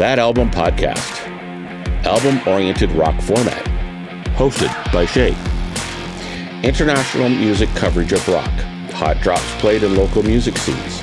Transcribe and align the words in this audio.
That 0.00 0.18
Album 0.18 0.50
Podcast, 0.50 1.26
album 2.06 2.40
oriented 2.48 2.90
rock 2.92 3.20
format, 3.20 3.62
hosted 4.34 4.72
by 4.94 5.04
Shay. 5.04 5.36
International 6.66 7.28
music 7.28 7.68
coverage 7.74 8.10
of 8.12 8.26
rock, 8.26 8.50
hot 8.92 9.20
drops 9.20 9.54
played 9.56 9.82
in 9.82 9.94
local 9.96 10.22
music 10.22 10.56
scenes, 10.56 11.02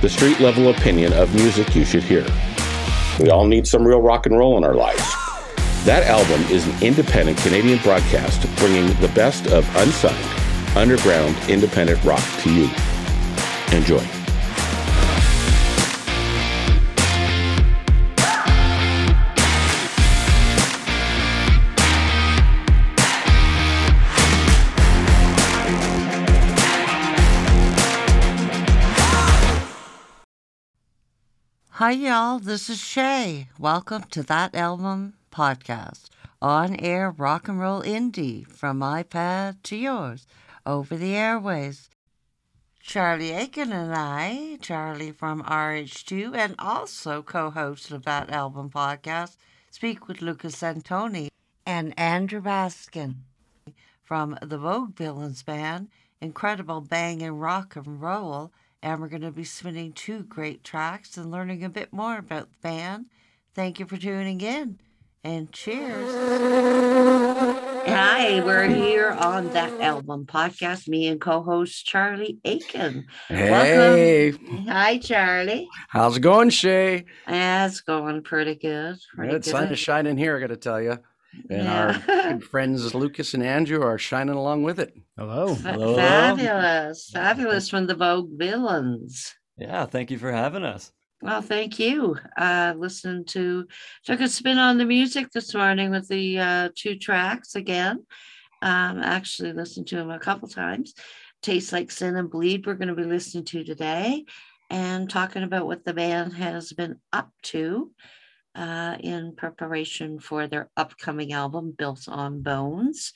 the 0.00 0.08
street 0.08 0.40
level 0.40 0.70
opinion 0.70 1.12
of 1.12 1.32
music 1.36 1.76
you 1.76 1.84
should 1.84 2.02
hear. 2.02 2.26
We 3.20 3.30
all 3.30 3.46
need 3.46 3.64
some 3.64 3.86
real 3.86 4.02
rock 4.02 4.26
and 4.26 4.36
roll 4.36 4.58
in 4.58 4.64
our 4.64 4.74
lives. 4.74 5.08
That 5.84 6.02
album 6.08 6.42
is 6.50 6.66
an 6.66 6.82
independent 6.82 7.38
Canadian 7.38 7.78
broadcast 7.78 8.42
bringing 8.56 8.88
the 8.94 9.12
best 9.14 9.46
of 9.52 9.64
unsigned, 9.76 10.76
underground, 10.76 11.36
independent 11.48 12.02
rock 12.02 12.24
to 12.40 12.52
you. 12.52 12.68
Enjoy. 13.70 14.21
Hi, 31.82 31.90
y'all. 31.90 32.38
This 32.38 32.70
is 32.70 32.78
Shay. 32.78 33.48
Welcome 33.58 34.04
to 34.12 34.22
That 34.22 34.54
Album 34.54 35.14
Podcast. 35.32 36.10
On 36.40 36.76
air 36.76 37.10
rock 37.10 37.48
and 37.48 37.58
roll 37.58 37.82
indie 37.82 38.46
from 38.46 38.78
my 38.78 39.02
pad 39.02 39.64
to 39.64 39.74
yours 39.74 40.24
over 40.64 40.96
the 40.96 41.16
airways. 41.16 41.90
Charlie 42.80 43.32
Aiken 43.32 43.72
and 43.72 43.92
I, 43.92 44.58
Charlie 44.60 45.10
from 45.10 45.42
RH2, 45.42 46.36
and 46.36 46.54
also 46.56 47.20
co 47.20 47.50
host 47.50 47.90
of 47.90 48.04
That 48.04 48.30
Album 48.30 48.70
Podcast, 48.70 49.36
speak 49.72 50.06
with 50.06 50.22
Lucas 50.22 50.62
Antoni 50.62 51.30
and 51.66 51.98
Andrew 51.98 52.40
Baskin 52.40 53.22
from 54.04 54.38
the 54.40 54.56
Vogue 54.56 54.94
Villains 54.94 55.42
Band, 55.42 55.88
incredible 56.20 56.80
banging 56.80 57.40
rock 57.40 57.74
and 57.74 58.00
roll 58.00 58.52
and 58.82 59.00
we're 59.00 59.08
going 59.08 59.22
to 59.22 59.30
be 59.30 59.44
spinning 59.44 59.92
two 59.92 60.24
great 60.24 60.64
tracks 60.64 61.16
and 61.16 61.30
learning 61.30 61.62
a 61.64 61.68
bit 61.68 61.92
more 61.92 62.18
about 62.18 62.48
the 62.50 62.58
band. 62.62 63.06
Thank 63.54 63.78
you 63.78 63.86
for 63.86 63.96
tuning 63.96 64.40
in 64.40 64.78
and 65.22 65.52
cheers. 65.52 66.10
Hi, 67.86 68.40
we're 68.44 68.68
here 68.68 69.10
on 69.10 69.48
that 69.50 69.80
album 69.80 70.26
podcast. 70.26 70.88
Me 70.88 71.06
and 71.06 71.20
co-host 71.20 71.84
Charlie 71.86 72.38
Aiken. 72.44 73.06
Hey, 73.28 74.32
Welcome. 74.32 74.66
Hi, 74.66 74.98
Charlie. 74.98 75.68
how's 75.88 76.16
it 76.16 76.20
going, 76.20 76.50
Shay? 76.50 77.04
Yeah, 77.28 77.66
it's 77.66 77.80
going 77.82 78.22
pretty 78.22 78.54
good. 78.56 78.96
Pretty 79.14 79.32
Good 79.32 79.44
sun 79.44 79.68
is 79.72 79.78
shining 79.78 80.16
here, 80.16 80.36
I 80.36 80.40
got 80.40 80.48
to 80.48 80.56
tell 80.56 80.80
you. 80.80 80.98
And 81.50 81.62
Yeah. 81.64 82.00
our 82.06 82.32
good 82.32 82.44
friends 82.50 82.94
Lucas 82.94 83.34
and 83.34 83.42
Andrew 83.42 83.82
are 83.82 83.98
shining 83.98 84.34
along 84.34 84.62
with 84.62 84.78
it. 84.78 84.94
Hello. 85.16 85.54
Hello. 85.54 85.96
Fabulous, 85.96 87.10
fabulous 87.12 87.68
from 87.68 87.86
the 87.86 87.94
Vogue 87.94 88.30
Villains. 88.38 89.34
Yeah, 89.56 89.86
thank 89.86 90.10
you 90.10 90.18
for 90.18 90.32
having 90.32 90.64
us. 90.64 90.92
Well, 91.22 91.40
thank 91.42 91.78
you. 91.78 92.16
Uh, 92.36 92.74
listening 92.76 93.24
to 93.26 93.66
took 94.04 94.20
a 94.20 94.28
spin 94.28 94.58
on 94.58 94.76
the 94.76 94.84
music 94.84 95.30
this 95.30 95.54
morning 95.54 95.90
with 95.90 96.08
the 96.08 96.38
uh, 96.38 96.68
two 96.74 96.96
tracks 96.96 97.54
again. 97.54 98.04
Um, 98.60 98.98
actually 98.98 99.52
listened 99.52 99.86
to 99.88 99.96
them 99.96 100.10
a 100.10 100.18
couple 100.18 100.48
times. 100.48 100.94
Tastes 101.42 101.72
like 101.72 101.90
sin 101.90 102.16
and 102.16 102.30
bleed. 102.30 102.66
We're 102.66 102.74
going 102.74 102.88
to 102.88 102.94
be 102.94 103.04
listening 103.04 103.44
to 103.46 103.64
today, 103.64 104.24
and 104.70 105.08
talking 105.08 105.42
about 105.44 105.66
what 105.66 105.84
the 105.84 105.94
band 105.94 106.34
has 106.34 106.72
been 106.72 106.96
up 107.12 107.30
to 107.44 107.90
uh, 108.54 108.96
in 109.00 109.34
preparation 109.36 110.18
for 110.18 110.46
their 110.46 110.70
upcoming 110.76 111.32
album, 111.32 111.74
Built 111.76 112.08
on 112.08 112.42
Bones. 112.42 113.12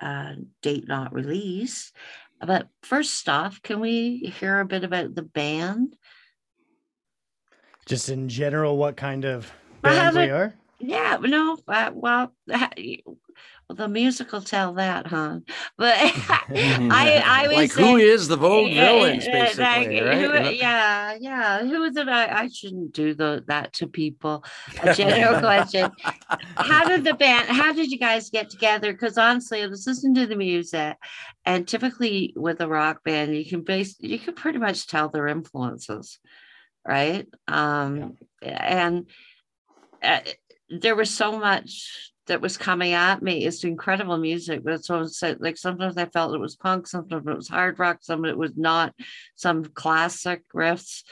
Uh, 0.00 0.34
date 0.62 0.86
not 0.86 1.12
released. 1.12 1.94
But 2.40 2.68
first 2.82 3.28
off, 3.28 3.60
can 3.62 3.80
we 3.80 4.32
hear 4.38 4.60
a 4.60 4.64
bit 4.64 4.84
about 4.84 5.14
the 5.14 5.22
band? 5.22 5.96
Just 7.86 8.08
in 8.08 8.28
general, 8.28 8.76
what 8.76 8.96
kind 8.96 9.24
of 9.24 9.50
band 9.82 10.16
we 10.16 10.30
are? 10.30 10.54
Yeah, 10.78 11.18
no, 11.20 11.58
uh, 11.66 11.90
well, 11.92 12.32
the 13.68 13.88
music 13.88 14.32
will 14.32 14.40
tell 14.40 14.74
that, 14.74 15.06
huh? 15.06 15.40
But 15.76 15.94
I, 15.98 17.22
I 17.26 17.46
was 17.48 17.56
like, 17.56 17.72
who 17.72 17.96
is 17.96 18.28
the 18.28 18.36
Vogue 18.36 18.70
Yeah, 18.70 18.84
villains, 18.84 19.26
yeah, 19.26 19.32
basically, 19.32 20.00
like, 20.00 20.04
right? 20.04 20.44
who- 20.44 20.50
yeah, 20.56 21.16
yeah. 21.20 21.60
Who 21.64 21.82
is 21.82 21.96
it? 21.96 22.08
I, 22.08 22.44
I 22.44 22.48
shouldn't 22.48 22.92
do 22.92 23.14
the, 23.14 23.44
that 23.48 23.74
to 23.74 23.86
people. 23.86 24.44
A 24.82 24.94
general 24.94 25.38
question. 25.40 25.92
How 26.56 26.84
did 26.84 27.04
the 27.04 27.14
band? 27.14 27.48
How 27.48 27.72
did 27.72 27.90
you 27.90 27.98
guys 27.98 28.30
get 28.30 28.48
together? 28.48 28.92
Because 28.92 29.18
honestly, 29.18 29.62
I 29.62 29.66
was 29.66 29.86
listening 29.86 30.14
to 30.14 30.26
the 30.26 30.36
music, 30.36 30.96
and 31.44 31.68
typically 31.68 32.32
with 32.36 32.60
a 32.60 32.68
rock 32.68 33.04
band, 33.04 33.36
you 33.36 33.44
can 33.44 33.62
base, 33.62 33.96
you 34.00 34.18
can 34.18 34.34
pretty 34.34 34.58
much 34.58 34.86
tell 34.86 35.08
their 35.08 35.26
influences, 35.28 36.18
right? 36.86 37.26
Um, 37.46 38.16
and 38.40 39.08
uh, 40.02 40.20
there 40.70 40.96
was 40.96 41.10
so 41.10 41.38
much 41.38 42.12
that 42.28 42.40
was 42.40 42.56
coming 42.56 42.92
at 42.92 43.22
me. 43.22 43.44
is 43.44 43.64
incredible 43.64 44.16
music, 44.16 44.62
but 44.64 44.74
it's 44.74 44.86
so- 44.86 45.36
like 45.40 45.56
sometimes 45.56 45.96
I 45.96 46.06
felt 46.06 46.34
it 46.34 46.40
was 46.40 46.56
punk, 46.56 46.86
sometimes 46.86 47.26
it 47.26 47.36
was 47.36 47.48
hard 47.48 47.78
rock, 47.78 47.98
some 48.02 48.24
it 48.24 48.38
was 48.38 48.52
not, 48.56 48.94
some 49.34 49.64
classic 49.64 50.42
riffs. 50.54 51.02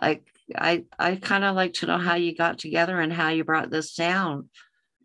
Like 0.00 0.26
I, 0.54 0.84
I 0.98 1.16
kind 1.16 1.44
of 1.44 1.54
like 1.54 1.74
to 1.74 1.86
know 1.86 1.98
how 1.98 2.16
you 2.16 2.34
got 2.34 2.58
together 2.58 3.00
and 3.00 3.12
how 3.12 3.28
you 3.28 3.44
brought 3.44 3.70
this 3.70 3.94
down. 3.94 4.48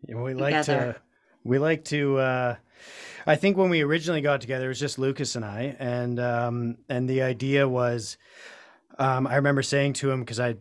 Yeah, 0.06 0.16
We 0.16 0.34
like 0.34 0.64
Together. 0.64 0.92
to. 0.94 1.00
We 1.44 1.58
like 1.58 1.84
to. 1.86 2.18
Uh, 2.18 2.56
I 3.26 3.36
think 3.36 3.56
when 3.56 3.70
we 3.70 3.82
originally 3.82 4.20
got 4.20 4.40
together, 4.40 4.66
it 4.66 4.68
was 4.68 4.80
just 4.80 4.98
Lucas 4.98 5.36
and 5.36 5.44
I, 5.44 5.76
and 5.78 6.18
um, 6.20 6.76
and 6.88 7.08
the 7.08 7.22
idea 7.22 7.68
was, 7.68 8.16
um, 8.98 9.26
I 9.26 9.36
remember 9.36 9.62
saying 9.62 9.94
to 9.94 10.10
him 10.10 10.20
because 10.20 10.40
I'd 10.40 10.58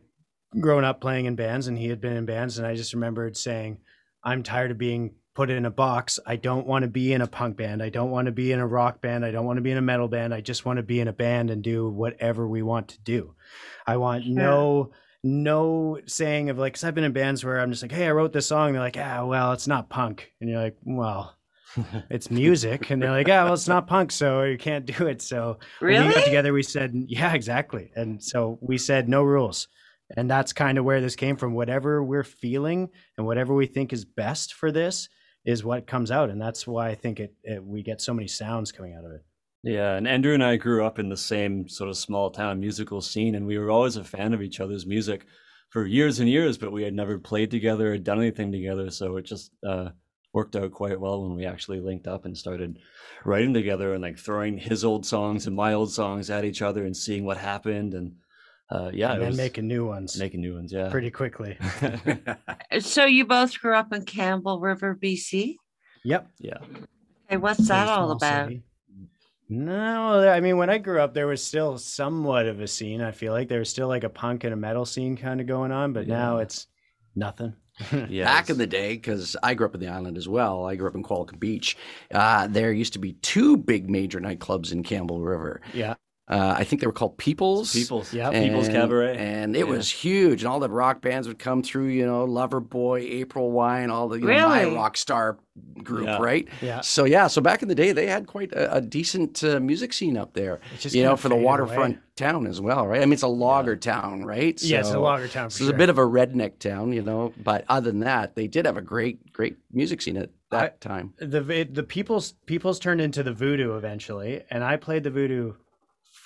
grown 0.59 0.83
up 0.83 1.01
playing 1.01 1.25
in 1.25 1.35
bands 1.35 1.67
and 1.67 1.77
he 1.77 1.87
had 1.87 2.01
been 2.01 2.13
in 2.15 2.25
bands, 2.25 2.57
and 2.57 2.65
I 2.67 2.75
just 2.75 2.93
remembered 2.93 3.37
saying, 3.37 3.79
"I'm 4.27 4.43
tired 4.43 4.71
of 4.71 4.77
being 4.77 5.15
put 5.33 5.49
in 5.49 5.65
a 5.65 5.71
box. 5.71 6.19
I 6.25 6.35
don't 6.35 6.67
want 6.67 6.83
to 6.83 6.89
be 6.89 7.13
in 7.13 7.21
a 7.21 7.27
punk 7.27 7.57
band. 7.57 7.81
I 7.81 7.89
don't 7.89 8.11
want 8.11 8.25
to 8.25 8.31
be 8.31 8.51
in 8.51 8.59
a 8.59 8.67
rock 8.67 9.01
band. 9.01 9.23
I 9.23 9.31
don't 9.31 9.45
want 9.45 9.57
to 9.57 9.61
be 9.61 9.71
in 9.71 9.77
a 9.77 9.81
metal 9.81 10.07
band. 10.07 10.33
I 10.33 10.41
just 10.41 10.65
want 10.65 10.77
to 10.77 10.83
be 10.83 10.99
in 10.99 11.07
a 11.07 11.13
band 11.13 11.49
and 11.49 11.63
do 11.63 11.89
whatever 11.89 12.47
we 12.47 12.61
want 12.61 12.89
to 12.89 13.01
do. 13.01 13.35
I 13.85 13.97
want 13.97 14.27
no." 14.27 14.91
no 15.23 15.99
saying 16.05 16.49
of 16.49 16.57
like, 16.57 16.75
cause 16.75 16.83
I've 16.83 16.95
been 16.95 17.03
in 17.03 17.11
bands 17.11 17.43
where 17.43 17.59
I'm 17.59 17.71
just 17.71 17.81
like, 17.81 17.91
hey, 17.91 18.07
I 18.07 18.11
wrote 18.11 18.33
this 18.33 18.47
song. 18.47 18.71
They're 18.71 18.81
like, 18.81 18.97
ah, 18.97 19.25
well, 19.25 19.51
it's 19.51 19.67
not 19.67 19.89
punk. 19.89 20.31
And 20.39 20.49
you're 20.49 20.61
like, 20.61 20.77
well, 20.83 21.35
it's 22.09 22.31
music. 22.31 22.89
And 22.89 23.01
they're 23.01 23.11
like, 23.11 23.27
ah, 23.29 23.45
well, 23.45 23.53
it's 23.53 23.67
not 23.67 23.87
punk, 23.87 24.11
so 24.11 24.43
you 24.43 24.57
can't 24.57 24.85
do 24.85 25.07
it. 25.07 25.21
So 25.21 25.59
when 25.79 26.07
we 26.07 26.13
got 26.13 26.25
together, 26.25 26.53
we 26.53 26.63
said, 26.63 26.93
yeah, 26.93 27.33
exactly. 27.33 27.91
And 27.95 28.23
so 28.23 28.57
we 28.61 28.77
said, 28.77 29.09
no 29.09 29.23
rules. 29.23 29.67
And 30.15 30.29
that's 30.29 30.53
kind 30.53 30.77
of 30.77 30.85
where 30.85 31.01
this 31.01 31.15
came 31.15 31.35
from. 31.35 31.53
Whatever 31.53 32.03
we're 32.03 32.23
feeling 32.23 32.89
and 33.17 33.25
whatever 33.25 33.53
we 33.53 33.65
think 33.65 33.91
is 33.91 34.05
best 34.05 34.53
for 34.53 34.71
this 34.71 35.09
is 35.45 35.63
what 35.63 35.87
comes 35.87 36.11
out. 36.11 36.29
And 36.29 36.41
that's 36.41 36.65
why 36.65 36.89
I 36.89 36.95
think 36.95 37.19
it, 37.19 37.33
it 37.43 37.63
we 37.63 37.83
get 37.83 38.01
so 38.01 38.13
many 38.13 38.27
sounds 38.27 38.71
coming 38.71 38.95
out 38.95 39.05
of 39.05 39.11
it. 39.11 39.23
Yeah, 39.63 39.95
and 39.95 40.07
Andrew 40.07 40.33
and 40.33 40.43
I 40.43 40.55
grew 40.55 40.85
up 40.85 40.99
in 40.99 41.09
the 41.09 41.17
same 41.17 41.67
sort 41.67 41.89
of 41.89 41.97
small 41.97 42.29
town 42.29 42.59
musical 42.59 43.01
scene, 43.01 43.35
and 43.35 43.45
we 43.45 43.57
were 43.57 43.71
always 43.71 43.97
a 43.97 44.03
fan 44.03 44.33
of 44.33 44.41
each 44.41 44.59
other's 44.59 44.85
music 44.85 45.25
for 45.69 45.85
years 45.85 46.19
and 46.19 46.29
years, 46.29 46.57
but 46.57 46.71
we 46.71 46.83
had 46.83 46.93
never 46.93 47.19
played 47.19 47.51
together 47.51 47.91
or 47.91 47.97
done 47.97 48.19
anything 48.19 48.51
together. 48.51 48.89
So 48.91 49.17
it 49.17 49.25
just 49.25 49.51
uh, 49.67 49.89
worked 50.33 50.55
out 50.55 50.71
quite 50.71 50.99
well 50.99 51.23
when 51.23 51.35
we 51.35 51.45
actually 51.45 51.81
linked 51.81 52.07
up 52.07 52.25
and 52.25 52.37
started 52.37 52.79
writing 53.25 53.53
together 53.53 53.93
and 53.93 54.01
like 54.01 54.17
throwing 54.17 54.57
his 54.57 54.85
old 54.85 55.05
songs 55.05 55.47
and 55.47 55.55
my 55.55 55.73
old 55.73 55.91
songs 55.91 56.29
at 56.29 56.45
each 56.45 56.61
other 56.61 56.85
and 56.85 56.95
seeing 56.95 57.25
what 57.25 57.37
happened. 57.37 57.93
And 57.93 58.15
uh, 58.69 58.91
yeah, 58.93 59.13
and 59.13 59.21
then 59.21 59.29
was 59.29 59.37
making 59.37 59.67
new 59.67 59.85
ones 59.85 60.17
making 60.19 60.41
new 60.41 60.55
ones. 60.55 60.71
Yeah, 60.73 60.89
pretty 60.89 61.11
quickly. 61.11 61.57
So 62.79 63.05
you 63.05 63.25
both 63.25 63.59
grew 63.59 63.75
up 63.75 63.93
in 63.93 64.03
Campbell 64.05 64.59
River, 64.59 64.97
BC. 65.01 65.55
Yep. 66.03 66.27
yeah. 66.39 66.57
Okay, 67.25 67.37
what's 67.37 67.67
that 67.67 67.85
Pretty 67.85 67.91
all 67.91 68.11
about? 68.11 68.49
city. 68.49 68.63
No, 69.49 70.29
I 70.29 70.41
mean 70.41 70.57
when 70.57 70.69
I 70.69 70.77
grew 70.77 70.99
up, 70.99 71.13
there 71.13 71.27
was 71.27 71.43
still 71.43 71.77
somewhat 71.77 72.45
of 72.47 72.59
a 72.59 72.67
scene. 72.67 73.01
I 73.01 73.11
feel 73.11 73.31
like 73.31 73.47
there 73.47 73.59
was 73.59 73.69
still 73.69 73.87
like 73.87 74.03
a 74.03 74.09
punk 74.09 74.43
and 74.43 74.53
a 74.53 74.57
metal 74.57 74.85
scene 74.85 75.15
kind 75.15 75.39
of 75.39 75.47
going 75.47 75.71
on, 75.71 75.93
but 75.93 76.07
now 76.07 76.37
it's 76.39 76.67
nothing. 77.15 77.53
Yeah, 78.09 78.25
Back 78.25 78.49
in 78.49 78.57
the 78.57 78.65
day, 78.65 78.93
because 78.95 79.37
I 79.43 79.53
grew 79.53 79.67
up 79.67 79.75
in 79.75 79.79
the 79.81 79.87
island 79.87 80.17
as 80.17 80.27
well, 80.27 80.65
I 80.65 80.75
grew 80.75 80.87
up 80.87 80.95
in 80.95 81.03
Qualicum 81.03 81.39
Beach. 81.39 81.77
Uh, 82.11 82.47
there 82.47 82.71
used 82.71 82.93
to 82.93 82.99
be 82.99 83.13
two 83.21 83.55
big 83.55 83.87
major 83.87 84.19
nightclubs 84.19 84.71
in 84.71 84.81
Campbell 84.81 85.21
River. 85.21 85.61
yeah, 85.75 85.93
Uh, 86.29 86.55
I 86.57 86.65
think 86.65 86.81
they 86.81 86.87
were 86.87 86.93
called 86.93 87.17
Peoples. 87.17 87.71
People's, 87.71 88.13
Yep. 88.13 88.33
People's 88.33 88.67
Cabaret. 88.67 89.15
and 89.17 89.55
it 89.55 89.59
Yeah. 89.59 89.63
was 89.65 89.89
huge, 89.89 90.41
and 90.43 90.49
all 90.51 90.59
the 90.59 90.69
rock 90.69 91.01
bands 91.01 91.25
would 91.27 91.39
come 91.39 91.63
through. 91.63 91.85
You 91.87 92.05
know, 92.05 92.27
Loverboy, 92.27 92.99
April 93.01 93.51
Wine, 93.51 93.89
all 93.89 94.09
the 94.09 94.19
you 94.19 94.27
know, 94.27 94.49
my 94.49 94.63
Really? 94.63 94.75
rock 94.75 94.97
star 94.97 95.37
group, 95.81 96.05
Yeah. 96.05 96.17
right? 96.17 96.45
Yeah. 96.61 96.81
So 96.81 97.05
yeah, 97.05 97.27
so 97.27 97.39
back 97.41 97.61
in 97.61 97.69
the 97.69 97.75
day, 97.75 97.93
they 97.93 98.07
had 98.07 98.27
quite 98.27 98.51
a, 98.51 98.75
a 98.75 98.81
decent 98.81 99.41
uh, 99.43 99.59
music 99.61 99.93
scene 99.93 100.17
up 100.17 100.33
there. 100.33 100.55
It 100.75 100.81
just 100.81 100.93
You 100.95 101.03
know, 101.03 101.15
for 101.15 101.29
the 101.29 101.35
waterfront 101.35 101.93
away. 101.95 102.03
town 102.17 102.45
as 102.45 102.59
well, 102.59 102.85
right? 102.85 103.01
I 103.01 103.05
mean, 103.05 103.13
it's 103.13 103.23
a 103.23 103.27
logger 103.29 103.77
town, 103.77 104.25
right? 104.25 104.61
Yeah, 104.61 104.79
it's 104.81 104.91
a 104.91 104.99
logger 104.99 105.29
town 105.29 105.49
for 105.49 105.55
so 105.59 105.63
it's 105.63 105.73
a 105.73 105.77
bit 105.77 105.89
of 105.89 105.97
a 105.97 106.05
redneck 106.05 106.59
town, 106.59 106.91
you 106.91 107.01
know. 107.03 107.31
But 107.41 107.63
other 107.69 107.89
than 107.89 108.01
that, 108.01 108.35
they 108.35 108.47
did 108.47 108.65
have 108.65 108.75
a 108.75 108.81
great, 108.81 109.31
great 109.31 109.55
music 109.71 110.01
scene 110.01 110.17
at 110.17 110.29
that 110.51 110.81
time. 110.81 111.13
the 111.19 111.47
it, 111.49 111.73
the 111.73 111.83
people's 111.83 112.33
people's 112.45 112.79
turned 112.79 112.99
into 112.99 113.23
the 113.23 113.33
voodoo 113.33 113.77
eventually, 113.77 114.43
and 114.51 114.63
I 114.63 114.75
played 114.75 115.03
the 115.03 115.09
voodoo 115.09 115.53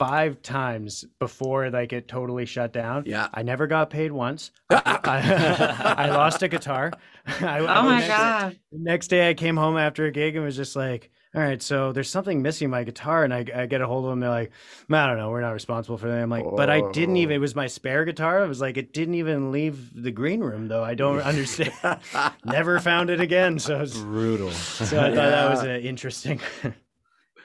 five 0.09 0.41
times 0.41 1.05
before 1.19 1.69
like 1.69 1.93
it 1.93 2.07
totally 2.07 2.45
shut 2.45 2.73
down. 2.73 3.03
Yeah. 3.05 3.27
I 3.33 3.43
never 3.43 3.67
got 3.67 3.89
paid 3.89 4.11
once. 4.11 4.51
I, 4.69 5.95
I 5.97 6.09
lost 6.09 6.41
a 6.43 6.47
guitar. 6.47 6.91
I, 7.25 7.59
Oh 7.59 7.65
I- 7.67 7.81
my 7.83 7.95
next, 7.99 8.07
god. 8.07 8.59
Next 8.71 9.07
day, 9.09 9.29
I 9.29 9.33
came 9.33 9.57
home 9.57 9.77
after 9.77 10.05
a 10.05 10.11
gig 10.11 10.35
and 10.35 10.43
was 10.43 10.55
just 10.55 10.75
like, 10.75 11.11
"All 11.35 11.41
right, 11.41 11.61
so 11.61 11.91
there's 11.91 12.09
something 12.09 12.41
missing 12.41 12.69
my 12.71 12.83
guitar," 12.83 13.23
and 13.23 13.31
I, 13.33 13.45
I 13.55 13.65
get 13.67 13.81
a 13.81 13.85
hold 13.87 14.05
of 14.05 14.09
them. 14.09 14.19
They're 14.21 14.29
like, 14.29 14.51
"I 14.89 15.05
don't 15.07 15.17
know, 15.17 15.29
we're 15.29 15.41
not 15.41 15.51
responsible 15.51 15.97
for 15.99 16.07
that." 16.07 16.17
I'm 16.17 16.29
like, 16.31 16.45
"But 16.55 16.69
I 16.71 16.81
didn't 16.91 17.17
even. 17.17 17.35
It 17.35 17.39
was 17.39 17.55
my 17.55 17.67
spare 17.67 18.05
guitar. 18.05 18.43
I 18.43 18.47
was 18.47 18.59
like, 18.59 18.77
it 18.77 18.91
didn't 18.93 19.15
even 19.15 19.51
leave 19.51 19.91
the 19.93 20.11
green 20.11 20.39
room, 20.41 20.67
though. 20.67 20.83
I 20.83 20.95
don't 20.95 21.19
understand. 21.21 21.73
Never 22.45 22.79
found 22.79 23.09
it 23.11 23.19
again. 23.21 23.59
So, 23.59 23.75
it's- 23.75 23.97
brutal. 23.99 24.49
so 24.51 24.85
I 24.99 25.03
thought 25.09 25.13
that 25.15 25.49
was 25.51 25.63
uh, 25.63 25.67
interesting. 25.83 26.39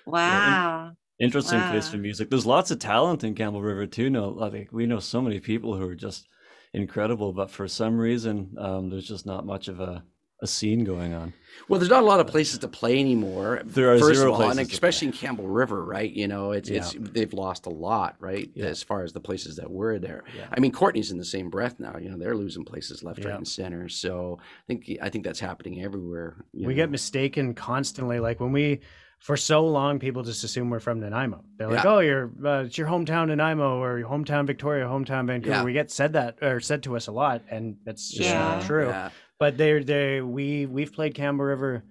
Wow. 0.07 0.93
Interesting 1.19 1.61
place 1.71 1.89
for 1.89 1.97
music. 1.97 2.29
There's 2.29 2.45
lots 2.47 2.71
of 2.71 2.79
talent 2.79 3.25
in 3.25 3.35
Campbell 3.35 3.63
River 3.63 3.87
too. 3.87 4.11
No, 4.11 4.29
like 4.29 4.69
we 4.71 4.87
know 4.87 4.99
so 5.01 5.23
many 5.23 5.41
people 5.41 5.75
who 5.75 5.89
are 5.89 5.95
just 5.95 6.29
incredible, 6.75 7.33
but 7.33 7.51
for 7.51 7.67
some 7.69 7.97
reason, 7.99 8.55
um, 8.59 8.91
there's 8.91 9.09
just 9.09 9.25
not 9.25 9.47
much 9.47 9.69
of 9.69 9.81
a, 9.81 10.05
a 10.43 10.47
scene 10.47 10.85
going 10.85 11.15
on. 11.15 11.33
Well, 11.69 11.81
there's 11.81 11.89
not 11.89 12.03
a 12.03 12.07
lot 12.07 12.21
of 12.21 12.27
places 12.27 12.59
to 12.59 12.69
play 12.69 13.01
anymore. 13.01 13.63
There 13.65 13.95
are 13.95 13.99
first 13.99 14.17
zero 14.19 14.35
of 14.35 14.41
all, 14.41 14.43
and 14.43 14.57
places 14.57 14.69
to 14.69 14.75
especially 14.75 15.09
in 15.09 15.15
Campbell 15.15 15.49
River, 15.49 15.83
right? 15.83 16.13
You 16.13 16.29
know, 16.29 16.53
it's 16.53 16.69
it's 16.69 16.95
they've 16.99 17.33
lost 17.33 17.65
a 17.65 17.71
lot, 17.71 18.17
right? 18.21 18.51
Yeah. 18.55 18.67
As 18.67 18.83
far 18.83 19.03
as 19.03 19.15
the 19.15 19.21
places 19.21 19.57
that 19.57 19.71
were 19.71 19.99
there. 19.99 20.25
Yeah. 20.37 20.49
I 20.53 20.61
mean, 20.61 20.71
Courtenay's 20.73 21.11
in 21.13 21.17
the 21.17 21.25
same 21.25 21.49
breath 21.49 21.81
now. 21.81 21.97
You 21.99 22.11
know, 22.11 22.19
they're 22.19 22.37
losing 22.37 22.67
places 22.67 23.03
left, 23.03 23.21
Yeah. 23.21 23.29
right, 23.29 23.37
and 23.39 23.49
center. 23.49 23.89
So 23.89 24.39
I 24.39 24.63
think 24.67 24.99
I 25.01 25.09
think 25.09 25.25
that's 25.25 25.41
happening 25.41 25.83
everywhere. 25.83 26.45
we 26.53 26.67
know. 26.67 26.75
get 26.75 26.91
mistaken 26.91 27.55
constantly. 27.55 28.21
Like 28.21 28.39
when 28.39 28.53
we, 28.53 28.81
for 29.19 29.37
so 29.37 29.67
long, 29.67 29.99
people 29.99 30.23
just 30.23 30.45
assume 30.45 30.71
we're 30.71 30.79
from 30.81 31.01
Nanaimo. 31.01 31.45
They're 31.59 31.69
like, 31.69 31.85
Yeah. 31.85 31.91
"Oh, 31.91 31.99
you're 32.01 32.31
uh, 32.45 32.65
it's 32.65 32.79
your 32.79 32.87
hometown 32.87 33.29
Nanaimo 33.29 33.79
or 33.83 33.99
your 33.99 34.09
hometown 34.09 34.47
Victoria, 34.47 34.85
hometown 34.87 35.27
Vancouver." 35.27 35.57
Yeah. 35.57 35.65
We 35.65 35.73
get 35.73 35.91
said 35.91 36.13
that 36.13 36.39
or 36.43 36.61
said 36.61 36.83
to 36.85 36.97
us 36.97 37.07
a 37.09 37.13
lot, 37.13 37.43
and 37.51 37.77
that's 37.85 38.11
just 38.11 38.33
not 38.35 38.63
true. 38.63 38.89
Yeah. 38.89 39.11
But 39.39 39.57
they're 39.59 39.83
they 39.83 40.21
we 40.21 40.67
we've 40.67 40.93
played 40.93 41.15
Campbell 41.15 41.45
River 41.45 41.83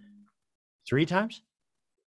three 0.87 1.05
times 1.05 1.41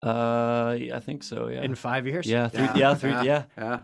Uh, 0.03 0.77
I 0.95 1.01
think 1.01 1.23
so. 1.25 1.49
Yeah, 1.49 1.63
in 1.63 1.75
five 1.75 2.07
years. 2.07 2.27
yeah, 2.27 2.49
three, 2.49 2.69
yeah, 2.81 2.95
three, 2.95 3.11
yeah. 3.11 3.45
yeah, 3.57 3.81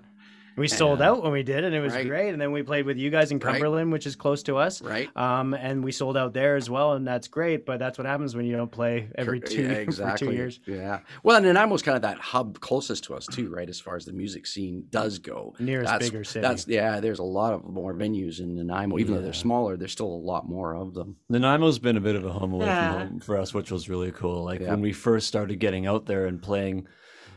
we 0.56 0.68
sold 0.68 1.00
Yeah. 1.00 1.10
out 1.10 1.22
when 1.22 1.32
we 1.32 1.42
did, 1.42 1.64
and 1.64 1.74
it 1.74 1.80
was 1.80 1.92
Right. 1.94 2.06
great. 2.06 2.28
And 2.30 2.40
then 2.40 2.52
we 2.52 2.62
played 2.62 2.86
with 2.86 2.96
you 2.96 3.10
guys 3.10 3.30
in 3.30 3.38
Right. 3.38 3.52
Cumberland, 3.52 3.92
which 3.92 4.06
is 4.06 4.16
close 4.16 4.42
to 4.44 4.56
us. 4.56 4.80
right. 4.82 5.08
Um, 5.16 5.54
and 5.54 5.82
we 5.84 5.92
sold 5.92 6.16
out 6.16 6.32
there 6.34 6.56
as 6.56 6.68
well, 6.70 6.92
and 6.94 7.06
that's 7.06 7.28
great. 7.28 7.66
But 7.66 7.78
that's 7.78 7.98
what 7.98 8.06
happens 8.06 8.36
when 8.36 8.46
you 8.46 8.56
don't 8.56 8.70
play 8.70 9.08
every 9.16 9.40
two 9.40 9.62
yeah, 9.64 9.74
for 9.74 9.80
exactly. 9.80 10.28
two 10.28 10.34
years. 10.34 10.60
Yeah. 10.66 11.00
Well, 11.22 11.36
and 11.36 11.46
Nanaimo's 11.46 11.82
kind 11.82 11.96
of 11.96 12.02
that 12.02 12.18
hub 12.18 12.60
closest 12.60 13.04
to 13.04 13.14
us 13.14 13.26
too, 13.26 13.48
right? 13.50 13.68
As 13.68 13.80
far 13.80 13.96
as 13.96 14.04
the 14.04 14.12
music 14.12 14.46
scene 14.46 14.84
does 14.90 15.18
go. 15.18 15.54
Nearest 15.58 15.90
that's, 15.90 16.08
bigger 16.08 16.24
city. 16.24 16.42
That's 16.42 16.66
yeah. 16.68 17.00
There's 17.00 17.18
a 17.18 17.24
lot 17.24 17.52
of 17.54 17.64
more 17.64 17.94
venues 17.94 18.40
in 18.40 18.54
Nanaimo, 18.56 18.98
even 18.98 19.14
though 19.14 19.22
they're 19.22 19.32
smaller. 19.32 19.76
There's 19.76 19.92
still 19.92 20.06
a 20.06 20.22
lot 20.24 20.48
more 20.48 20.74
of 20.74 20.94
them. 20.94 21.16
Nanaimo's 21.30 21.78
been 21.78 21.96
a 21.96 22.00
bit 22.00 22.16
of 22.16 22.24
a 22.24 22.30
home 22.32 22.52
away 22.52 22.66
Yeah. 22.66 22.92
from 23.00 23.08
home 23.08 23.20
for 23.20 23.36
us, 23.38 23.52
which 23.54 23.70
was 23.70 23.88
really 23.88 24.12
cool. 24.12 24.44
Like 24.44 24.60
Yeah. 24.60 24.70
when 24.70 24.80
we 24.80 24.92
first 24.92 25.26
started 25.26 25.58
getting 25.58 25.86
out 25.86 26.06
there 26.06 26.26
and 26.26 26.40
playing 26.40 26.86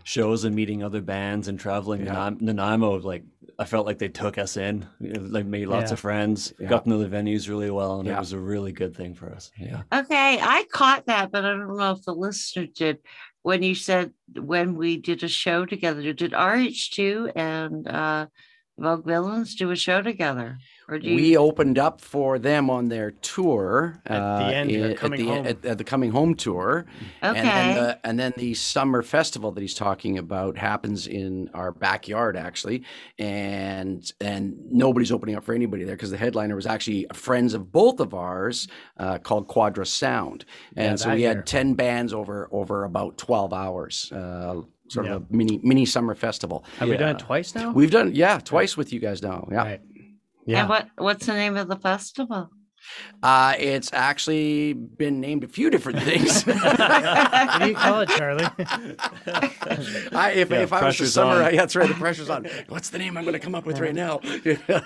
shows 0.07 0.45
and 0.45 0.55
meeting 0.55 0.81
other 0.83 1.01
bands 1.01 1.49
and 1.49 1.59
traveling 1.59 2.05
Yeah. 2.05 2.13
Nanim- 2.15 2.39
Nanaimo, 2.41 2.99
like 3.01 3.23
I 3.59 3.65
felt 3.65 3.85
like 3.85 3.97
they 3.97 4.07
took 4.07 4.37
us 4.37 4.55
in, 4.55 4.85
you 5.01 5.15
like 5.15 5.45
made 5.45 5.67
lots 5.67 5.89
Yeah. 5.89 5.93
of 5.95 5.99
friends, 5.99 6.53
Yeah. 6.57 6.69
got 6.69 6.83
to 6.85 6.89
know 6.89 6.99
the 6.99 7.09
venues 7.13 7.49
really 7.49 7.69
well, 7.69 7.99
and 7.99 8.07
Yeah. 8.07 8.15
it 8.15 8.19
was 8.19 8.31
a 8.31 8.39
really 8.39 8.71
good 8.71 8.95
thing 8.95 9.13
for 9.15 9.29
us. 9.33 9.51
Yeah. 9.59 9.81
Okay, 9.91 10.39
I 10.41 10.63
caught 10.71 11.07
that, 11.07 11.29
but 11.31 11.43
I 11.43 11.49
don't 11.49 11.75
know 11.75 11.91
if 11.91 12.03
the 12.03 12.13
listener 12.15 12.67
did. 12.67 12.99
When 13.41 13.63
you 13.63 13.75
said 13.75 14.13
when 14.33 14.75
we 14.75 14.95
did 14.95 15.23
a 15.23 15.27
show 15.27 15.65
together, 15.65 16.13
did 16.13 16.31
RH2 16.33 17.29
and 17.35 17.85
uh, 17.89 18.27
Vogue 18.77 19.05
Villains 19.05 19.55
do 19.55 19.71
a 19.71 19.75
show 19.75 20.01
together? 20.01 20.57
Or 20.89 20.99
do 20.99 21.09
you? 21.09 21.15
We 21.15 21.35
opened 21.35 21.77
up 21.77 21.99
for 21.99 22.39
them 22.39 22.69
on 22.69 22.87
their 22.87 23.11
tour 23.11 24.01
At 24.05 24.19
the 24.19 24.45
uh, 24.45 24.49
end, 24.49 24.71
in- 24.71 24.91
at 24.91 24.97
coming 24.97 25.19
the, 25.19 25.27
home. 25.33 25.45
At, 25.45 25.65
at 25.65 25.77
the 25.77 25.83
coming 25.83 26.11
home 26.11 26.33
tour, 26.33 26.85
okay. 27.21 27.37
and 27.39 27.45
then 27.45 27.75
the, 27.75 27.99
and 28.07 28.19
then 28.19 28.33
the 28.37 28.53
summer 28.53 29.01
festival 29.01 29.51
that 29.51 29.59
he's 29.59 29.73
talking 29.73 30.17
about 30.17 30.57
happens 30.57 31.05
in 31.05 31.49
our 31.53 31.73
backyard 31.73 32.37
actually, 32.37 32.83
and 33.19 34.11
and 34.21 34.55
nobody's 34.71 35.11
opening 35.11 35.35
up 35.35 35.43
for 35.43 35.53
anybody 35.53 35.83
there 35.83 35.95
because 35.95 36.11
the 36.11 36.17
headliner 36.17 36.55
was 36.55 36.65
actually 36.65 37.05
friends 37.13 37.53
of 37.53 37.71
both 37.71 37.99
of 37.99 38.13
ours 38.13 38.67
uh, 38.97 39.17
called 39.17 39.47
Quadra 39.47 39.85
Sound, 39.85 40.45
and 40.75 40.91
Yeah, 40.91 40.95
so 40.95 41.13
we 41.13 41.19
year. 41.21 41.29
had 41.35 41.45
ten 41.45 41.73
bands 41.73 42.13
over 42.13 42.47
over 42.51 42.85
about 42.85 43.17
twelve 43.17 43.53
hours. 43.53 44.11
Uh, 44.11 44.61
Sort 44.89 45.05
Yeah. 45.05 45.15
of 45.15 45.23
a 45.23 45.35
mini 45.35 45.59
mini 45.63 45.85
summer 45.85 46.15
festival. 46.15 46.63
Have 46.77 46.87
we 46.87 46.95
done 46.95 47.17
it 47.17 47.19
twice 47.19 47.53
now? 47.53 47.73
We've 47.73 47.91
done 47.91 48.15
yeah 48.15 48.39
twice 48.39 48.77
with 48.77 48.93
you 48.93 49.01
guys 49.01 49.21
now. 49.21 49.45
Yeah, 49.51 49.57
Right. 49.57 49.81
Yeah. 50.47 50.61
And 50.61 50.69
what 50.69 50.89
what's 50.97 51.27
the 51.27 51.33
name 51.35 51.57
of 51.57 51.67
the 51.69 51.77
festival? 51.77 52.51
Uh, 53.23 53.53
it's 53.57 53.91
actually 53.93 54.73
been 54.73 55.19
named 55.19 55.43
a 55.43 55.47
few 55.47 55.69
different 55.69 55.99
things. 56.03 56.43
what 56.45 57.59
do 57.59 57.67
you 57.67 57.75
call 57.75 58.01
it, 58.01 58.09
Charlie? 58.09 58.45
I, 60.11 60.31
if, 60.35 60.49
Yeah, 60.49 60.57
if 60.59 60.71
I 60.73 60.85
was 60.85 60.95
to 60.95 61.03
pressure's 61.03 61.13
summarize, 61.13 61.47
on. 61.47 61.53
yeah, 61.53 61.59
that's 61.61 61.75
right. 61.75 61.87
The 61.87 61.93
pressure's 61.95 62.29
on. 62.29 62.47
What's 62.69 62.89
the 62.89 62.97
name 62.99 63.17
I'm 63.17 63.23
going 63.23 63.33
to 63.33 63.39
come 63.39 63.55
up 63.55 63.65
with 63.65 63.79
right 63.79 63.95
now? 63.95 64.19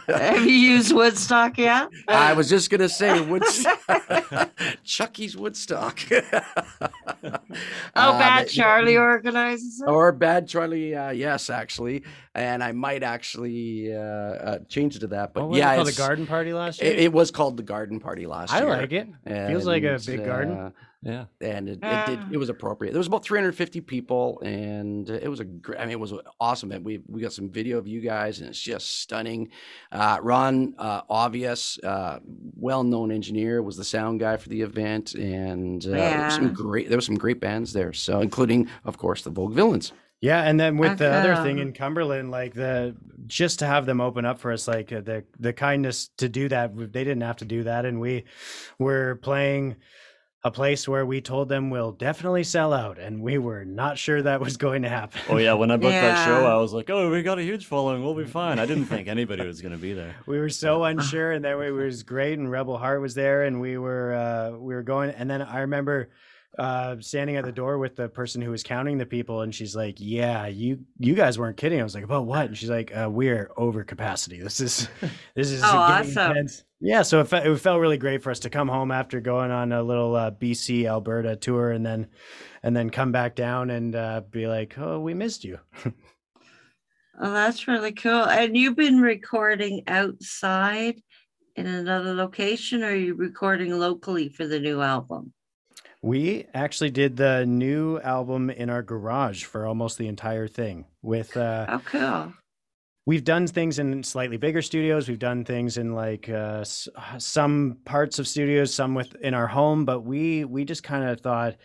Have 0.08 0.46
you 0.46 0.54
used 0.54 0.94
Woodstock 0.94 1.58
yet? 1.58 1.90
I 2.08 2.34
was 2.34 2.50
just 2.50 2.70
going 2.70 2.82
to 2.82 2.90
say 2.90 3.20
Woodstock. 3.22 3.82
Chucky's 4.84 5.36
Woodstock. 5.38 6.00
Oh, 6.12 6.20
Uh, 7.96 8.20
Bad 8.20 8.44
but- 8.46 8.50
Charlie 8.52 8.98
organizes 8.98 9.82
it. 9.82 9.88
Or 9.90 10.12
Bad 10.12 10.48
Charlie, 10.48 10.96
uh, 10.96 11.12
yes, 11.12 11.50
actually. 11.50 12.04
And 12.34 12.64
I 12.64 12.72
might 12.72 13.04
actually 13.04 13.94
uh, 13.94 14.00
uh, 14.00 14.60
change 14.70 14.96
it 14.96 15.00
to 15.00 15.08
that. 15.08 15.34
But 15.34 15.42
what 15.42 15.50
was 15.52 15.60
yeah, 15.60 15.74
it 15.74 15.76
called 15.76 15.88
the 15.88 15.92
garden 15.98 16.26
party 16.28 16.54
last 16.54 16.82
year? 16.82 16.92
It, 16.92 17.00
it 17.00 17.14
was 17.14 17.30
called 17.30 17.58
the 17.58 17.64
Garden 17.64 17.91
Party 18.00 18.26
last 18.28 18.54
I 18.54 18.60
year. 18.62 18.70
I 18.74 18.78
like 18.80 18.92
it. 18.94 19.08
Feels 19.26 19.66
like 19.66 19.84
a 19.84 19.94
And, 19.96 20.06
big 20.06 20.26
garden. 20.26 20.58
uh, 20.58 20.72
Yeah. 21.04 21.26
and 21.42 21.68
it, 21.68 21.74
it 21.74 21.80
Ah. 21.84 22.06
did 22.06 22.20
it 22.32 22.38
was 22.38 22.50
appropriate. 22.50 22.92
There 22.92 23.00
was 23.00 23.08
about 23.08 23.24
350 23.24 23.82
people, 23.82 24.40
and 24.44 25.10
it 25.10 25.28
was 25.30 25.40
a 25.40 25.46
great. 25.46 25.80
I 25.80 25.84
mean, 25.86 25.94
it 25.94 26.00
was 26.00 26.14
awesome. 26.40 26.72
event. 26.72 26.86
We 26.86 27.02
we 27.08 27.22
got 27.22 27.34
some 27.34 27.50
video 27.50 27.78
of 27.80 27.88
you 27.88 28.02
guys, 28.02 28.40
and 28.40 28.50
it's 28.50 28.62
just 28.62 29.00
stunning. 29.02 29.50
Uh, 29.92 30.20
Ron, 30.22 30.76
uh, 30.78 31.02
obvious, 31.10 31.80
uh, 31.84 32.20
well-known 32.56 33.12
engineer, 33.12 33.62
was 33.64 33.78
the 33.78 33.84
sound 33.84 34.20
guy 34.20 34.38
for 34.38 34.50
the 34.50 34.62
event, 34.62 35.16
and 35.16 35.86
uh, 35.86 35.90
there 35.90 36.30
some 36.32 36.54
great. 36.54 36.88
There 36.90 36.98
was 36.98 37.06
some 37.08 37.16
great 37.18 37.40
bands 37.40 37.74
there, 37.74 37.94
so 37.94 38.22
including, 38.22 38.68
of 38.86 38.98
course, 38.98 39.24
the 39.24 39.32
Vogue 39.32 39.54
Villains. 39.54 39.94
Yeah, 40.22 40.44
and 40.44 40.60
then 40.60 40.78
with 40.78 41.00
the 41.00 41.12
other 41.12 41.36
thing 41.44 41.58
in 41.58 41.74
Cumberland, 41.74 42.30
like 42.30 42.54
the 42.54 42.96
just 43.26 43.60
to 43.60 43.66
have 43.66 43.88
them 43.88 44.00
open 44.00 44.24
up 44.24 44.40
for 44.40 44.52
us, 44.52 44.68
like 44.68 44.94
uh, 44.94 45.02
the 45.02 45.24
the 45.40 45.52
kindness 45.52 46.10
to 46.20 46.30
do 46.30 46.48
that, 46.50 46.78
they 46.78 47.04
didn't 47.04 47.22
have 47.22 47.38
to 47.38 47.46
do 47.46 47.64
that, 47.64 47.86
and 47.86 48.00
we 48.00 48.26
were 48.78 49.16
playing 49.16 49.78
a 50.44 50.50
place 50.52 50.88
where 50.88 51.06
we 51.06 51.22
told 51.22 51.50
them 51.50 51.70
we'll 51.70 51.92
definitely 51.92 52.44
sell 52.44 52.72
out, 52.72 53.00
and 53.00 53.22
we 53.22 53.40
were 53.40 53.66
not 53.66 53.98
sure 53.98 54.22
that 54.22 54.40
was 54.40 54.58
going 54.58 54.84
to 54.84 54.90
happen. 54.90 55.22
Oh 55.30 55.38
yeah, 55.38 55.54
when 55.54 55.72
I 55.72 55.78
booked 55.78 55.94
that 55.94 56.26
show, 56.26 56.46
I 56.46 56.56
was 56.58 56.72
like, 56.72 56.92
"Oh, 56.92 57.10
we 57.10 57.24
got 57.24 57.40
a 57.40 57.44
huge 57.44 57.66
following. 57.66 58.04
We'll 58.04 58.14
be 58.14 58.26
fine." 58.26 58.60
I 58.60 58.68
didn't 58.68 58.86
think 58.86 59.08
anybody 59.08 59.46
was 59.46 59.60
going 59.60 59.74
to 59.74 59.78
be 59.78 59.94
there. 59.94 60.16
we 60.28 60.40
were 60.40 60.50
so 60.50 60.84
unsure, 60.84 61.32
and 61.32 61.44
then 61.44 61.60
it 61.62 61.72
was 61.72 62.04
great, 62.04 62.38
and 62.38 62.50
Rebel 62.50 62.78
Heart 62.78 63.02
was 63.02 63.16
there, 63.16 63.44
and 63.44 63.60
we 63.60 63.80
were 63.80 64.14
uh, 64.14 64.58
we 64.58 64.76
were 64.76 64.84
going, 64.84 65.10
and 65.12 65.30
then 65.30 65.42
I 65.42 65.62
remember 65.62 66.10
uh 66.58 66.98
standing 67.00 67.38
at 67.38 67.46
the 67.46 67.52
door 67.52 67.78
with 67.78 67.96
the 67.96 68.10
person 68.10 68.42
who 68.42 68.52
was 68.52 68.62
counting 68.62 68.98
the 68.98 69.06
people 69.06 69.42
and 69.42 69.56
she's 69.56 69.74
like 69.76 69.96
yeah 70.00 70.48
you 70.48 70.78
you 71.00 71.14
guys 71.16 71.40
weren't 71.40 71.56
kidding 71.56 71.80
i 71.80 71.84
was 71.84 71.96
like 71.96 72.04
about 72.04 72.26
what 72.26 72.46
and 72.48 72.58
she's 72.58 72.70
like 72.70 72.92
uh, 72.96 73.10
we're 73.10 73.50
over 73.56 73.86
capacity 73.86 74.38
this 74.42 74.60
is 74.60 74.90
this 75.36 75.50
is 75.50 75.64
Oh, 75.64 75.68
awesome. 75.78 76.32
intense. 76.32 76.64
yeah 76.82 77.04
so 77.04 77.22
it, 77.22 77.28
fe- 77.30 77.50
it 77.50 77.58
felt 77.60 77.80
really 77.80 77.98
great 77.98 78.22
for 78.22 78.32
us 78.32 78.40
to 78.40 78.50
come 78.50 78.68
home 78.68 78.92
after 78.92 79.22
going 79.22 79.50
on 79.50 79.72
a 79.72 79.82
little 79.82 80.14
uh, 80.16 80.30
bc 80.32 80.86
alberta 80.86 81.38
tour 81.38 81.72
and 81.72 81.86
then 81.86 82.08
and 82.64 82.76
then 82.76 82.90
come 82.90 83.14
back 83.14 83.34
down 83.36 83.70
and 83.70 83.96
uh, 83.96 84.20
be 84.30 84.46
like 84.48 84.78
oh 84.78 85.00
we 85.00 85.14
missed 85.14 85.46
you 85.46 85.58
Oh, 87.24 87.32
that's 87.32 87.68
really 87.68 87.92
cool. 87.92 88.26
And 88.26 88.58
you've 88.58 88.78
been 88.78 89.00
recording 89.00 89.84
outside 89.86 90.96
in 91.56 91.68
another 91.68 92.16
location, 92.16 92.82
or 92.84 92.88
are 92.88 92.96
you 92.96 93.14
recording 93.14 93.78
locally 93.78 94.30
for 94.30 94.48
the 94.48 94.60
new 94.60 94.82
album? 94.82 95.32
We 96.04 96.48
actually 96.54 96.90
did 96.90 97.18
the 97.18 97.46
new 97.46 98.00
album 98.00 98.50
in 98.50 98.70
our 98.70 98.82
garage 98.82 99.44
for 99.44 99.68
almost 99.68 99.98
the 99.98 100.08
entire 100.08 100.48
thing. 100.48 100.86
With 101.02 101.38
uh, 101.38 101.66
oh, 101.70 101.82
cool. 101.86 102.34
We've 103.06 103.24
done 103.24 103.48
things 103.48 103.80
in 103.80 104.04
slightly 104.04 104.38
bigger 104.38 104.62
studios. 104.62 105.08
We've 105.10 105.20
done 105.20 105.44
things 105.44 105.78
in 105.78 105.94
like 105.94 106.30
uh, 106.30 106.60
s- 106.62 106.88
some 107.18 107.78
parts 107.86 108.20
of 108.20 108.28
studios, 108.28 108.74
some 108.74 108.94
with 108.96 109.16
in 109.16 109.34
our 109.34 109.48
home. 109.48 109.86
But 109.86 110.02
we 110.02 110.46
we 110.46 110.66
just 110.66 110.84
kind 110.84 111.08
of 111.08 111.22
thought 111.22 111.56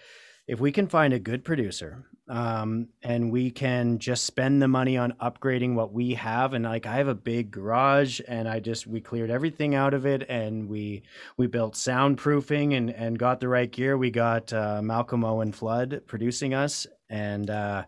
if 0.46 0.60
we 0.60 0.72
can 0.72 0.86
find 0.86 1.12
a 1.14 1.18
good 1.18 1.44
producer 1.44 2.06
um, 2.28 2.88
and 3.02 3.30
we 3.30 3.50
can 3.50 3.98
just 3.98 4.24
spend 4.24 4.60
the 4.60 4.68
money 4.68 4.96
on 4.96 5.12
upgrading 5.20 5.74
what 5.74 5.92
we 5.92 6.14
have. 6.14 6.54
And 6.54 6.64
like 6.64 6.86
i 6.86 6.96
have 6.96 7.08
a 7.08 7.14
big 7.14 7.50
garage 7.50 8.20
and 8.26 8.48
i 8.48 8.60
just 8.60 8.86
we 8.86 9.00
cleared 9.00 9.30
everything 9.30 9.74
out 9.74 9.94
of 9.94 10.06
it 10.06 10.24
and 10.28 10.68
we 10.68 11.02
we 11.36 11.46
built 11.46 11.74
soundproofing 11.74 12.76
and 12.76 12.90
and 12.90 13.18
got 13.18 13.40
the 13.40 13.48
right 13.48 13.70
gear. 13.70 13.96
We 13.96 14.10
got 14.10 14.52
uh, 14.52 14.82
malcolm 14.82 15.24
owen 15.24 15.52
flood 15.52 16.02
producing 16.06 16.54
us. 16.54 16.86
And 17.08 17.48
uh, 17.50 17.84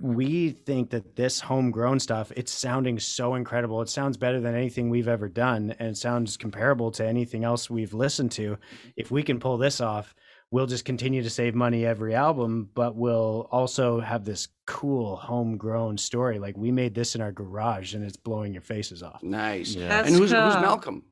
we 0.00 0.50
think 0.50 0.90
that 0.90 1.14
this 1.14 1.38
homegrown 1.38 2.00
stuff 2.00 2.32
it's 2.34 2.50
sounding 2.50 2.98
so 2.98 3.34
incredible. 3.34 3.82
It 3.82 3.90
sounds 3.90 4.16
better 4.16 4.40
than 4.40 4.54
anything 4.54 4.88
we've 4.88 5.08
ever 5.08 5.28
done 5.28 5.74
and 5.78 5.90
it 5.90 5.96
sounds 5.98 6.38
comparable 6.38 6.90
to 6.92 7.06
anything 7.06 7.44
else 7.44 7.68
we've 7.68 7.92
listened 7.92 8.32
to. 8.32 8.56
If 8.96 9.10
we 9.10 9.22
can 9.22 9.38
pull 9.38 9.58
this 9.58 9.82
off 9.82 10.14
we'll 10.50 10.66
just 10.66 10.84
continue 10.84 11.22
to 11.22 11.30
save 11.30 11.54
money 11.54 11.86
every 11.86 12.14
album, 12.14 12.68
but 12.74 12.96
we'll 12.96 13.48
also 13.52 14.00
have 14.00 14.24
this 14.24 14.48
cool 14.66 15.16
homegrown 15.16 15.96
story. 15.96 16.38
Like 16.38 16.56
we 16.56 16.72
made 16.72 16.94
this 16.94 17.14
in 17.14 17.20
our 17.20 17.32
garage 17.32 17.94
and 17.94 18.04
it's 18.04 18.16
blowing 18.16 18.52
your 18.52 18.62
faces 18.62 19.02
off. 19.02 19.22
Nice. 19.22 19.74
Yeah. 19.74 20.00
And 20.00 20.08
who's, 20.08 20.30
who's. 20.30 20.32
Malcolm? 20.32 21.04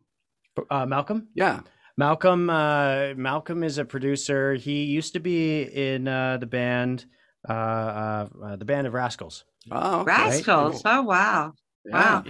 Uh, 0.71 0.87
Malcolm? 0.87 1.29
Yeah. 1.35 1.61
Malcolm, 1.97 2.51
uh, 2.51 3.15
Malcolm 3.17 3.63
is 3.63 3.79
a 3.79 3.85
producer. 3.85 4.55
He 4.55 4.85
used 4.85 5.13
to 5.13 5.21
be 5.21 5.63
in 5.63 6.09
uh, 6.09 6.39
the 6.39 6.47
band, 6.47 7.07
uh, 7.49 7.53
uh, 7.53 8.29
uh, 8.45 8.57
the 8.57 8.65
band 8.65 8.87
of 8.87 8.95
Rascals. 8.95 9.45
Oh, 9.71 10.01
okay. 10.01 10.07
Rascals. 10.07 10.83
Cool. 10.83 10.93
Oh, 10.93 11.03
wow. 11.03 11.53
Yeah. 11.85 12.21
Wow. 12.23 12.25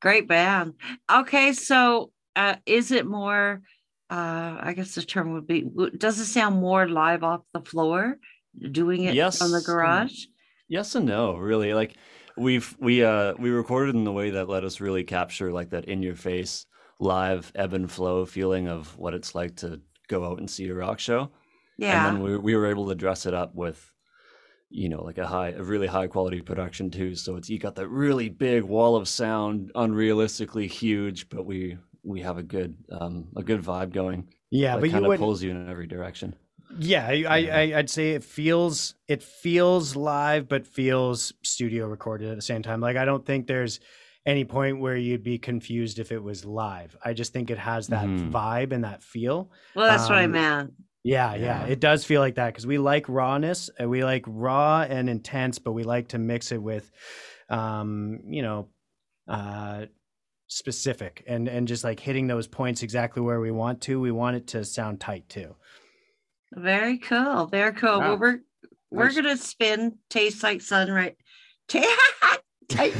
Great 0.00 0.28
band. 0.28 0.74
Okay, 1.10 1.52
so 1.52 2.10
uh, 2.36 2.56
is 2.66 2.90
it 2.90 3.06
more? 3.06 3.62
Uh, 4.12 4.58
I 4.68 4.74
guess 4.76 4.94
the 4.94 5.02
term 5.02 5.32
would 5.32 5.46
be. 5.46 5.64
Does 5.96 6.18
it 6.20 6.26
sound 6.26 6.60
more 6.60 6.86
live 6.86 7.22
off 7.22 7.40
the 7.54 7.60
floor, 7.72 8.18
doing 8.80 9.04
it 9.04 9.14
Yes. 9.14 9.38
from 9.38 9.52
the 9.52 9.62
garage? 9.62 10.16
Yes 10.68 10.94
and 10.94 11.06
no, 11.06 11.36
really. 11.36 11.72
Like 11.72 11.94
we've 12.36 12.76
we 12.78 13.04
uh 13.04 13.34
we 13.38 13.48
recorded 13.50 13.94
in 13.94 14.04
the 14.04 14.12
way 14.20 14.30
that 14.30 14.48
let 14.48 14.64
us 14.64 14.80
really 14.80 15.04
capture 15.04 15.50
like 15.52 15.70
that 15.70 15.86
in 15.86 16.02
your 16.02 16.16
face 16.16 16.66
live 16.98 17.52
ebb 17.54 17.72
and 17.72 17.90
flow 17.90 18.24
feeling 18.26 18.68
of 18.68 18.96
what 18.98 19.14
it's 19.14 19.34
like 19.34 19.56
to 19.56 19.80
go 20.08 20.24
out 20.26 20.38
and 20.38 20.48
see 20.50 20.68
a 20.68 20.74
rock 20.74 20.98
show. 20.98 21.30
Yeah. 21.78 22.08
And 22.08 22.16
then 22.16 22.22
we 22.22 22.36
we 22.36 22.54
were 22.56 22.66
able 22.66 22.88
to 22.88 22.94
dress 22.94 23.24
it 23.26 23.34
up 23.34 23.54
with 23.54 23.78
you 24.70 24.88
know 24.90 25.02
like 25.02 25.18
a 25.18 25.26
high 25.26 25.50
a 25.50 25.62
really 25.62 25.86
high 25.86 26.06
quality 26.06 26.40
production 26.42 26.90
too. 26.90 27.14
So 27.14 27.36
it's 27.36 27.48
you 27.50 27.58
got 27.58 27.76
that 27.76 27.88
really 27.88 28.28
big 28.28 28.62
wall 28.64 28.94
of 28.96 29.08
sound, 29.08 29.70
unrealistically 29.74 30.68
huge, 30.68 31.28
but 31.28 31.44
we 31.46 31.78
we 32.04 32.20
have 32.20 32.38
a 32.38 32.42
good 32.42 32.76
um 32.90 33.28
a 33.36 33.42
good 33.42 33.62
vibe 33.62 33.92
going. 33.92 34.28
Yeah, 34.50 34.74
that 34.74 34.80
but 34.80 34.86
you 34.90 34.92
kind 34.92 35.06
of 35.06 35.18
pulls 35.18 35.42
you 35.42 35.50
in 35.50 35.68
every 35.68 35.86
direction. 35.86 36.34
Yeah, 36.78 37.06
I, 37.06 37.24
I, 37.28 37.36
I- 37.38 37.78
I'd 37.78 37.90
say 37.90 38.12
it 38.12 38.24
feels 38.24 38.94
it 39.08 39.22
feels 39.22 39.94
live, 39.96 40.48
but 40.48 40.66
feels 40.66 41.32
studio 41.42 41.86
recorded 41.86 42.30
at 42.30 42.36
the 42.36 42.42
same 42.42 42.62
time. 42.62 42.80
Like 42.80 42.96
I 42.96 43.04
don't 43.04 43.24
think 43.26 43.46
there's 43.46 43.80
any 44.24 44.44
point 44.44 44.80
where 44.80 44.96
you'd 44.96 45.22
be 45.24 45.38
confused 45.38 45.98
if 45.98 46.12
it 46.12 46.22
was 46.22 46.44
live. 46.44 46.96
I 47.04 47.12
just 47.12 47.32
think 47.32 47.50
it 47.50 47.58
has 47.58 47.88
that 47.88 48.06
Mhm. 48.06 48.30
vibe 48.30 48.72
and 48.72 48.84
that 48.84 49.02
feel. 49.02 49.50
well, 49.74 49.88
that's 49.88 50.08
what 50.08 50.16
I 50.18 50.24
um, 50.26 50.32
meant. 50.32 50.72
Yeah, 51.04 51.34
yeah, 51.34 51.64
Yeah. 51.64 51.72
it 51.72 51.80
does 51.80 52.04
feel 52.04 52.20
like 52.20 52.36
that 52.36 52.46
because 52.46 52.64
we 52.66 52.78
like 52.78 53.08
rawness 53.08 53.68
and 53.78 53.90
we 53.90 54.04
like 54.04 54.24
raw 54.28 54.82
and 54.88 55.10
intense, 55.10 55.58
but 55.58 55.72
we 55.72 55.82
like 55.82 56.08
to 56.08 56.18
mix 56.18 56.52
it 56.52 56.62
with, 56.62 56.88
um, 57.48 58.20
you 58.28 58.42
know, 58.42 58.68
uh, 59.28 59.86
specific 60.52 61.24
and 61.26 61.48
and 61.48 61.66
just 61.66 61.84
like 61.84 61.98
hitting 62.00 62.26
those 62.26 62.46
points 62.46 62.82
exactly 62.82 63.22
where 63.22 63.40
we 63.40 63.50
want 63.50 63.80
to. 63.82 64.00
We 64.00 64.10
want 64.12 64.36
it 64.36 64.46
to 64.48 64.64
sound 64.64 65.00
tight 65.00 65.28
too. 65.28 65.54
Very 66.52 66.98
cool. 66.98 67.46
Very 67.46 67.72
cool. 67.72 67.98
Wow. 67.98 68.08
Well, 68.10 68.18
we're 68.18 68.40
we're 68.90 69.06
Nice. 69.06 69.16
gonna 69.16 69.36
spin 69.36 69.98
"Taste 70.10 70.42
Like 70.42 70.60
Sunrise." 70.60 71.14
Ta- 71.68 71.80
I, 72.74 72.90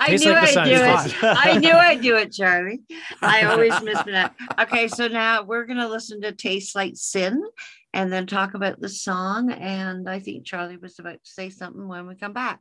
I 0.00 0.16
knew 0.16 0.30
like 0.32 0.56
I'd 0.56 0.64
do 0.64 0.72
it. 0.74 1.14
I 1.22 1.58
knew 1.62 1.72
I'd 1.72 2.00
do 2.00 2.16
it, 2.16 2.32
Charlie. 2.32 2.80
I 3.20 3.42
always 3.44 3.80
miss 3.82 4.02
that. 4.04 4.34
Okay, 4.60 4.88
so 4.88 5.06
now 5.06 5.42
we're 5.42 5.64
gonna 5.66 5.88
listen 5.88 6.20
to 6.22 6.32
"Taste 6.32 6.74
Like 6.74 6.94
Sin," 6.96 7.40
and 7.92 8.12
then 8.12 8.26
talk 8.26 8.54
about 8.54 8.80
the 8.80 8.88
song. 8.88 9.52
And 9.52 10.08
I 10.08 10.18
think 10.18 10.44
Charlie 10.44 10.76
was 10.76 10.98
about 10.98 11.22
to 11.24 11.30
say 11.30 11.50
something 11.50 11.86
when 11.86 12.06
we 12.06 12.14
come 12.16 12.32
back. 12.32 12.60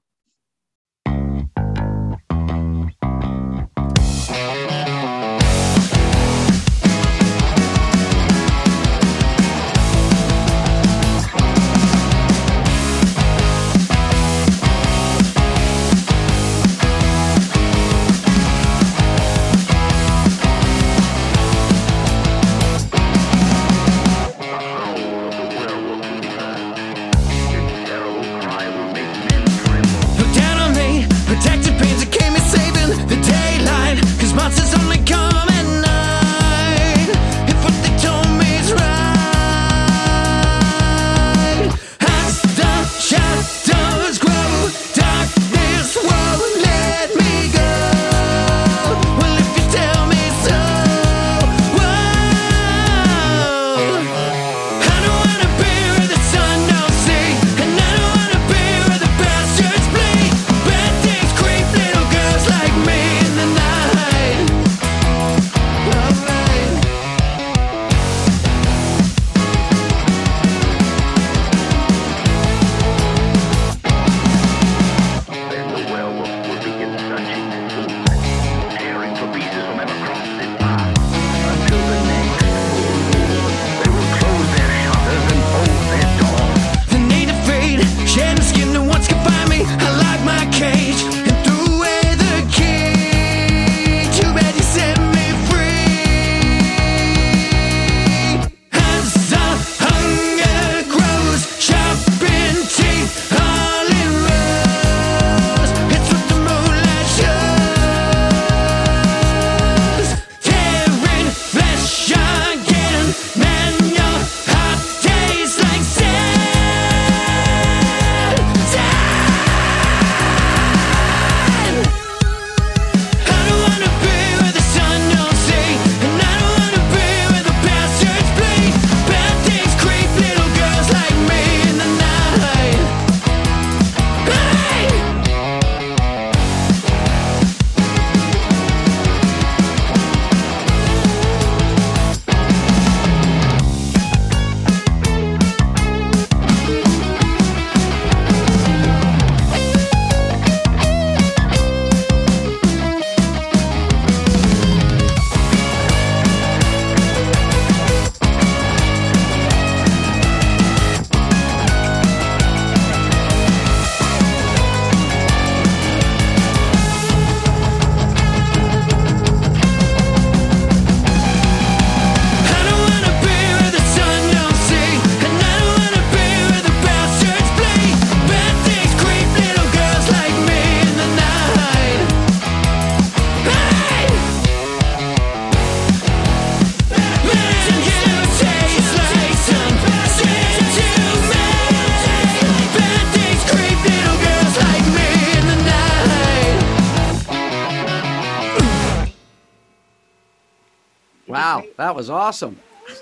Wow, 201.60 201.65
that 201.77 201.96
was 201.96 202.10
awesome. 202.10 202.58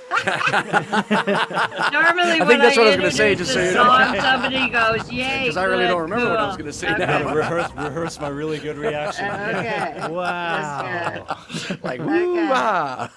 Normally, 0.26 0.32
I 0.32 2.36
when 2.40 2.48
think 2.48 2.62
that's 2.62 2.78
I 2.78 2.82
what 2.82 2.88
I 2.88 2.90
was 2.90 2.96
gonna 2.98 3.12
say, 3.12 3.36
just 3.36 3.54
so 3.54 3.60
the 3.60 3.66
you 3.68 3.74
know. 3.74 3.84
song, 3.86 4.16
somebody 4.22 4.70
goes, 4.70 5.12
"Yay!" 5.12 5.40
Because 5.44 5.58
I 5.58 5.64
really 5.64 5.88
don't 5.88 6.02
remember 6.02 6.30
what 6.30 6.40
I 6.40 6.48
was 6.48 6.58
going 6.58 6.68
to 6.68 6.74
say 6.74 6.90
Okay. 6.94 7.06
now. 7.06 7.34
rehearse, 7.34 7.72
rehearse 7.74 8.20
my 8.20 8.28
really 8.28 8.60
good 8.60 8.78
reaction. 8.78 9.26
Okay. 9.26 9.96
Wow. 10.10 11.26
Like, 11.84 12.02
Okay. 12.02 12.04
woo 12.04 12.36
ah. 12.52 13.10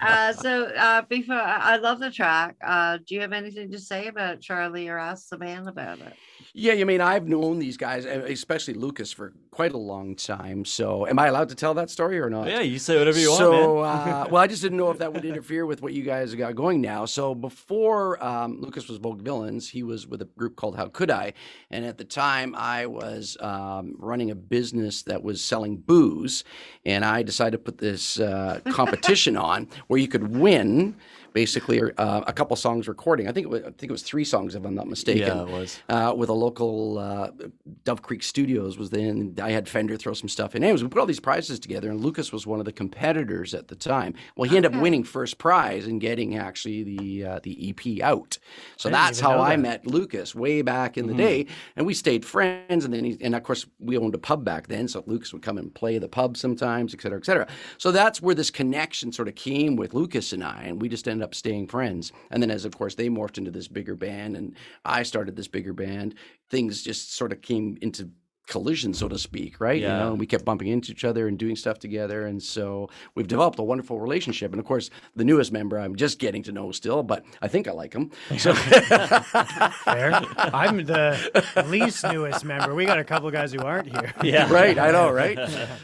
Uh, 0.00 0.32
so 0.32 0.64
uh, 0.64 1.02
before 1.02 1.36
I 1.36 1.74
I 1.74 1.76
love 1.76 2.00
the 2.00 2.10
track. 2.10 2.56
Uh, 2.64 2.98
do 3.06 3.14
you 3.14 3.20
have 3.20 3.32
anything 3.32 3.70
to 3.72 3.78
say 3.78 4.06
about 4.08 4.40
Charlie 4.40 4.88
or 4.88 4.98
ask 4.98 5.28
the 5.28 5.36
band 5.36 5.68
about 5.68 5.98
it? 6.00 6.14
Yeah, 6.58 6.72
I 6.72 6.84
mean, 6.84 7.02
I've 7.02 7.28
known 7.28 7.58
these 7.58 7.76
guys, 7.76 8.06
especially 8.06 8.72
Lucas, 8.72 9.12
for 9.12 9.34
quite 9.50 9.72
a 9.72 9.76
long 9.76 10.16
time. 10.16 10.64
So, 10.64 11.06
am 11.06 11.18
I 11.18 11.26
allowed 11.26 11.50
to 11.50 11.54
tell 11.54 11.74
that 11.74 11.90
story 11.90 12.18
or 12.18 12.30
not? 12.30 12.48
Yeah, 12.48 12.60
you 12.60 12.78
say 12.78 12.96
whatever 12.96 13.18
you 13.18 13.36
so, 13.36 13.74
want, 13.74 14.06
man. 14.06 14.14
uh, 14.14 14.28
well, 14.30 14.42
I 14.42 14.46
just 14.46 14.62
didn't 14.62 14.78
know 14.78 14.90
if 14.90 14.96
that 14.96 15.12
would 15.12 15.26
interfere 15.26 15.66
with 15.66 15.82
what 15.82 15.92
you 15.92 16.02
guys 16.02 16.34
got 16.34 16.54
going 16.54 16.80
now. 16.80 17.04
So, 17.04 17.34
before 17.34 18.24
um, 18.24 18.58
Lucas 18.58 18.88
was 18.88 18.96
Vogue 18.96 19.20
Villains, 19.20 19.68
he 19.68 19.82
was 19.82 20.06
with 20.06 20.22
a 20.22 20.24
group 20.24 20.56
called 20.56 20.76
How 20.76 20.86
Could 20.86 21.10
I? 21.10 21.34
And 21.70 21.84
at 21.84 21.98
the 21.98 22.04
time, 22.04 22.54
I 22.54 22.86
was 22.86 23.36
um, 23.40 23.94
running 23.98 24.30
a 24.30 24.34
business 24.34 25.02
that 25.02 25.22
was 25.22 25.44
selling 25.44 25.76
booze, 25.76 26.42
and 26.86 27.04
I 27.04 27.22
decided 27.22 27.52
to 27.52 27.58
put 27.58 27.76
this 27.76 28.18
uh, 28.18 28.60
competition 28.70 29.36
on 29.50 29.68
where 29.88 30.00
you 30.00 30.08
could 30.08 30.34
win. 30.34 30.96
Basically, 31.36 31.82
uh, 31.82 32.22
a 32.26 32.32
couple 32.32 32.56
songs 32.56 32.88
recording. 32.88 33.28
I 33.28 33.32
think 33.32 33.44
it 33.44 33.50
was, 33.50 33.60
I 33.60 33.70
think 33.76 33.82
it 33.82 33.90
was 33.90 34.02
three 34.02 34.24
songs, 34.24 34.54
if 34.54 34.64
I'm 34.64 34.74
not 34.74 34.88
mistaken 34.88 35.26
Yeah, 35.26 35.42
it 35.42 35.48
was. 35.50 35.78
uh, 35.90 36.14
with 36.16 36.30
a 36.30 36.32
local 36.32 36.98
uh, 36.98 37.30
Dove 37.84 38.00
Creek 38.00 38.22
Studios 38.22 38.78
was 38.78 38.88
then 38.88 39.34
I 39.42 39.50
had 39.50 39.68
Fender 39.68 39.98
throw 39.98 40.14
some 40.14 40.30
stuff 40.30 40.54
in. 40.54 40.64
Anyways, 40.64 40.82
we 40.82 40.88
put 40.88 40.98
all 40.98 41.04
these 41.04 41.20
prizes 41.20 41.58
together, 41.60 41.90
and 41.90 42.00
Lucas 42.00 42.32
was 42.32 42.46
one 42.46 42.58
of 42.58 42.64
the 42.64 42.72
competitors 42.72 43.52
at 43.52 43.68
the 43.68 43.76
time. 43.76 44.14
Well, 44.34 44.48
he 44.48 44.56
ended 44.56 44.74
up 44.74 44.80
winning 44.80 45.04
first 45.04 45.36
prize 45.36 45.86
and 45.86 46.00
getting 46.00 46.38
actually 46.38 46.82
the 46.84 47.24
uh, 47.26 47.40
the 47.42 47.68
EP 47.68 48.02
out. 48.02 48.38
So 48.78 48.88
I 48.88 48.92
that's 48.92 49.20
how 49.20 49.38
I 49.38 49.56
that. 49.56 49.60
met 49.60 49.86
Lucas 49.86 50.34
way 50.34 50.62
back 50.62 50.96
in 50.96 51.06
the 51.06 51.12
day, 51.14 51.46
and 51.76 51.84
we 51.86 51.92
stayed 51.92 52.24
friends. 52.24 52.86
And 52.86 52.94
then 52.94 53.04
he, 53.04 53.18
and 53.20 53.34
of 53.34 53.42
course 53.42 53.66
we 53.78 53.98
owned 53.98 54.14
a 54.14 54.18
pub 54.18 54.42
back 54.42 54.68
then, 54.68 54.88
so 54.88 55.04
Lucas 55.06 55.34
would 55.34 55.42
come 55.42 55.58
and 55.58 55.74
play 55.74 55.98
the 55.98 56.08
pub 56.08 56.38
sometimes, 56.38 56.94
et 56.94 57.02
cetera, 57.02 57.18
et 57.18 57.26
cetera. 57.26 57.46
So 57.76 57.92
that's 57.92 58.22
where 58.22 58.34
this 58.34 58.50
connection 58.50 59.12
sort 59.12 59.28
of 59.28 59.34
came 59.34 59.76
with 59.76 59.92
Lucas 59.92 60.32
and 60.32 60.42
I, 60.42 60.62
and 60.64 60.80
we 60.80 60.88
just 60.88 61.06
ended 61.06 61.24
up 61.24 61.25
staying 61.34 61.68
friends. 61.68 62.12
And 62.30 62.42
then 62.42 62.50
as 62.50 62.64
of 62.64 62.76
course 62.76 62.94
they 62.94 63.08
morphed 63.08 63.38
into 63.38 63.50
this 63.50 63.68
bigger 63.68 63.94
band, 63.94 64.36
and 64.36 64.54
I 64.84 65.02
started 65.02 65.36
this 65.36 65.48
bigger 65.48 65.72
band, 65.72 66.14
things 66.50 66.82
just 66.82 67.14
sort 67.14 67.32
of 67.32 67.42
came 67.42 67.78
into 67.80 68.10
collision, 68.46 68.94
so 68.94 69.08
to 69.08 69.18
speak, 69.18 69.60
right? 69.60 69.80
You 69.80 69.86
Yeah. 69.88 69.98
know, 69.98 70.10
and 70.12 70.20
we 70.20 70.26
kept 70.26 70.44
bumping 70.44 70.68
into 70.68 70.92
each 70.92 71.04
other 71.04 71.26
and 71.28 71.36
doing 71.38 71.56
stuff 71.56 71.78
together, 71.78 72.26
and 72.26 72.42
so 72.42 72.88
we've 73.14 73.26
developed 73.28 73.58
a 73.58 73.62
wonderful 73.62 74.00
relationship. 74.00 74.52
And 74.52 74.60
of 74.60 74.66
course, 74.66 74.90
the 75.14 75.24
newest 75.24 75.52
member 75.52 75.78
I'm 75.78 75.96
just 75.96 76.18
getting 76.18 76.42
to 76.44 76.52
know 76.52 76.70
still, 76.72 77.02
but 77.02 77.24
I 77.42 77.48
think 77.48 77.66
I 77.68 77.72
like 77.72 77.92
him. 77.92 78.10
So 78.38 78.54
Fair. 79.84 80.12
I'm 80.38 80.84
the 80.84 81.64
least 81.68 82.04
newest 82.04 82.44
member. 82.44 82.74
We 82.74 82.84
got 82.86 82.98
a 82.98 83.04
couple 83.04 83.30
guys 83.30 83.52
who 83.52 83.60
aren't 83.60 83.88
here. 83.88 84.12
Yeah. 84.22 84.50
right, 84.52 84.76
I 84.78 84.90
know, 84.90 85.10
right? 85.10 85.38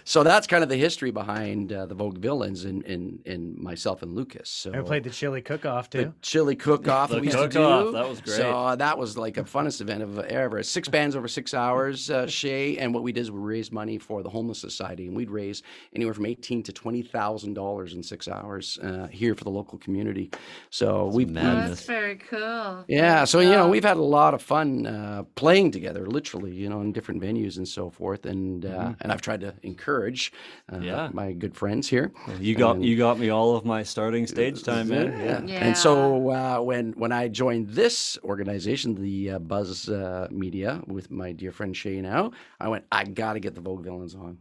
so 0.04 0.22
that's 0.24 0.46
kind 0.46 0.62
of 0.62 0.68
the 0.68 0.76
history 0.76 1.10
behind 1.12 1.72
uh, 1.72 1.86
the 1.86 1.94
Vogue 1.94 2.18
Villains 2.18 2.64
and, 2.64 2.84
and 2.86 3.20
and 3.26 3.56
myself 3.58 4.02
and 4.02 4.14
Lucas. 4.14 4.48
So 4.50 4.72
I 4.72 4.80
played 4.80 5.04
the 5.04 5.10
chili 5.10 5.42
cook-off 5.42 5.90
the 5.90 6.12
chili 6.22 6.56
cook-off 6.56 7.08
The 7.10 7.16
that 7.16 7.20
we 7.20 7.26
used 7.28 7.38
to 7.38 7.48
do. 7.48 7.92
that 7.92 8.08
was 8.08 8.20
great. 8.20 8.36
So 8.36 8.50
uh, 8.50 8.76
that 8.76 8.98
was 8.98 9.16
like 9.16 9.36
a 9.36 9.44
funnest 9.44 9.80
event 9.80 10.02
of 10.02 10.18
ever. 10.18 10.62
Six 10.62 10.88
bands 10.88 11.14
over 11.14 11.28
six 11.28 11.54
hours, 11.54 12.10
uh, 12.10 12.26
Shay. 12.52 12.76
And 12.78 12.92
what 12.94 13.02
we 13.02 13.12
did 13.12 13.22
is 13.22 13.30
we 13.30 13.38
raised 13.40 13.72
money 13.72 13.98
for 13.98 14.22
the 14.22 14.28
homeless 14.28 14.58
society, 14.58 15.06
and 15.06 15.16
we'd 15.16 15.30
raise 15.30 15.62
anywhere 15.94 16.14
from 16.14 16.26
eighteen 16.26 16.62
to 16.64 16.72
twenty 16.72 17.02
thousand 17.02 17.54
dollars 17.54 17.94
in 17.94 18.02
six 18.02 18.28
hours 18.28 18.78
uh, 18.82 19.06
here 19.08 19.34
for 19.34 19.44
the 19.44 19.50
local 19.50 19.78
community. 19.78 20.30
So 20.70 21.06
we've 21.06 21.28
Oh, 21.32 21.32
madness. 21.32 21.68
that's 21.70 21.86
very 21.86 22.16
cool. 22.16 22.84
yeah, 22.88 23.14
Very 23.14 23.26
so 23.26 23.40
you 23.40 23.50
know 23.50 23.68
we've 23.68 23.84
had 23.84 23.96
a 23.96 24.02
lot 24.20 24.34
of 24.34 24.42
fun 24.42 24.86
uh, 24.86 25.22
playing 25.34 25.70
together, 25.70 26.06
literally, 26.06 26.52
you 26.54 26.68
know, 26.68 26.80
in 26.82 26.92
different 26.92 27.22
venues 27.22 27.56
and 27.56 27.66
so 27.66 27.88
forth, 27.90 28.26
and 28.26 28.66
uh, 28.66 28.92
and 29.00 29.10
I've 29.12 29.22
tried 29.22 29.40
to 29.40 29.54
encourage 29.62 30.32
uh, 30.72 30.78
Yeah. 30.78 31.08
my 31.12 31.32
good 31.32 31.54
friends 31.56 31.88
here. 31.88 32.12
You 32.40 32.54
got 32.54 32.76
And- 32.76 32.84
you 32.84 32.96
got 32.96 33.18
me 33.18 33.28
all 33.30 33.56
of 33.56 33.64
my 33.64 33.82
starting 33.84 34.26
stage 34.26 34.62
time, 34.62 34.88
man. 34.88 35.06
Yeah. 35.12 35.40
Yeah. 35.46 35.64
And 35.66 35.76
so 35.76 35.92
uh, 36.30 36.58
when 36.60 36.92
when 37.02 37.12
I 37.12 37.28
joined 37.28 37.68
this 37.70 38.18
organization, 38.24 38.94
the 38.94 39.30
uh, 39.30 39.38
Buzz 39.38 39.88
uh, 39.88 40.26
Media, 40.30 40.80
with 40.86 41.10
my 41.10 41.32
dear 41.32 41.52
friend 41.52 41.74
Shay 41.76 42.00
now, 42.00 42.32
I 42.60 42.68
went, 42.68 42.84
I 42.92 43.04
got 43.04 43.34
to 43.34 43.40
get 43.40 43.54
the 43.54 43.60
Vogue 43.60 43.84
Villains 43.84 44.14
on. 44.14 44.38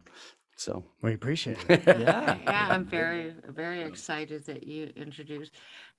So 0.56 0.84
We 1.02 1.14
appreciate 1.14 1.58
it. 1.68 1.82
Yeah. 1.86 2.36
yeah, 2.44 2.68
I'm 2.70 2.84
very, 2.84 3.34
very 3.48 3.82
excited 3.82 4.44
that 4.46 4.64
you 4.66 4.92
introduced. 4.96 5.52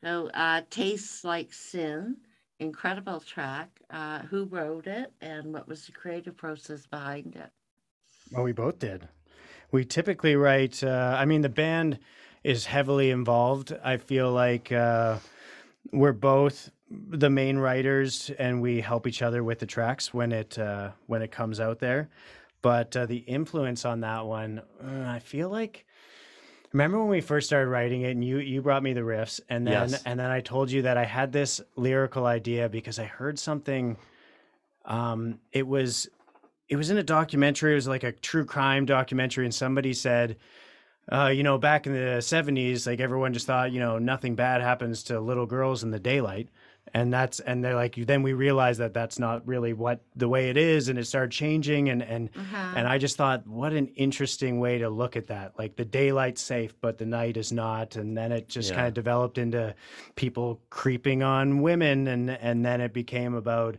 So, 0.04 0.30
uh, 0.34 0.62
Tastes 0.70 1.24
Like 1.24 1.52
Sin, 1.54 2.18
incredible 2.60 3.20
track. 3.20 3.70
Uh, 3.90 4.20
who 4.20 4.46
wrote 4.46 4.88
it 4.88 5.12
and 5.22 5.54
what 5.54 5.68
was 5.68 5.86
the 5.86 5.92
creative 5.92 6.38
process 6.38 6.86
behind 6.86 7.36
it? 7.36 7.50
Well, 8.32 8.44
we 8.44 8.52
both 8.54 8.80
did. 8.80 9.08
We 9.72 9.86
typically 9.86 10.36
write. 10.36 10.84
Uh, 10.84 11.16
I 11.20 11.26
mean, 11.26 11.42
the 11.42 11.50
band 11.50 12.00
is 12.44 12.66
heavily 12.66 13.10
involved. 13.10 13.76
I 13.84 13.98
feel 13.98 14.32
like 14.32 14.72
uh, 14.72 15.18
we're 15.92 16.14
both 16.14 16.72
the 16.90 17.30
main 17.30 17.58
writers, 17.58 18.32
and 18.38 18.62
we 18.62 18.82
help 18.82 19.08
each 19.08 19.22
other 19.22 19.44
with 19.44 19.60
the 19.60 19.66
tracks 19.66 20.14
when 20.14 20.32
it 20.32 20.58
uh, 20.60 20.92
when 21.08 21.22
it 21.22 21.32
comes 21.32 21.60
out 21.60 21.80
there. 21.80 22.10
But 22.62 22.96
uh, 22.96 23.06
the 23.06 23.18
influence 23.18 23.84
on 23.86 24.02
that 24.02 24.26
one, 24.26 24.62
uh, 24.84 25.06
I 25.08 25.20
feel 25.20 25.50
like. 25.50 25.86
Remember 26.72 26.98
when 27.00 27.10
we 27.10 27.22
first 27.22 27.46
started 27.46 27.70
writing 27.70 28.02
it, 28.02 28.12
and 28.12 28.24
you 28.24 28.40
you 28.40 28.62
brought 28.62 28.82
me 28.84 28.94
the 28.94 29.02
riffs, 29.02 29.40
and 29.50 29.68
then 29.68 29.92
Yes. 29.92 30.04
and 30.06 30.20
then 30.20 30.32
I 30.32 30.42
told 30.42 30.72
you 30.72 30.82
that 30.84 30.98
I 30.98 31.06
had 31.06 31.32
this 31.32 31.62
lyrical 31.76 32.26
idea 32.26 32.68
because 32.70 32.98
I 33.00 33.06
heard 33.06 33.38
something. 33.38 33.98
Um, 34.86 35.40
it 35.52 35.68
was 35.68 36.10
it 36.70 36.76
was 36.76 36.90
in 36.90 36.98
a 36.98 37.04
documentary. 37.04 37.74
It 37.74 37.76
was 37.76 37.88
like 37.88 38.04
a 38.04 38.12
true 38.12 38.46
crime 38.46 38.86
documentary, 38.86 39.46
and 39.46 39.54
somebody 39.54 39.94
said, 39.94 40.38
uh, 41.12 41.28
you 41.28 41.44
know, 41.44 41.58
back 41.60 41.86
in 41.86 41.94
the 41.94 42.22
'70s, 42.22 42.88
like 42.88 43.00
everyone 43.00 43.34
just 43.34 43.46
thought, 43.46 43.72
you 43.72 43.80
know, 43.80 44.00
nothing 44.00 44.34
bad 44.36 44.62
happens 44.62 45.04
to 45.04 45.20
little 45.20 45.46
girls 45.46 45.84
in 45.84 45.92
the 45.92 46.00
daylight, 46.00 46.50
and 46.94 47.12
that's 47.12 47.40
and 47.40 47.64
they're 47.64 47.76
like, 47.76 47.96
then 47.96 48.22
we 48.24 48.34
realized 48.34 48.80
that 48.80 48.94
that's 48.94 49.18
not 49.18 49.46
really 49.48 49.74
what 49.74 50.02
the 50.16 50.28
way 50.30 50.50
it 50.50 50.58
is, 50.58 50.90
and 50.90 51.00
it 51.00 51.06
started 51.06 51.32
changing, 51.32 51.90
and 51.90 52.04
and 52.04 52.30
Uh-huh. 52.36 52.74
and 52.76 52.88
I 52.88 52.98
just 52.98 53.18
thought, 53.18 53.48
what 53.48 53.74
an 53.74 53.88
interesting 53.96 54.60
way 54.60 54.78
to 54.80 54.90
look 54.90 55.16
at 55.16 55.28
that. 55.28 55.58
Like 55.58 55.76
the 55.76 55.86
daylight's 55.86 56.42
safe, 56.42 56.74
but 56.82 56.98
the 56.98 57.06
night 57.06 57.38
is 57.38 57.52
not, 57.52 57.96
and 57.96 58.16
then 58.16 58.32
it 58.32 58.50
just 58.50 58.70
Yeah. 58.70 58.76
kind 58.76 58.88
of 58.88 58.94
developed 58.94 59.38
into 59.38 59.74
people 60.16 60.62
creeping 60.70 61.24
on 61.24 61.62
women, 61.62 62.08
and 62.08 62.30
and 62.30 62.66
then 62.66 62.82
it 62.82 62.94
became 62.94 63.34
about 63.34 63.78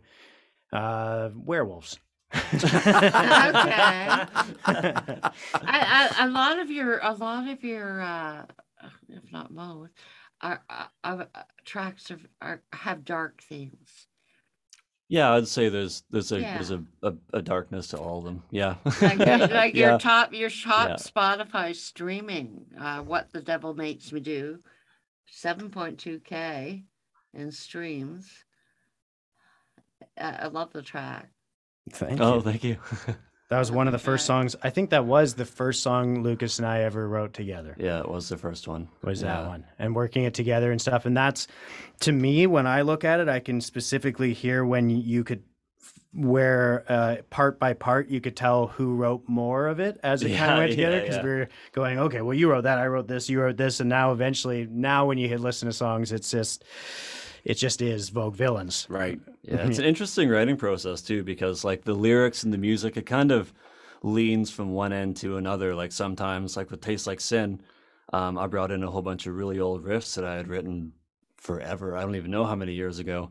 uh, 0.73 1.31
werewolves. 1.37 1.99
okay. 2.35 2.51
I, 4.65 5.31
I, 5.63 6.25
a 6.25 6.29
lot 6.29 6.59
of 6.59 6.71
your, 6.71 6.99
a 6.99 7.13
lot 7.13 7.49
of 7.49 7.63
your, 7.63 8.01
uh, 8.01 8.45
if 9.09 9.31
not 9.33 9.53
most, 9.53 9.93
are, 10.45 10.63
uh, 10.69 10.85
uh, 11.03 11.25
tracks 11.65 12.11
are, 12.11 12.21
are 12.41 12.63
have 12.73 13.05
dark 13.05 13.43
themes. 13.43 14.07
Yeah, 15.09 15.33
I'd 15.33 15.49
say 15.49 15.69
there's 15.69 16.03
there's 16.11 16.33
a 16.33 16.41
Yeah. 16.41 16.55
there's 16.55 16.71
a, 16.71 16.83
a, 17.03 17.15
a 17.33 17.43
darkness 17.43 17.89
to 17.89 17.99
all 17.99 18.19
of 18.19 18.25
them. 18.25 18.43
Yeah. 18.51 18.77
like, 19.01 19.19
like 19.51 19.75
your 19.75 19.91
Yeah. 19.91 19.99
top 19.99 20.33
your 20.33 20.51
top 20.51 20.89
Yeah. 20.89 20.97
Spotify 20.97 21.75
streaming, 21.75 22.67
uh, 22.79 23.03
what 23.03 23.33
the 23.33 23.41
devil 23.41 23.75
makes 23.75 24.13
me 24.13 24.21
do, 24.21 24.61
seven 25.27 25.71
point 25.71 25.99
two 25.99 26.21
k 26.21 26.85
in 27.33 27.51
streams. 27.51 28.45
I, 30.19 30.31
I 30.43 30.47
love 30.47 30.73
the 30.73 30.83
track. 30.83 31.31
Thank 31.91 32.21
Oh, 32.21 32.37
you. 32.37 32.41
thank 32.41 32.65
you. 32.65 32.77
That 33.51 33.59
was 33.59 33.71
one 33.71 33.87
of 33.87 33.93
the 33.93 33.99
first 33.99 34.23
Okay. 34.23 34.27
songs. 34.39 34.57
I 34.63 34.71
think 34.71 34.91
that 34.91 35.05
was 35.05 35.35
the 35.35 35.45
first 35.45 35.83
song 35.83 36.23
Lucas 36.23 36.59
and 36.59 36.67
I 36.67 36.81
ever 36.81 37.07
wrote 37.09 37.35
together. 37.35 37.77
yeah, 37.79 38.01
it 38.01 38.09
was 38.09 38.29
the 38.29 38.39
first 38.39 38.67
one. 38.67 38.89
Was 39.03 39.21
that 39.21 39.47
one 39.47 39.65
and 39.79 39.95
working 39.95 40.25
it 40.25 40.35
together 40.35 40.73
and 40.73 40.81
stuff. 40.81 41.05
And 41.05 41.17
that's 41.17 41.47
to 42.01 42.13
me 42.13 42.47
when 42.47 42.67
I 42.67 42.83
look 42.83 43.05
at 43.05 43.21
it, 43.21 43.29
I 43.29 43.41
can 43.41 43.61
specifically 43.61 44.33
hear 44.33 44.65
when 44.65 44.89
you 44.91 45.25
could 45.25 45.43
where 46.15 46.85
uh, 46.89 47.17
part 47.29 47.59
by 47.59 47.73
part 47.73 48.09
you 48.09 48.21
could 48.21 48.37
tell 48.37 48.69
who 48.69 48.95
wrote 48.95 49.25
more 49.27 49.67
of 49.67 49.81
it 49.81 49.99
as 50.03 50.23
it 50.23 50.37
kind 50.37 50.53
of 50.53 50.59
went 50.59 50.71
together 50.71 51.01
because 51.01 51.17
yeah. 51.17 51.23
we 51.25 51.29
were 51.29 51.49
going 51.73 51.99
okay 51.99 52.21
well 52.21 52.35
you 52.35 52.49
wrote 52.49 52.63
that 52.63 52.79
i 52.79 52.87
wrote 52.87 53.09
this 53.09 53.29
you 53.29 53.41
wrote 53.41 53.57
this 53.57 53.81
and 53.81 53.89
now 53.89 54.13
eventually 54.13 54.65
now 54.71 55.07
when 55.07 55.19
you 55.19 55.27
hit 55.29 55.41
listen 55.41 55.67
to 55.67 55.73
songs 55.73 56.13
it's 56.13 56.31
just 56.31 56.63
it 57.45 57.55
just 57.55 57.83
is 57.83 58.09
vogue 58.09 58.35
villains 58.35 58.87
right. 58.89 59.21
Yeah, 59.43 59.67
it's 59.67 59.79
an 59.81 59.85
interesting 59.85 60.29
writing 60.29 60.57
process 60.57 61.03
too 61.03 61.23
because 61.23 61.65
like 61.65 61.85
the 61.85 61.95
lyrics 61.95 62.43
and 62.43 62.53
the 62.53 62.59
music, 62.59 62.97
it 62.97 63.07
kind 63.07 63.31
of 63.31 63.53
leans 64.03 64.51
from 64.51 64.73
one 64.73 64.93
end 64.93 65.17
to 65.19 65.37
another. 65.37 65.75
Like 65.75 65.93
sometimes, 65.93 66.57
like 66.57 66.71
with 66.71 66.81
"Taste 66.81 67.07
Like 67.07 67.21
Sin," 67.21 67.61
um, 68.13 68.39
I 68.39 68.47
brought 68.47 68.71
in 68.71 68.83
a 68.83 68.91
whole 68.91 69.03
bunch 69.03 69.27
of 69.27 69.35
really 69.35 69.61
old 69.61 69.85
riffs 69.85 70.15
that 70.17 70.25
I 70.25 70.37
had 70.37 70.49
written 70.49 70.93
forever. 71.37 71.97
I 71.97 72.03
don't 72.03 72.17
even 72.17 72.31
know 72.31 72.45
how 72.45 72.55
many 72.55 72.73
years 72.73 72.99
ago. 72.99 73.31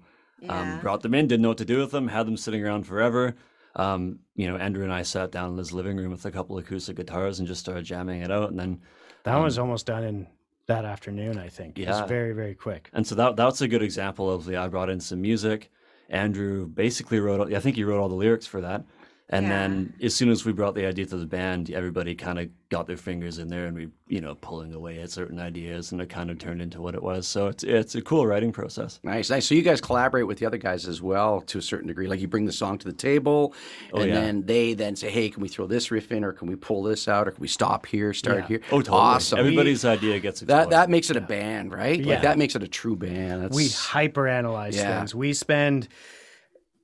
Um, 0.49 0.81
brought 0.81 1.01
them 1.01 1.13
in, 1.13 1.27
didn't 1.27 1.41
know 1.41 1.49
what 1.49 1.57
to 1.59 1.65
do 1.65 1.79
with 1.79 1.91
them, 1.91 2.09
had 2.09 2.27
them 2.27 2.35
sitting 2.35 2.65
around 2.65 2.83
forever. 2.83 3.35
Um, 3.75 4.19
you 4.35 4.47
know, 4.47 4.57
Andrew 4.57 4.83
and 4.83 4.93
I 4.93 5.03
sat 5.03 5.31
down 5.31 5.51
in 5.51 5.57
his 5.57 5.71
living 5.71 5.95
room 5.95 6.11
with 6.11 6.25
a 6.25 6.31
couple 6.31 6.57
acoustic 6.57 6.97
guitars 6.97 7.39
and 7.39 7.47
just 7.47 7.61
started 7.61 7.85
jamming 7.85 8.21
it 8.21 8.29
out. 8.29 8.49
And 8.49 8.59
then 8.59 8.81
that 9.23 9.35
one 9.35 9.45
was 9.45 9.57
almost 9.57 9.85
done 9.85 10.03
in 10.03 10.27
that 10.67 10.85
afternoon. 10.85 11.37
I 11.37 11.49
think 11.49 11.77
it 11.77 11.87
was 11.87 12.07
very 12.07 12.33
very 12.33 12.55
quick. 12.55 12.89
And 12.93 13.05
so 13.05 13.15
that 13.15 13.35
that's 13.35 13.61
a 13.61 13.67
good 13.67 13.81
example 13.81 14.29
of 14.31 14.45
the 14.45 14.57
I 14.57 14.67
brought 14.67 14.89
in 14.89 14.99
some 14.99 15.21
music. 15.21 15.71
Andrew 16.09 16.67
basically 16.67 17.19
wrote. 17.19 17.53
I 17.53 17.59
think 17.59 17.75
he 17.75 17.83
wrote 17.83 17.99
all 17.99 18.09
the 18.09 18.15
lyrics 18.15 18.45
for 18.45 18.61
that. 18.61 18.85
And 19.29 19.49
then 19.49 19.93
as 20.03 20.13
soon 20.13 20.29
as 20.29 20.45
we 20.45 20.51
brought 20.51 20.75
the 20.75 20.85
idea 20.85 21.05
to 21.07 21.17
the 21.17 21.25
band, 21.25 21.71
everybody 21.71 22.13
kind 22.13 22.37
of 22.37 22.49
got 22.69 22.85
their 22.87 22.97
fingers 22.97 23.39
in 23.39 23.47
there, 23.47 23.65
and 23.65 23.75
we, 23.75 23.87
you 24.07 24.19
know, 24.21 24.35
pulling 24.35 24.73
away 24.73 24.99
at 25.01 25.09
certain 25.11 25.39
ideas, 25.39 25.91
and 25.91 26.01
it 26.01 26.09
kind 26.09 26.29
of 26.29 26.37
turned 26.37 26.61
into 26.61 26.81
what 26.81 26.93
it 26.93 27.01
was. 27.01 27.25
So 27.25 27.47
it's 27.47 27.63
it's 27.63 27.95
a 27.95 28.01
cool 28.01 28.27
writing 28.27 28.51
process. 28.51 28.99
Nice, 29.01 29.29
nice. 29.29 29.47
So 29.47 29.55
you 29.55 29.61
guys 29.61 29.79
collaborate 29.79 30.27
with 30.27 30.37
the 30.39 30.45
other 30.45 30.57
guys 30.57 30.87
as 30.87 31.01
well 31.01 31.39
to 31.41 31.57
a 31.57 31.61
certain 31.61 31.87
degree. 31.87 32.05
Like 32.07 32.19
you 32.19 32.27
bring 32.27 32.45
the 32.45 32.51
song 32.51 32.77
to 32.79 32.85
the 32.85 32.93
table, 32.93 33.55
Oh, 33.93 34.01
and 34.01 34.09
yeah. 34.09 34.13
then 34.19 34.45
they 34.45 34.73
then 34.73 34.95
say, 34.95 35.09
"Hey, 35.09 35.29
can 35.29 35.41
we 35.41 35.47
throw 35.47 35.67
this 35.67 35.89
riff 35.89 36.11
in, 36.11 36.23
or 36.23 36.33
can 36.33 36.47
we 36.47 36.55
pull 36.55 36.83
this 36.83 37.07
out, 37.07 37.27
or 37.27 37.31
can 37.31 37.41
we 37.41 37.47
stop 37.47 37.85
here, 37.85 38.13
start 38.13 38.39
Yeah. 38.41 38.47
here?" 38.47 38.61
Oh, 38.71 38.81
totally. 38.81 38.97
Awesome. 38.99 39.39
Everybody's 39.39 39.85
idea 39.85 40.19
gets 40.19 40.41
that 40.41 40.49
explored. 40.53 40.71
that 40.73 40.89
makes 40.91 41.09
it 41.09 41.15
a 41.15 41.21
band, 41.21 41.71
right? 41.71 41.97
Yeah. 41.99 42.13
Like 42.15 42.21
that 42.23 42.37
makes 42.37 42.55
it 42.55 42.61
a 42.61 42.67
true 42.67 42.97
band. 42.97 43.41
That's, 43.43 43.55
we 43.55 43.69
hyper 43.69 44.27
analyze 44.27 44.75
Yeah. 44.75 44.97
things. 44.99 45.15
We 45.15 45.33
spend 45.33 45.87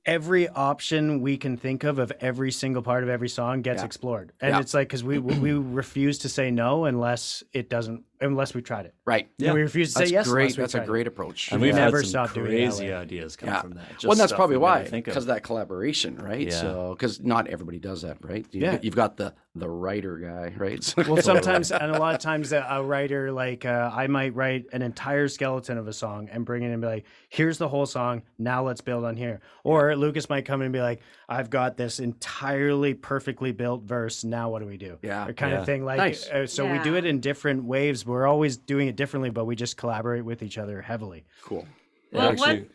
every 0.06 0.48
option 0.48 1.20
we 1.20 1.36
can 1.36 1.56
think 1.56 1.84
of 1.84 1.98
of 1.98 2.10
every 2.20 2.50
single 2.50 2.82
part 2.82 3.02
of 3.02 3.08
every 3.08 3.28
song 3.28 3.62
gets 3.62 3.80
Yeah. 3.82 3.86
explored. 3.86 4.32
And 4.40 4.54
Yeah. 4.54 4.60
it's 4.60 4.74
like 4.74 4.88
cuz 4.88 5.04
we 5.04 5.18
we 5.18 5.52
refuse 5.52 6.18
to 6.20 6.28
say 6.28 6.50
no 6.50 6.84
unless 6.84 7.42
it 7.52 7.68
doesn't 7.68 8.04
unless 8.20 8.54
we 8.54 8.62
tried 8.62 8.86
it. 8.86 8.94
right. 9.04 9.28
And 9.42 9.54
we 9.54 9.62
refuse 9.62 9.92
to 9.94 9.98
That's 10.00 10.10
say 10.10 10.14
yes 10.14 10.28
great. 10.28 10.42
unless 10.42 10.56
we 10.56 10.62
That's 10.62 10.74
a 10.74 10.78
tried 10.78 10.84
it. 10.84 10.86
great 10.88 11.06
approach. 11.06 11.52
and 11.52 11.60
we 11.60 11.68
we've 11.68 11.74
never 11.74 11.98
had 11.98 12.04
some 12.06 12.10
stopped 12.10 12.34
doing 12.34 12.46
crazy 12.48 12.92
ideas 12.92 13.36
come 13.36 13.48
Yeah. 13.48 13.60
from 13.62 13.72
that. 13.72 13.88
well, 13.88 13.94
Just 13.98 14.04
and 14.04 14.20
that's 14.20 14.32
probably 14.32 14.56
why, 14.58 14.84
think 14.84 15.06
of. 15.06 15.12
because 15.14 15.24
of 15.24 15.28
that 15.28 15.42
collaboration, 15.42 16.16
right? 16.16 16.46
Yeah. 16.46 16.60
So, 16.60 16.94
because 16.98 17.20
not 17.20 17.48
everybody 17.48 17.78
does 17.78 18.02
that, 18.02 18.18
right? 18.22 18.46
You, 18.52 18.60
Yeah. 18.62 18.78
You've 18.82 18.96
got 18.96 19.16
the 19.16 19.34
the 19.56 19.68
writer 19.68 20.16
guy, 20.16 20.54
right? 20.56 20.82
So- 20.84 21.02
Well, 21.08 21.20
sometimes 21.22 21.72
and 21.72 21.90
a 21.90 21.98
lot 21.98 22.14
of 22.14 22.20
times 22.20 22.52
a, 22.52 22.64
a 22.70 22.84
writer 22.84 23.32
like 23.32 23.64
uh, 23.64 23.90
I 23.92 24.06
might 24.06 24.32
write 24.36 24.66
an 24.72 24.80
entire 24.82 25.26
skeleton 25.26 25.76
of 25.76 25.88
a 25.88 25.92
song 25.92 26.28
and 26.30 26.44
bring 26.46 26.62
it 26.62 26.66
in 26.66 26.72
and 26.72 26.80
be 26.80 26.86
like, 26.86 27.06
"Here's 27.30 27.58
the 27.58 27.68
whole 27.68 27.84
song. 27.86 28.22
Now 28.38 28.62
let's 28.64 28.80
build 28.80 29.04
on 29.04 29.16
here." 29.16 29.40
Or 29.64 29.96
Lucas 29.96 30.28
might 30.28 30.44
come 30.44 30.60
in 30.60 30.66
and 30.66 30.72
be 30.72 30.80
like, 30.80 31.00
"I've 31.28 31.50
got 31.50 31.76
this 31.76 31.98
entirely 31.98 32.94
perfectly 32.94 33.50
built 33.50 33.82
verse. 33.82 34.22
Now 34.22 34.50
what 34.50 34.60
do 34.60 34.66
we 34.66 34.76
do?" 34.76 34.98
Yeah. 35.02 35.26
Or 35.26 35.32
kind 35.32 35.52
Yeah. 35.52 35.60
of 35.60 35.66
thing. 35.66 35.84
Like, 35.84 35.98
Nice. 35.98 36.28
uh, 36.30 36.46
so 36.46 36.70
we 36.70 36.78
do 36.78 36.94
it 36.94 37.04
in 37.04 37.18
different 37.20 37.64
waves. 37.64 38.02
We're 38.10 38.26
always 38.26 38.56
doing 38.56 38.88
it 38.88 38.96
differently, 38.96 39.30
but 39.30 39.44
we 39.44 39.56
just 39.56 39.76
collaborate 39.76 40.24
with 40.24 40.42
each 40.42 40.58
other 40.58 40.82
heavily. 40.82 41.24
cool. 41.44 41.66
Well, 42.12 42.30
actually- 42.30 42.68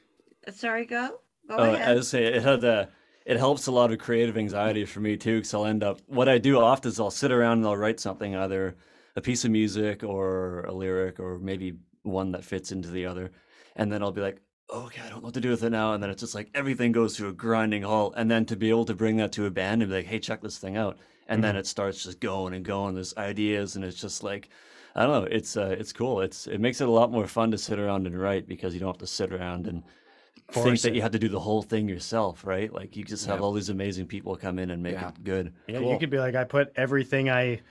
what? 0.45 0.55
Sorry, 0.55 0.85
go. 0.85 1.19
Go 1.49 1.55
Oh, 1.57 1.73
ahead. 1.73 1.89
I 1.89 1.93
was 1.95 2.07
say 2.07 2.25
it 2.25 2.41
had 2.41 2.63
a, 2.63 2.89
it 3.25 3.37
helps 3.37 3.67
a 3.67 3.71
lot 3.71 3.91
of 3.91 3.99
creative 3.99 4.37
anxiety 4.37 4.85
for 4.85 4.99
me 4.99 5.17
too, 5.17 5.37
because 5.37 5.53
I'll 5.53 5.65
end 5.65 5.83
up 5.83 5.99
what 6.07 6.29
I 6.29 6.37
do 6.37 6.59
often 6.59 6.89
is 6.89 6.99
I'll 6.99 7.11
sit 7.11 7.31
around 7.31 7.59
and 7.59 7.67
I'll 7.67 7.77
write 7.77 7.99
something, 7.99 8.35
either 8.35 8.75
a 9.15 9.21
piece 9.21 9.43
of 9.45 9.51
music 9.51 10.03
or 10.03 10.61
a 10.61 10.71
lyric 10.71 11.19
or 11.19 11.37
maybe 11.39 11.73
one 12.03 12.31
that 12.33 12.43
fits 12.43 12.71
into 12.71 12.89
the 12.89 13.05
other, 13.07 13.31
and 13.75 13.91
then 13.91 14.01
I'll 14.03 14.11
be 14.11 14.21
like, 14.21 14.41
okay, 14.71 15.01
I 15.03 15.09
don't 15.09 15.19
know 15.21 15.25
what 15.25 15.33
to 15.35 15.41
do 15.41 15.49
with 15.49 15.63
it 15.63 15.71
now, 15.71 15.93
and 15.93 16.01
then 16.01 16.09
it's 16.09 16.21
just 16.21 16.35
like 16.35 16.49
everything 16.53 16.91
goes 16.91 17.17
to 17.17 17.27
a 17.27 17.33
grinding 17.33 17.83
halt, 17.83 18.13
and 18.17 18.29
then 18.29 18.45
to 18.45 18.55
be 18.55 18.69
able 18.69 18.85
to 18.85 18.95
bring 18.95 19.17
that 19.17 19.31
to 19.33 19.45
a 19.45 19.51
band 19.51 19.81
and 19.81 19.89
be 19.91 19.97
like, 19.97 20.05
hey, 20.05 20.19
check 20.19 20.41
this 20.41 20.57
thing 20.57 20.77
out, 20.77 20.97
and 21.27 21.43
then 21.43 21.51
mm-hmm. 21.51 21.59
it 21.59 21.67
starts 21.67 22.03
just 22.03 22.19
going 22.19 22.53
and 22.53 22.63
going. 22.63 22.93
There's 22.95 23.17
ideas, 23.17 23.75
and 23.75 23.83
it's 23.83 23.99
just 23.99 24.23
like. 24.23 24.49
I 24.95 25.05
don't 25.05 25.23
know. 25.23 25.27
It's 25.29 25.57
uh, 25.57 25.75
it's 25.77 25.91
cool. 25.91 26.21
It's 26.21 26.47
it 26.47 26.59
makes 26.59 26.79
it 26.81 26.87
a 26.87 26.91
lot 26.91 27.11
more 27.11 27.27
fun 27.27 27.51
to 27.51 27.57
sit 27.57 27.79
around 27.79 28.07
and 28.07 28.19
write 28.19 28.47
because 28.47 28.73
you 28.73 28.79
don't 28.79 28.89
have 28.89 28.97
to 28.99 29.07
sit 29.07 29.33
around 29.33 29.67
and 29.67 29.83
think 30.51 30.63
Force 30.65 30.81
that 30.83 30.89
it. 30.89 30.95
you 30.95 31.01
have 31.01 31.11
to 31.11 31.19
do 31.19 31.27
the 31.27 31.39
whole 31.39 31.61
thing 31.61 31.89
yourself, 31.89 32.45
right? 32.45 32.71
Like 32.71 32.95
you 32.95 33.03
just 33.03 33.25
have 33.25 33.41
all 33.41 33.51
these 33.51 33.69
amazing 33.69 34.05
people 34.05 34.35
come 34.35 34.57
in 34.59 34.69
and 34.71 34.81
make 34.81 34.93
Yeah. 34.93 35.09
it 35.09 35.23
good. 35.23 35.53
Yeah, 35.67 35.79
Cool. 35.79 35.91
you 35.91 35.99
could 35.99 36.09
be 36.11 36.19
like, 36.19 36.35
I 36.35 36.43
put 36.43 36.71
everything 36.75 37.29
I 37.29 37.61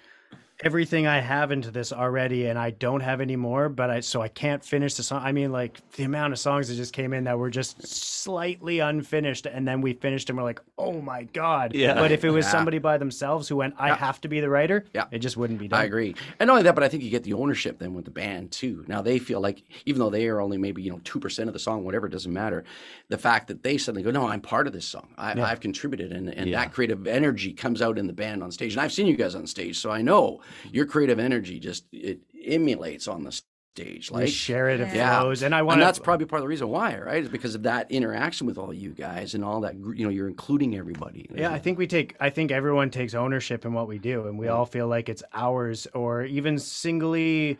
everything 0.60 1.06
I 1.06 1.18
have 1.18 1.50
into 1.50 1.70
this 1.70 1.92
already 1.92 2.46
and 2.46 2.56
I 2.58 2.70
don't 2.70 3.00
have 3.00 3.20
any 3.20 3.34
more, 3.36 3.68
but 3.68 3.90
I 3.90 4.00
so 4.00 4.22
I 4.22 4.28
can't 4.28 4.64
finish 4.64 4.94
the 4.94 5.02
song. 5.02 5.20
I 5.24 5.32
mean, 5.32 5.50
like 5.50 5.80
the 5.92 6.04
amount 6.04 6.32
of 6.32 6.38
songs 6.38 6.68
that 6.68 6.76
just 6.76 6.92
came 6.92 7.12
in 7.12 7.24
that 7.24 7.38
were 7.38 7.50
just 7.50 7.84
slightly 7.86 8.78
unfinished 8.78 9.46
and 9.46 9.66
then 9.66 9.80
we 9.80 9.94
finished 9.94 10.30
and 10.30 10.38
we're 10.38 10.44
like, 10.44 10.60
oh 10.78 11.00
my 11.00 11.24
God. 11.24 11.74
Yeah. 11.74 11.94
But 11.94 12.12
if 12.12 12.24
it 12.24 12.30
was 12.30 12.44
Yeah. 12.46 12.52
somebody 12.52 12.78
by 12.78 12.98
themselves 12.98 13.48
who 13.48 13.56
went, 13.56 13.74
I 13.78 13.94
have 13.94 14.20
to 14.22 14.28
be 14.28 14.40
the 14.40 14.48
writer, 14.48 14.84
Yeah. 14.94 15.06
it 15.10 15.18
just 15.18 15.36
wouldn't 15.36 15.58
be 15.58 15.66
done. 15.68 15.80
I 15.80 15.84
agree. 15.84 16.14
And 16.38 16.46
not 16.46 16.52
only 16.54 16.62
that, 16.64 16.74
but 16.76 16.84
I 16.84 16.88
think 16.88 17.02
you 17.02 17.10
get 17.10 17.24
the 17.24 17.32
ownership 17.32 17.78
then 17.80 17.92
with 17.94 18.04
the 18.04 18.10
band 18.12 18.52
too. 18.52 18.84
Now 18.86 19.02
they 19.02 19.18
feel 19.18 19.40
like 19.40 19.62
even 19.86 19.98
though 19.98 20.10
they 20.10 20.28
are 20.28 20.40
only 20.40 20.56
maybe, 20.56 20.82
you 20.82 20.90
know, 20.92 21.00
two 21.04 21.18
percent 21.18 21.48
of 21.48 21.52
the 21.52 21.58
song, 21.58 21.84
whatever, 21.84 22.06
it 22.06 22.10
doesn't 22.10 22.32
matter. 22.32 22.62
The 23.08 23.18
fact 23.18 23.48
that 23.48 23.64
they 23.64 23.76
suddenly 23.76 24.02
go, 24.04 24.10
No, 24.12 24.28
I'm 24.28 24.40
part 24.40 24.66
of 24.68 24.72
this 24.72 24.86
song. 24.86 25.08
I, 25.18 25.40
I've 25.40 25.60
contributed 25.60 26.12
and, 26.12 26.28
and 26.32 26.48
Yeah. 26.48 26.60
that 26.60 26.72
creative 26.72 27.06
energy 27.08 27.52
comes 27.52 27.82
out 27.82 27.98
in 27.98 28.06
the 28.06 28.12
band 28.12 28.42
on 28.42 28.52
stage. 28.52 28.72
And 28.74 28.80
I've 28.80 28.92
seen 28.92 29.06
you 29.08 29.16
guys 29.16 29.34
on 29.34 29.46
stage, 29.48 29.78
so 29.78 29.90
I 29.90 30.00
know 30.00 30.40
Mm-hmm. 30.64 30.74
your 30.74 30.86
creative 30.86 31.18
energy 31.18 31.58
just 31.60 31.84
it 31.92 32.20
emulates 32.44 33.08
on 33.08 33.24
the 33.24 33.32
stage. 33.74 34.10
We 34.10 34.20
Like 34.22 34.28
share 34.28 34.68
it, 34.68 34.80
it 34.80 34.94
Yeah. 34.94 35.20
flows. 35.20 35.42
And 35.42 35.54
I 35.54 35.62
want 35.62 35.80
and 35.80 35.86
that's 35.86 35.98
probably 35.98 36.26
part 36.26 36.38
of 36.38 36.44
the 36.44 36.48
reason 36.48 36.68
why, 36.68 36.96
right? 36.96 37.22
Is 37.22 37.28
because 37.28 37.54
of 37.54 37.64
that 37.64 37.90
interaction 37.90 38.46
with 38.46 38.56
all 38.56 38.72
you 38.72 38.90
guys 38.90 39.34
and 39.34 39.44
all 39.44 39.60
that. 39.62 39.74
You 39.74 40.04
know, 40.04 40.10
you're 40.10 40.28
including 40.28 40.76
everybody. 40.76 41.28
Yeah, 41.34 41.52
I 41.52 41.58
think 41.58 41.78
we 41.78 41.86
take. 41.86 42.14
I 42.20 42.30
think 42.30 42.52
everyone 42.52 42.90
takes 42.90 43.14
ownership 43.14 43.64
in 43.64 43.72
what 43.72 43.88
we 43.88 43.98
do, 43.98 44.28
and 44.28 44.38
we 44.38 44.46
mm-hmm. 44.46 44.54
all 44.54 44.66
feel 44.66 44.86
like 44.86 45.08
it's 45.08 45.22
ours, 45.32 45.88
or 45.92 46.24
even 46.24 46.58
singly 46.58 47.58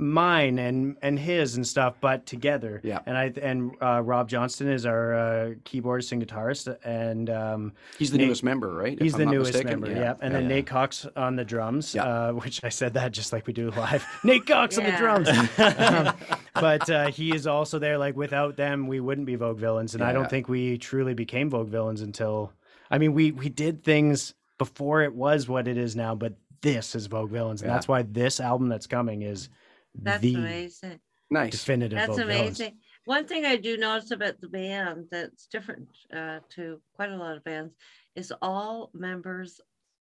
mine 0.00 0.58
and 0.58 0.96
and 1.02 1.18
his 1.18 1.56
and 1.56 1.66
stuff, 1.66 1.94
but 2.00 2.24
together. 2.24 2.80
Yeah. 2.82 3.00
And 3.04 3.18
I 3.18 3.32
and 3.40 3.72
uh, 3.82 4.00
Rob 4.02 4.28
Johnston 4.30 4.66
is 4.68 4.86
our 4.86 5.14
uh, 5.14 5.50
keyboardist 5.64 6.10
and 6.12 6.26
guitarist, 6.26 6.74
and 6.84 7.28
um, 7.28 7.72
he's 7.98 8.10
the 8.10 8.16
Nate- 8.18 8.28
newest 8.28 8.42
member, 8.42 8.72
right? 8.72 8.94
If 8.94 9.00
he's 9.00 9.14
I'm 9.14 9.20
the 9.20 9.26
newest 9.26 9.52
mistaken. 9.52 9.80
member. 9.80 9.94
Yeah. 10.00 10.14
And 10.22 10.34
then 10.34 10.42
Yeah. 10.44 10.48
Nate 10.48 10.66
Cox 10.66 11.06
on 11.16 11.36
the 11.36 11.44
drums, 11.44 11.94
Yeah. 11.94 12.04
uh, 12.04 12.32
which 12.42 12.64
I 12.64 12.70
said 12.70 12.94
that 12.94 13.12
just 13.12 13.32
like 13.32 13.46
we 13.46 13.52
do 13.52 13.70
live. 13.72 14.04
Nate 14.24 14.46
Cox 14.46 14.78
on 14.78 14.84
the 14.84 14.92
drums. 14.92 15.28
Um, 15.60 16.14
but 16.54 16.88
uh, 16.90 17.06
he 17.10 17.34
is 17.34 17.46
also 17.46 17.78
there. 17.78 17.98
Like 17.98 18.16
without 18.16 18.56
them, 18.56 18.86
we 18.86 19.00
wouldn't 19.00 19.26
be 19.26 19.34
Vogue 19.36 19.58
Villains, 19.58 19.94
and 19.94 20.02
I 20.02 20.12
don't 20.12 20.28
think 20.28 20.48
we 20.48 20.78
truly 20.78 21.14
became 21.14 21.50
Vogue 21.50 21.68
Villains 21.68 22.00
until. 22.00 22.52
I 22.90 22.98
mean, 22.98 23.12
we 23.12 23.30
we 23.32 23.48
did 23.48 23.84
things 23.84 24.34
before 24.58 25.02
it 25.02 25.14
was 25.14 25.48
what 25.48 25.68
it 25.68 25.76
is 25.78 25.94
now, 25.94 26.14
but 26.14 26.34
this 26.62 26.94
is 26.94 27.06
Vogue 27.06 27.30
Villains, 27.30 27.62
and 27.62 27.68
Yeah. 27.68 27.74
that's 27.74 27.88
why 27.88 28.02
this 28.02 28.40
album 28.40 28.68
that's 28.68 28.86
coming 28.86 29.22
is 29.22 29.48
That's 29.94 30.22
the 30.22 30.34
amazing. 30.34 31.00
Nice. 31.30 31.52
definitive 31.52 31.96
That's 31.98 32.08
Vogue 32.16 32.26
Villains. 32.26 32.60
amazing. 32.60 32.78
One 33.04 33.26
thing 33.26 33.44
I 33.44 33.56
do 33.56 33.76
notice 33.76 34.10
about 34.10 34.40
the 34.40 34.48
band 34.48 35.06
that's 35.10 35.46
different 35.46 35.88
uh, 36.14 36.40
to 36.56 36.80
quite 36.94 37.10
a 37.10 37.16
lot 37.16 37.36
of 37.36 37.44
bands 37.44 37.74
is 38.16 38.32
all 38.42 38.90
members 38.94 39.60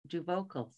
do 0.09 0.23
vocals. 0.23 0.75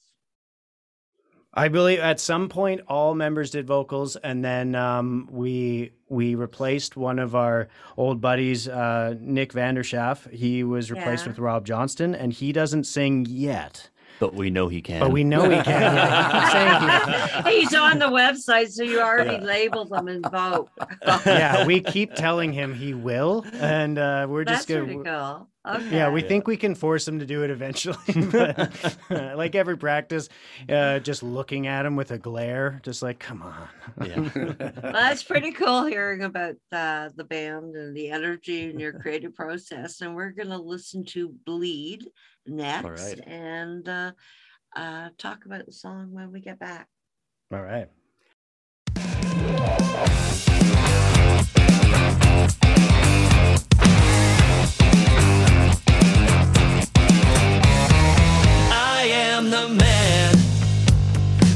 I 1.57 1.69
believe 1.69 2.01
at 2.01 2.19
some 2.19 2.49
point 2.49 2.81
all 2.89 3.15
members 3.15 3.53
did 3.53 3.65
vocals, 3.67 4.17
and 4.17 4.45
then 4.45 4.75
um, 4.75 5.29
we 5.31 5.93
we 6.09 6.35
replaced 6.35 6.97
one 6.97 7.21
of 7.21 7.37
our 7.37 7.69
old 7.97 8.21
buddies, 8.21 8.67
uh, 8.69 9.15
Nick 9.21 9.53
Vanderschaff. 9.53 10.29
He 10.33 10.65
was 10.65 10.91
replaced 10.91 11.25
Yeah. 11.25 11.31
with 11.31 11.39
Rob 11.39 11.65
Johnston, 11.65 12.13
and 12.13 12.33
he 12.33 12.51
doesn't 12.53 12.85
sing 12.85 13.25
yet, 13.29 13.89
But 14.21 14.35
we 14.35 14.51
know 14.51 14.69
he 14.69 14.81
can. 14.81 15.01
but 15.01 15.11
we 15.13 15.25
know 15.25 15.49
he 15.51 15.61
can. 15.63 15.97
Yeah, 15.97 17.43
he's 17.49 17.65
He's 17.65 17.75
on 17.75 17.99
the 17.99 18.07
website, 18.07 18.71
so 18.71 18.83
you 18.83 19.01
already 19.01 19.45
labeled 19.45 19.91
them 19.91 20.09
and 20.09 20.25
vote. 20.31 20.71
yeah, 21.27 21.67
we 21.67 21.81
keep 21.81 22.15
telling 22.15 22.53
him 22.53 22.75
he 22.75 22.95
will, 22.95 23.45
and 23.55 23.99
uh, 23.99 24.27
we're 24.29 24.45
That's 24.45 24.59
just 24.59 24.69
gonna. 24.69 24.85
pretty 24.85 25.03
cool. 25.03 25.49
Okay. 25.67 25.97
Yeah, 25.97 26.11
we 26.11 26.21
think 26.21 26.47
we 26.47 26.59
can 26.59 26.75
force 26.75 27.09
him 27.09 27.21
to 27.21 27.27
do 27.27 27.43
it 27.43 27.49
eventually. 27.49 27.97
but 28.31 28.71
like 29.09 29.55
every 29.55 29.79
practice, 29.79 30.29
uh, 30.69 30.99
just 30.99 31.23
looking 31.23 31.67
at 31.67 31.87
him 31.87 31.97
with 31.97 32.11
a 32.11 32.19
glare, 32.19 32.81
just 32.83 33.03
like, 33.03 33.19
come 33.19 33.43
on. 33.43 33.69
Yeah. 34.07 34.29
Well, 34.85 34.93
that's 34.93 35.23
pretty 35.23 35.53
cool 35.53 35.87
hearing 35.87 36.23
about 36.23 36.57
uh, 36.71 37.09
the 37.17 37.25
band 37.25 37.77
and 37.77 37.97
the 37.97 38.11
energy 38.11 38.69
and 38.69 38.79
your 38.79 38.93
creative 38.93 39.35
process. 39.35 40.03
And 40.03 40.15
we're 40.15 40.31
going 40.33 40.51
to 40.51 40.59
listen 40.59 41.05
to 41.07 41.31
Bleed 41.47 42.05
next 42.47 42.85
right. 42.85 43.21
and 43.27 43.89
uh, 43.89 44.13
uh, 44.77 45.09
talk 45.19 45.45
about 45.45 45.65
the 45.67 45.73
song 45.73 46.13
when 46.13 46.33
we 46.33 46.41
get 46.41 46.59
back. 46.59 46.89
All 47.53 47.63
right. 47.63 47.89
I 58.73 59.07
am 59.13 59.51
the 59.51 59.69
man 59.69 60.35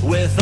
with 0.03 0.39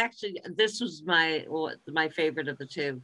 actually 0.00 0.40
this 0.56 0.80
was 0.80 1.02
my 1.04 1.44
my 1.88 2.08
favorite 2.08 2.48
of 2.48 2.58
the 2.58 2.66
two 2.66 3.00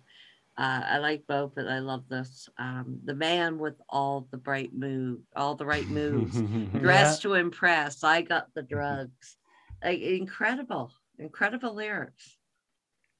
uh, 0.59 0.81
i 0.95 0.99
like 0.99 1.23
both 1.29 1.53
but 1.55 1.69
i 1.69 1.79
love 1.79 2.05
this 2.09 2.49
um, 2.59 2.99
the 3.05 3.15
man 3.15 3.59
with 3.59 3.75
all 3.89 4.27
the 4.31 4.37
bright 4.39 4.73
move 4.75 5.19
all 5.37 5.55
the 5.55 5.67
right 5.67 5.87
moves 5.89 6.41
dressed 6.81 7.23
to 7.23 7.35
impress 7.35 8.03
i 8.03 8.23
got 8.23 8.47
the 8.55 8.63
drugs 8.63 9.37
like 9.85 10.01
incredible 10.01 10.91
incredible 11.19 11.75
lyrics 11.75 12.37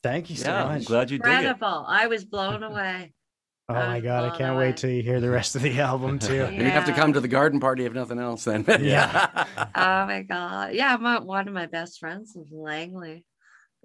Thank 0.03 0.31
you 0.31 0.37
so 0.37 0.51
yeah, 0.51 0.65
I'm 0.67 0.75
much. 0.79 0.85
glad 0.85 1.11
you 1.11 1.19
dig 1.19 1.27
it. 1.27 1.33
incredible 1.39 1.85
i 1.89 2.07
was 2.07 2.25
blown 2.25 2.63
away 2.73 3.13
Oh 3.69 3.75
my 3.75 3.99
god, 3.99 4.33
I 4.33 4.39
can't 4.39 4.55
away. 4.55 4.67
wait 4.69 4.77
till 4.77 4.91
you 4.91 5.03
hear 5.03 5.19
the 5.21 5.29
rest 5.29 5.57
of 5.57 5.63
the 5.63 5.81
album 5.81 6.19
too. 6.29 6.49
You 6.53 6.67
have 6.71 6.85
to 6.85 6.93
come 6.93 7.13
to 7.15 7.21
the 7.21 7.27
garden 7.27 7.59
party 7.59 7.85
if 7.85 7.93
nothing 7.93 8.21
else. 8.21 8.45
Then. 8.45 8.65
Yeah. 8.81 9.29
oh 9.75 10.07
my 10.07 10.23
god 10.23 10.73
yeah 10.73 10.97
my, 10.97 11.19
one 11.19 11.49
of 11.49 11.55
my 11.55 11.67
best 11.67 11.99
friends 11.99 12.37
is 12.37 12.53
in 12.53 12.59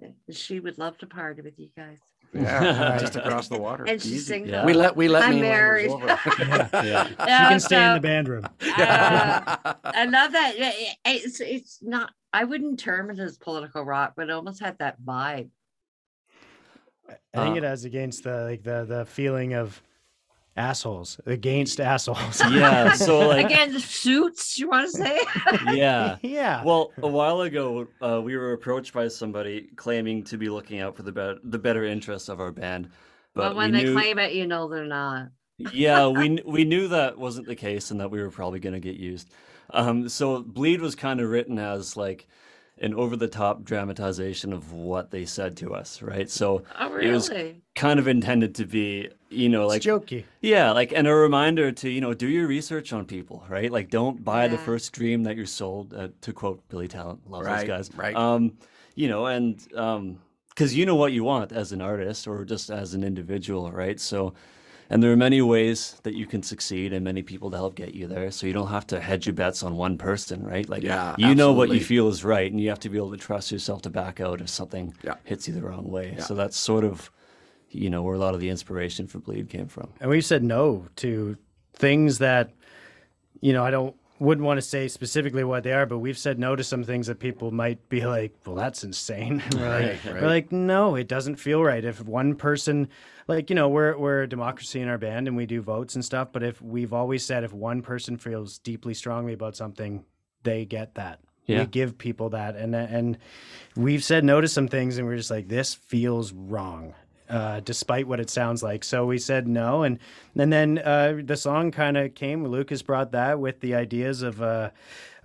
langley 0.02 0.34
she 0.34 0.60
would 0.60 0.78
love 0.78 0.96
to 0.98 1.06
party 1.06 1.42
with 1.42 1.58
you 1.58 1.68
guys 1.76 1.98
yeah, 2.34 2.96
just 3.00 3.16
across 3.16 3.48
the 3.48 3.58
water. 3.58 3.84
and 3.86 4.00
she's 4.00 4.12
Easy. 4.12 4.24
single 4.24 4.50
Yeah. 4.52 4.64
We 4.64 4.72
let 4.72 4.96
we 4.96 5.06
let 5.08 5.24
I'm 5.24 5.34
me 5.34 5.42
married. 5.42 5.90
over. 5.90 6.06
Yeah. 6.72 7.06
She 7.08 7.14
can 7.16 7.60
stay 7.60 7.86
in 7.88 7.92
the 7.94 8.00
band 8.00 8.26
room. 8.28 8.44
Uh, 8.46 9.56
I 9.84 10.06
love 10.06 10.32
that. 10.32 10.54
Yeah, 10.56 10.72
yeah, 10.78 10.92
It's 11.04 11.40
it's 11.40 11.80
not. 11.82 12.10
I 12.32 12.44
wouldn't 12.44 12.78
term 12.80 13.10
it 13.10 13.18
as 13.18 13.36
political 13.36 13.82
rock, 13.84 14.14
but 14.16 14.30
it 14.30 14.32
almost 14.32 14.60
had 14.60 14.78
that 14.78 14.96
vibe. 15.04 15.50
I 17.10 17.12
think 17.44 17.54
Uh, 17.54 17.58
it 17.58 17.62
has 17.64 17.84
against 17.84 18.24
the 18.24 18.44
like 18.44 18.62
the 18.62 18.86
the 18.86 19.04
feeling 19.04 19.52
of 19.52 19.82
assholes 20.56 21.20
against 21.26 21.80
assholes. 21.80 22.40
Yeah. 22.50 22.92
So 22.92 23.18
like, 23.28 23.46
Again, 23.46 23.72
the 23.72 23.80
suits. 23.80 24.58
You 24.58 24.68
want 24.68 24.90
to 24.90 24.92
say? 24.96 25.20
yeah. 25.72 26.16
yeah. 26.22 26.62
Well, 26.64 26.92
a 27.02 27.08
while 27.08 27.40
ago, 27.42 27.88
uh, 28.00 28.20
we 28.22 28.36
were 28.36 28.52
approached 28.52 28.92
by 28.92 29.08
somebody 29.08 29.68
claiming 29.76 30.24
to 30.24 30.36
be 30.36 30.48
looking 30.48 30.80
out 30.80 30.96
for 30.96 31.02
the 31.02 31.12
better 31.12 31.38
the 31.44 31.58
better 31.58 31.84
interests 31.84 32.28
of 32.28 32.40
our 32.40 32.52
band. 32.52 32.90
but 33.34 33.50
But 33.50 33.56
when 33.56 33.72
they 33.72 33.84
knew, 33.84 33.94
claim 33.94 34.18
it, 34.18 34.32
you 34.34 34.46
know 34.46 34.68
they're 34.68 34.84
not. 34.84 35.28
yeah, 35.58 36.06
we 36.08 36.42
we 36.44 36.64
knew 36.64 36.88
that 36.88 37.16
wasn't 37.18 37.46
the 37.46 37.56
case, 37.56 37.90
and 37.90 38.00
that 38.00 38.10
we 38.10 38.20
were 38.22 38.30
probably 38.30 38.60
going 38.60 38.74
to 38.74 38.80
get 38.80 38.96
used. 38.96 39.30
Um, 39.70 40.08
so 40.08 40.42
bleed 40.42 40.80
was 40.80 40.94
kind 40.94 41.20
of 41.20 41.30
written 41.30 41.58
as 41.58 41.96
like 41.96 42.28
an 42.82 42.94
over 42.94 43.16
the 43.16 43.28
top 43.28 43.64
dramatization 43.64 44.52
of 44.52 44.72
what 44.72 45.10
they 45.10 45.24
said 45.24 45.56
to 45.58 45.74
us, 45.74 46.02
right? 46.02 46.28
So 46.28 46.64
Oh, 46.78 46.96
it 46.96 47.10
was 47.10 47.30
kind 47.74 47.98
of 47.98 48.08
intended 48.08 48.54
to 48.56 48.66
be, 48.66 49.08
you 49.30 49.48
know, 49.48 49.66
like 49.66 49.78
it's 49.78 49.86
jokey. 49.86 50.24
Yeah, 50.40 50.72
like 50.72 50.92
and 50.92 51.06
a 51.06 51.14
reminder 51.14 51.72
to 51.72 51.88
you 51.88 52.00
know 52.00 52.12
do 52.14 52.26
your 52.28 52.46
research 52.46 52.92
on 52.92 53.06
people, 53.06 53.44
right? 53.48 53.70
Like 53.70 53.88
don't 53.88 54.22
buy 54.24 54.48
the 54.48 54.58
first 54.58 54.92
dream 54.92 55.22
that 55.24 55.36
you're 55.36 55.46
sold. 55.46 55.94
Uh, 55.94 56.08
to 56.20 56.32
quote 56.32 56.68
Billy 56.68 56.88
Talent, 56.88 57.30
love 57.30 57.44
Right, 57.44 57.60
those 57.60 57.68
guys, 57.68 57.96
right. 57.96 58.16
Um, 58.16 58.58
you 58.94 59.08
know, 59.08 59.26
and 59.26 59.60
um, 59.74 60.18
because 60.50 60.74
you 60.74 60.84
know 60.84 60.96
what 60.96 61.12
you 61.12 61.24
want 61.24 61.52
as 61.52 61.72
an 61.72 61.80
artist 61.80 62.26
or 62.26 62.44
just 62.44 62.68
as 62.70 62.94
an 62.94 63.04
individual, 63.04 63.70
right? 63.72 63.98
So, 63.98 64.34
and 64.92 65.02
there 65.02 65.10
are 65.10 65.16
many 65.16 65.40
ways 65.40 65.98
that 66.02 66.14
you 66.14 66.26
can 66.26 66.42
succeed 66.42 66.92
and 66.92 67.02
many 67.02 67.22
people 67.22 67.50
to 67.50 67.56
help 67.56 67.74
get 67.74 67.94
you 67.94 68.06
there. 68.06 68.30
So 68.30 68.46
you 68.46 68.52
don't 68.52 68.68
have 68.68 68.86
to 68.88 69.00
hedge 69.00 69.26
your 69.26 69.32
bets 69.32 69.62
on 69.62 69.74
one 69.76 69.96
person, 69.96 70.44
right? 70.44 70.68
Like 70.68 70.82
Yeah, 70.82 71.16
you 71.16 71.34
know 71.34 71.52
what 71.52 71.70
you 71.70 71.80
feel 71.80 72.08
is 72.08 72.24
right, 72.24 72.50
and 72.52 72.60
you 72.60 72.68
have 72.68 72.80
to 72.80 72.90
be 72.90 72.98
able 72.98 73.10
to 73.12 73.16
trust 73.16 73.50
yourself 73.50 73.80
to 73.82 73.90
back 73.90 74.20
out 74.20 74.42
if 74.42 74.50
something 74.50 74.94
Yeah. 75.02 75.14
hits 75.24 75.48
you 75.48 75.54
the 75.54 75.62
wrong 75.62 75.90
way. 75.90 76.14
Yeah. 76.16 76.22
So 76.24 76.34
that's 76.34 76.58
sort 76.58 76.84
of 76.84 77.10
you 77.70 77.88
know 77.88 78.02
where 78.02 78.14
a 78.14 78.18
lot 78.18 78.34
of 78.34 78.40
the 78.40 78.50
inspiration 78.50 79.06
for 79.06 79.18
Bleed 79.18 79.48
came 79.48 79.66
from. 79.66 79.88
And 79.98 80.10
we've 80.10 80.24
said 80.26 80.44
no 80.44 80.86
to 80.96 81.38
things 81.72 82.18
that, 82.18 82.50
you 83.40 83.54
know, 83.54 83.64
I 83.64 83.70
don't 83.70 83.96
wouldn't 84.22 84.46
want 84.46 84.58
to 84.58 84.62
say 84.62 84.88
specifically 84.88 85.44
what 85.44 85.64
they 85.64 85.72
are, 85.72 85.84
but 85.84 85.98
we've 85.98 86.16
said 86.16 86.38
no 86.38 86.54
to 86.54 86.62
some 86.64 86.84
things 86.84 87.08
that 87.08 87.18
people 87.18 87.50
might 87.50 87.88
be 87.88 88.06
like, 88.06 88.32
well, 88.46 88.54
that's 88.54 88.84
insane. 88.84 89.42
we're, 89.54 89.68
like, 89.68 89.82
Right, 89.82 90.04
right. 90.04 90.22
we're 90.22 90.28
like, 90.28 90.52
no, 90.52 90.94
it 90.94 91.08
doesn't 91.08 91.36
feel 91.36 91.62
right. 91.62 91.84
If 91.84 92.00
one 92.04 92.36
person, 92.36 92.88
like, 93.26 93.50
you 93.50 93.56
know, 93.56 93.68
we're 93.68 93.96
we're 93.98 94.22
a 94.22 94.28
democracy 94.28 94.80
in 94.80 94.88
our 94.88 94.98
band 94.98 95.28
and 95.28 95.36
we 95.36 95.46
do 95.46 95.60
votes 95.60 95.94
and 95.96 96.04
stuff, 96.04 96.28
but 96.32 96.42
if 96.42 96.62
we've 96.62 96.92
always 96.92 97.24
said 97.24 97.42
if 97.44 97.52
one 97.52 97.82
person 97.82 98.16
feels 98.16 98.58
deeply 98.58 98.94
strongly 98.94 99.32
about 99.32 99.56
something, 99.56 100.04
they 100.44 100.64
get 100.64 100.94
that. 100.94 101.18
Yeah. 101.46 101.60
We 101.60 101.66
give 101.66 101.98
people 101.98 102.30
that, 102.30 102.54
and 102.54 102.72
and 102.76 103.18
we've 103.74 104.04
said 104.04 104.24
no 104.24 104.40
to 104.40 104.46
some 104.46 104.68
things, 104.68 104.98
and 104.98 105.06
we're 105.08 105.16
just 105.16 105.30
like, 105.30 105.48
this 105.48 105.74
feels 105.74 106.32
wrong, 106.32 106.94
uh, 107.32 107.60
despite 107.60 108.06
what 108.06 108.20
it 108.20 108.28
sounds 108.30 108.62
like. 108.62 108.84
So 108.84 109.06
we 109.06 109.18
said 109.18 109.48
no, 109.48 109.82
and 109.82 109.98
and 110.36 110.52
then 110.52 110.78
uh, 110.78 111.20
the 111.24 111.36
song 111.36 111.70
kind 111.70 111.96
of 111.96 112.14
came. 112.14 112.46
Lucas 112.46 112.82
brought 112.82 113.12
that 113.12 113.40
with 113.40 113.60
the 113.60 113.74
ideas 113.74 114.22
of 114.22 114.42
uh, 114.42 114.70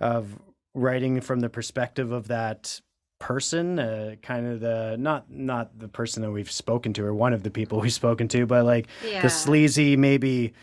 of 0.00 0.38
writing 0.74 1.20
from 1.20 1.40
the 1.40 1.48
perspective 1.50 2.10
of 2.10 2.28
that 2.28 2.80
person, 3.18 3.78
uh, 3.78 4.14
kind 4.22 4.46
of 4.46 4.60
the 4.60 4.96
not 4.98 5.30
not 5.30 5.78
the 5.78 5.88
person 5.88 6.22
that 6.22 6.30
we've 6.30 6.50
spoken 6.50 6.92
to 6.94 7.04
or 7.04 7.12
one 7.12 7.34
of 7.34 7.42
the 7.42 7.50
people 7.50 7.80
we've 7.80 7.92
spoken 7.92 8.26
to, 8.28 8.46
but 8.46 8.64
like 8.64 8.88
Yeah. 9.06 9.22
the 9.22 9.30
sleazy 9.30 9.96
maybe 9.96 10.54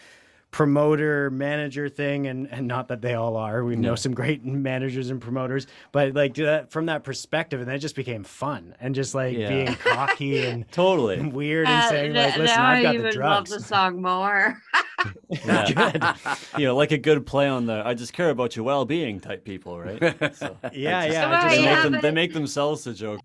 promoter 0.55 1.29
manager 1.31 1.89
thing 1.89 2.27
and 2.27 2.47
and 2.49 2.65
not 2.65 2.87
that 2.87 3.01
they 3.01 3.13
all 3.13 3.35
are 3.35 3.65
we 3.65 3.75
know 3.75 3.93
some 3.93 4.13
great 4.13 4.45
managers 4.45 5.09
and 5.09 5.19
promoters 5.19 5.67
but 5.91 6.13
like 6.13 6.33
that 6.35 6.71
from 6.71 6.85
that 6.85 7.03
perspective 7.03 7.59
and 7.59 7.67
then 7.67 7.75
it 7.75 7.79
just 7.79 7.93
became 7.93 8.23
fun 8.23 8.73
and 8.79 8.95
just 8.95 9.13
like 9.13 9.35
Yeah. 9.35 9.49
being 9.49 9.75
cocky 9.75 10.45
and 10.47 10.65
Totally. 10.71 11.19
weird 11.27 11.67
and 11.67 11.83
Uh, 11.83 11.89
saying 11.89 12.15
n- 12.15 12.23
like 12.23 12.37
listen 12.37 12.57
i've 12.57 12.77
I 12.79 12.83
got 12.83 12.93
even 12.95 13.11
the 13.11 13.19
love 13.19 13.47
the 13.49 13.59
song 13.73 14.01
more. 14.01 14.55
Yeah. 15.45 16.15
you 16.57 16.65
know, 16.65 16.75
like 16.75 16.91
a 16.91 16.97
good 16.97 17.27
play 17.27 17.47
on 17.47 17.67
the 17.67 17.83
"I 17.85 17.93
just 17.93 18.13
care 18.13 18.31
about 18.31 18.55
your 18.55 18.65
well-being" 18.65 19.19
type 19.19 19.43
people, 19.45 19.79
right? 19.79 19.99
So 20.35 20.57
yeah 20.73 21.05
just- 21.05 21.13
yeah 21.13 21.29
Well, 21.29 21.41
just 21.43 21.55
they, 21.55 21.63
yeah, 21.63 21.73
make 21.75 21.83
them, 21.91 22.01
they 22.01 22.11
make 22.11 22.33
themselves 22.33 22.85
the 22.85 22.93
joke. 22.93 23.19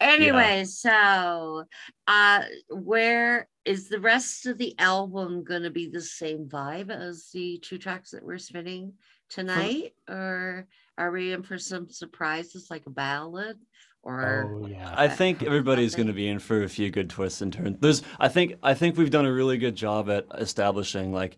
anyway, 0.00 0.64
so 0.64 1.64
uh 2.08 2.42
where 2.70 3.46
is 3.70 3.88
the 3.88 4.00
rest 4.00 4.46
of 4.46 4.58
the 4.58 4.74
album 4.80 5.44
going 5.44 5.62
to 5.62 5.70
be 5.70 5.88
the 5.88 6.00
same 6.00 6.48
vibe 6.48 6.90
as 6.90 7.30
the 7.32 7.56
two 7.62 7.78
tracks 7.78 8.10
that 8.10 8.24
we're 8.24 8.36
spinning 8.36 8.92
tonight? 9.28 9.94
Or 10.08 10.66
are 10.98 11.12
we 11.12 11.32
in 11.32 11.44
for 11.44 11.56
some 11.56 11.88
surprises 11.88 12.66
like 12.68 12.86
a 12.86 12.90
ballad 12.90 13.56
or 14.02 14.62
oh 14.62 14.66
yeah. 14.66 14.92
I 14.96 15.06
think 15.06 15.42
everybody's 15.42 15.94
going 15.94 16.08
to 16.08 16.12
be 16.12 16.26
in 16.26 16.38
for 16.40 16.64
a 16.64 16.68
few 16.68 16.90
good 16.90 17.10
twists 17.10 17.42
and 17.42 17.52
turns. 17.52 17.76
There's, 17.80 18.02
I 18.18 18.28
think, 18.28 18.54
I 18.62 18.74
think 18.74 18.96
we've 18.96 19.10
done 19.10 19.26
a 19.26 19.32
really 19.32 19.58
good 19.58 19.76
job 19.76 20.10
at 20.10 20.26
establishing 20.38 21.12
like 21.12 21.36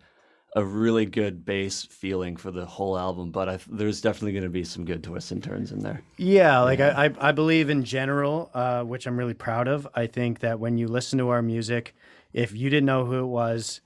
a 0.55 0.65
really 0.65 1.07
good 1.07 1.45
bass 1.45 1.85
feeling 1.85 2.37
for 2.37 2.51
the 2.51 2.67
whole 2.67 2.99
album, 2.99 3.31
but 3.31 3.49
I, 3.49 3.59
there's 3.71 4.03
definitely 4.03 4.33
going 4.33 4.45
to 4.45 4.51
be 4.51 4.65
some 4.65 4.85
good 4.85 5.03
twists 5.03 5.31
and 5.31 5.43
turns 5.43 5.73
in 5.73 5.79
there. 5.81 6.03
Yeah, 6.19 6.61
like 6.61 6.81
I, 6.81 7.07
I, 7.07 7.29
I 7.29 7.33
believe 7.33 7.71
in 7.71 7.85
general, 7.85 8.51
uh, 8.53 8.83
which 8.83 9.07
I'm 9.07 9.17
really 9.17 9.35
proud 9.35 9.67
of. 9.67 9.89
I 9.95 10.07
think 10.07 10.41
that 10.41 10.61
when 10.61 10.77
you 10.77 10.89
listen 10.89 11.19
to 11.21 11.31
our 11.31 11.41
music, 11.41 11.95
if 12.35 12.55
you 12.55 12.69
didn't 12.69 12.87
know 12.87 13.07
who 13.07 13.21
it 13.21 13.27
was, 13.27 13.81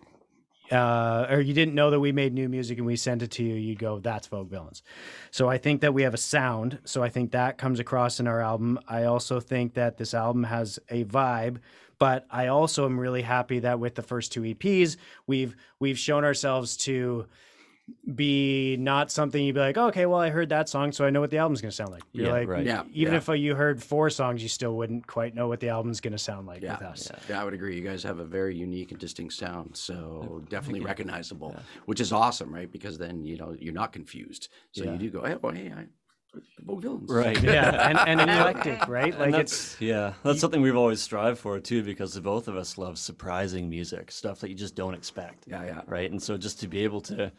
uh, 0.72 1.26
or 1.30 1.40
you 1.40 1.54
didn't 1.54 1.76
know 1.76 1.90
that 1.90 2.00
we 2.00 2.10
made 2.10 2.34
new 2.34 2.48
music 2.48 2.78
and 2.78 2.86
we 2.86 2.96
sent 2.96 3.22
it 3.22 3.30
to 3.32 3.44
you, 3.44 3.54
you'd 3.54 3.78
go, 3.78 4.00
"That's 4.00 4.26
Vogue 4.26 4.50
Villains." 4.50 4.82
So 5.30 5.48
I 5.48 5.58
think 5.58 5.80
that 5.82 5.94
we 5.94 6.02
have 6.02 6.14
a 6.14 6.18
sound. 6.18 6.80
So 6.84 7.04
I 7.04 7.08
think 7.08 7.30
that 7.30 7.58
comes 7.58 7.78
across 7.78 8.18
in 8.18 8.26
our 8.26 8.40
album. 8.40 8.80
I 8.88 9.04
also 9.04 9.38
think 9.38 9.74
that 9.74 9.98
this 9.98 10.14
album 10.14 10.42
has 10.42 10.80
a 10.88 11.04
vibe. 11.04 11.58
But 11.98 12.26
I 12.30 12.48
also 12.48 12.84
am 12.84 12.98
really 13.00 13.22
happy 13.22 13.60
that 13.60 13.80
with 13.80 13.94
the 13.94 14.02
first 14.02 14.32
two 14.32 14.42
EPs, 14.42 14.96
we've 15.26 15.56
we've 15.80 15.98
shown 15.98 16.24
ourselves 16.24 16.76
to 16.78 17.26
be 18.14 18.76
not 18.80 19.12
something 19.12 19.42
you'd 19.44 19.54
be 19.54 19.60
like, 19.60 19.78
okay, 19.78 20.06
well, 20.06 20.18
I 20.18 20.30
heard 20.30 20.48
that 20.48 20.68
song, 20.68 20.90
so 20.90 21.04
I 21.04 21.10
know 21.10 21.20
what 21.20 21.30
the 21.30 21.38
album's 21.38 21.60
going 21.60 21.70
to 21.70 21.76
sound 21.76 21.92
like. 21.92 22.02
You're 22.12 22.26
Yeah, 22.26 22.32
like, 22.32 22.48
right. 22.48 22.66
Yeah, 22.66 22.82
even 22.92 23.12
yeah. 23.12 23.18
if 23.18 23.28
uh, 23.28 23.34
you 23.34 23.54
heard 23.54 23.80
four 23.80 24.10
songs, 24.10 24.42
you 24.42 24.48
still 24.48 24.74
wouldn't 24.76 25.06
quite 25.06 25.36
know 25.36 25.46
what 25.46 25.60
the 25.60 25.68
album's 25.68 26.00
going 26.00 26.12
to 26.12 26.18
sound 26.18 26.48
like 26.48 26.62
Yeah, 26.62 26.72
with 26.72 26.82
us. 26.82 27.12
yeah, 27.28 27.40
I 27.40 27.44
would 27.44 27.54
agree. 27.54 27.76
You 27.76 27.84
guys 27.84 28.02
have 28.02 28.18
a 28.18 28.24
very 28.24 28.56
unique 28.56 28.90
and 28.90 28.98
distinct 28.98 29.34
sound, 29.34 29.76
so 29.76 30.42
definitely 30.48 30.80
recognizable, 30.80 31.56
which 31.84 32.00
is 32.00 32.12
awesome, 32.12 32.52
right? 32.52 32.70
Because 32.70 32.98
then 32.98 33.24
you 33.24 33.36
know 33.36 33.54
you're 33.58 33.72
not 33.72 33.92
confused, 33.92 34.48
so 34.72 34.82
Yeah. 34.84 34.92
you 34.92 34.98
do 34.98 35.10
go, 35.10 35.24
"Hey, 35.24 35.36
well, 35.40 35.52
hey, 35.52 35.72
I, 35.72 35.86
Vogue 36.64 36.82
Villains." 36.82 37.10
Right. 37.10 37.40
Yeah, 37.42 37.88
and, 38.06 38.20
and 38.20 38.30
eclectic, 38.30 38.88
right? 38.88 39.12
And 39.12 39.20
Like 39.20 39.30
that's- 39.32 39.74
it's 39.74 39.80
yeah, 39.80 40.14
that's 40.22 40.40
something 40.40 40.60
we've 40.62 40.76
always 40.76 41.00
strived 41.02 41.38
for 41.38 41.58
too, 41.60 41.82
because 41.82 42.14
the 42.14 42.20
both 42.20 42.48
of 42.48 42.56
us 42.56 42.78
love 42.78 42.98
surprising 42.98 43.68
music, 43.68 44.10
stuff 44.10 44.40
that 44.40 44.50
you 44.50 44.56
just 44.56 44.74
don't 44.74 44.94
expect. 44.94 45.44
Yeah, 45.46 45.64
yeah. 45.64 45.80
Right, 45.86 46.10
and 46.10 46.22
so 46.22 46.36
just 46.36 46.60
to 46.60 46.68
be 46.68 46.84
able 46.84 47.00
to 47.02 47.32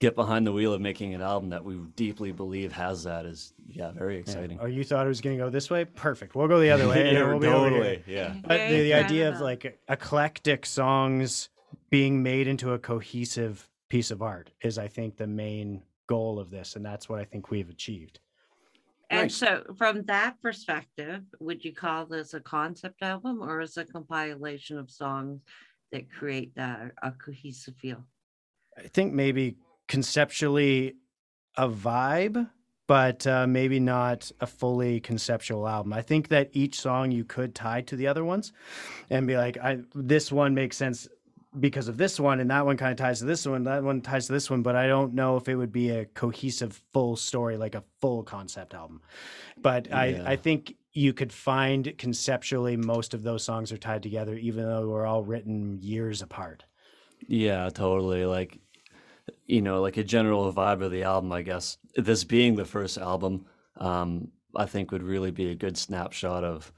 get 0.00 0.16
behind 0.16 0.44
the 0.46 0.52
wheel 0.52 0.72
of 0.72 0.80
making 0.80 1.14
an 1.14 1.22
album 1.22 1.50
that 1.50 1.64
we 1.64 1.76
deeply 1.94 2.32
believe 2.32 2.72
has 2.72 3.04
that 3.04 3.24
is 3.24 3.54
yeah, 3.68 3.92
very 3.92 4.18
exciting. 4.18 4.58
oh, 4.60 4.66
you 4.66 4.82
thought 4.82 5.06
it 5.06 5.08
was 5.08 5.20
going 5.20 5.38
to 5.38 5.44
go 5.44 5.50
this 5.50 5.70
way? 5.70 5.84
Perfect. 5.84 6.34
We'll 6.34 6.48
go 6.48 6.58
the 6.58 6.70
other 6.70 6.88
way. 6.90 7.12
yeah, 7.14 7.22
we'll 7.22 7.38
be 7.38 7.46
over 7.46 7.70
here. 7.70 7.78
totally. 7.78 8.02
Yeah. 8.06 8.34
But 8.42 8.68
the, 8.68 8.80
the 8.82 8.94
idea 8.94 9.28
of 9.28 9.40
like 9.40 9.78
eclectic 9.88 10.66
songs 10.66 11.48
being 11.90 12.24
made 12.24 12.48
into 12.48 12.72
a 12.72 12.78
cohesive 12.78 13.68
piece 13.88 14.10
of 14.10 14.20
art 14.20 14.50
is, 14.62 14.78
I 14.78 14.88
think, 14.88 15.16
the 15.16 15.28
main 15.28 15.82
goal 16.08 16.40
of 16.40 16.50
this, 16.50 16.74
and 16.74 16.84
that's 16.84 17.08
what 17.08 17.20
I 17.20 17.24
think 17.24 17.50
we've 17.52 17.70
achieved. 17.70 18.18
And 19.10 19.30
so, 19.30 19.64
from 19.76 20.04
that 20.04 20.40
perspective, 20.40 21.22
would 21.40 21.64
you 21.64 21.74
call 21.74 22.06
this 22.06 22.34
a 22.34 22.40
concept 22.40 23.02
album 23.02 23.42
or 23.42 23.60
is 23.60 23.76
it 23.76 23.88
a 23.88 23.92
compilation 23.92 24.78
of 24.78 24.90
songs 24.90 25.40
that 25.92 26.10
create 26.10 26.54
that 26.56 26.92
a 27.02 27.12
cohesive 27.12 27.76
feel? 27.76 28.04
I 28.76 28.88
think 28.88 29.12
maybe 29.12 29.56
conceptually 29.88 30.94
a 31.56 31.68
vibe, 31.68 32.48
but 32.86 33.26
uh, 33.26 33.46
maybe 33.46 33.80
not 33.80 34.30
a 34.40 34.46
fully 34.46 35.00
conceptual 35.00 35.68
album. 35.68 35.92
I 35.92 36.02
think 36.02 36.28
that 36.28 36.50
each 36.52 36.80
song 36.80 37.10
you 37.10 37.24
could 37.24 37.54
tie 37.54 37.82
to 37.82 37.96
the 37.96 38.06
other 38.06 38.24
ones 38.24 38.52
and 39.10 39.26
be 39.26 39.36
like, 39.36 39.56
I 39.58 39.80
this 39.94 40.32
one 40.32 40.54
makes 40.54 40.76
sense 40.76 41.08
because 41.58 41.88
of 41.88 41.96
this 41.96 42.18
one, 42.18 42.40
and 42.40 42.50
that 42.50 42.66
one 42.66 42.76
kind 42.76 42.90
of 42.90 42.98
ties 42.98 43.20
to 43.20 43.24
this 43.24 43.46
one, 43.46 43.64
that 43.64 43.82
one 43.82 44.00
ties 44.00 44.26
to 44.26 44.32
this 44.32 44.50
one, 44.50 44.62
but 44.62 44.76
I 44.76 44.86
don't 44.86 45.14
know 45.14 45.36
if 45.36 45.48
it 45.48 45.56
would 45.56 45.72
be 45.72 45.90
a 45.90 46.04
cohesive 46.06 46.82
full 46.92 47.16
story, 47.16 47.56
like 47.56 47.74
a 47.74 47.84
full 48.00 48.22
concept 48.22 48.74
album. 48.74 49.00
But 49.56 49.86
Yeah. 49.88 49.98
I, 49.98 50.32
I 50.32 50.36
think 50.36 50.76
you 50.92 51.12
could 51.12 51.32
find 51.32 51.92
conceptually 51.98 52.76
most 52.76 53.14
of 53.14 53.22
those 53.22 53.44
songs 53.44 53.72
are 53.72 53.76
tied 53.76 54.02
together, 54.02 54.36
even 54.36 54.64
though 54.64 54.88
we're 54.88 55.06
all 55.06 55.22
written 55.22 55.78
years 55.80 56.22
apart. 56.22 56.64
Yeah, 57.26 57.68
totally. 57.70 58.24
Like, 58.26 58.58
you 59.46 59.62
know, 59.62 59.80
like 59.80 59.96
a 59.96 60.04
general 60.04 60.52
vibe 60.52 60.82
of 60.82 60.90
the 60.90 61.02
album, 61.02 61.32
I 61.32 61.42
guess. 61.42 61.78
This 61.96 62.24
being 62.24 62.54
the 62.54 62.64
first 62.64 62.98
album, 62.98 63.46
um, 63.76 64.28
I 64.56 64.66
think 64.66 64.92
would 64.92 65.02
really 65.02 65.30
be 65.30 65.50
a 65.50 65.54
good 65.54 65.76
snapshot 65.76 66.44
of 66.44 66.72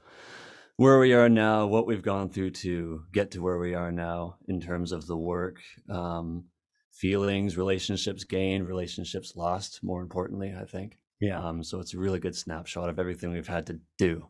where 0.77 0.99
we 0.99 1.13
are 1.13 1.27
now, 1.27 1.65
what 1.65 1.87
we've 1.87 2.03
gone 2.03 2.29
through 2.29 2.51
to 2.51 3.03
get 3.11 3.31
to 3.31 3.41
where 3.41 3.57
we 3.57 3.73
are 3.73 3.91
now 3.91 4.37
in 4.47 4.61
terms 4.61 4.91
of 4.91 5.07
the 5.07 5.17
work, 5.17 5.59
um, 5.89 6.45
feelings, 6.91 7.57
relationships 7.57 8.23
gained, 8.23 8.67
relationships 8.67 9.33
lost, 9.35 9.83
more 9.83 10.01
importantly, 10.01 10.55
I 10.59 10.65
think. 10.65 10.97
Yeah. 11.19 11.43
Um, 11.43 11.63
so 11.63 11.79
it's 11.79 11.95
a 11.95 11.99
really 11.99 12.19
good 12.19 12.35
snapshot 12.35 12.89
of 12.89 12.99
everything 12.99 13.31
we've 13.31 13.47
had 13.47 13.65
to 13.67 13.79
do, 13.97 14.27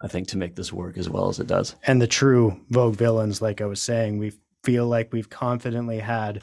I 0.00 0.06
think, 0.06 0.28
to 0.28 0.38
make 0.38 0.54
this 0.54 0.72
work 0.72 0.96
as 0.96 1.10
well 1.10 1.28
as 1.28 1.40
it 1.40 1.48
does. 1.48 1.74
and 1.84 2.00
the 2.00 2.06
true 2.06 2.60
Vogue 2.70 2.96
villains, 2.96 3.42
like 3.42 3.60
I 3.60 3.66
was 3.66 3.82
saying, 3.82 4.18
we 4.18 4.32
feel 4.64 4.86
like 4.86 5.12
we've 5.12 5.30
confidently 5.30 5.98
had 5.98 6.42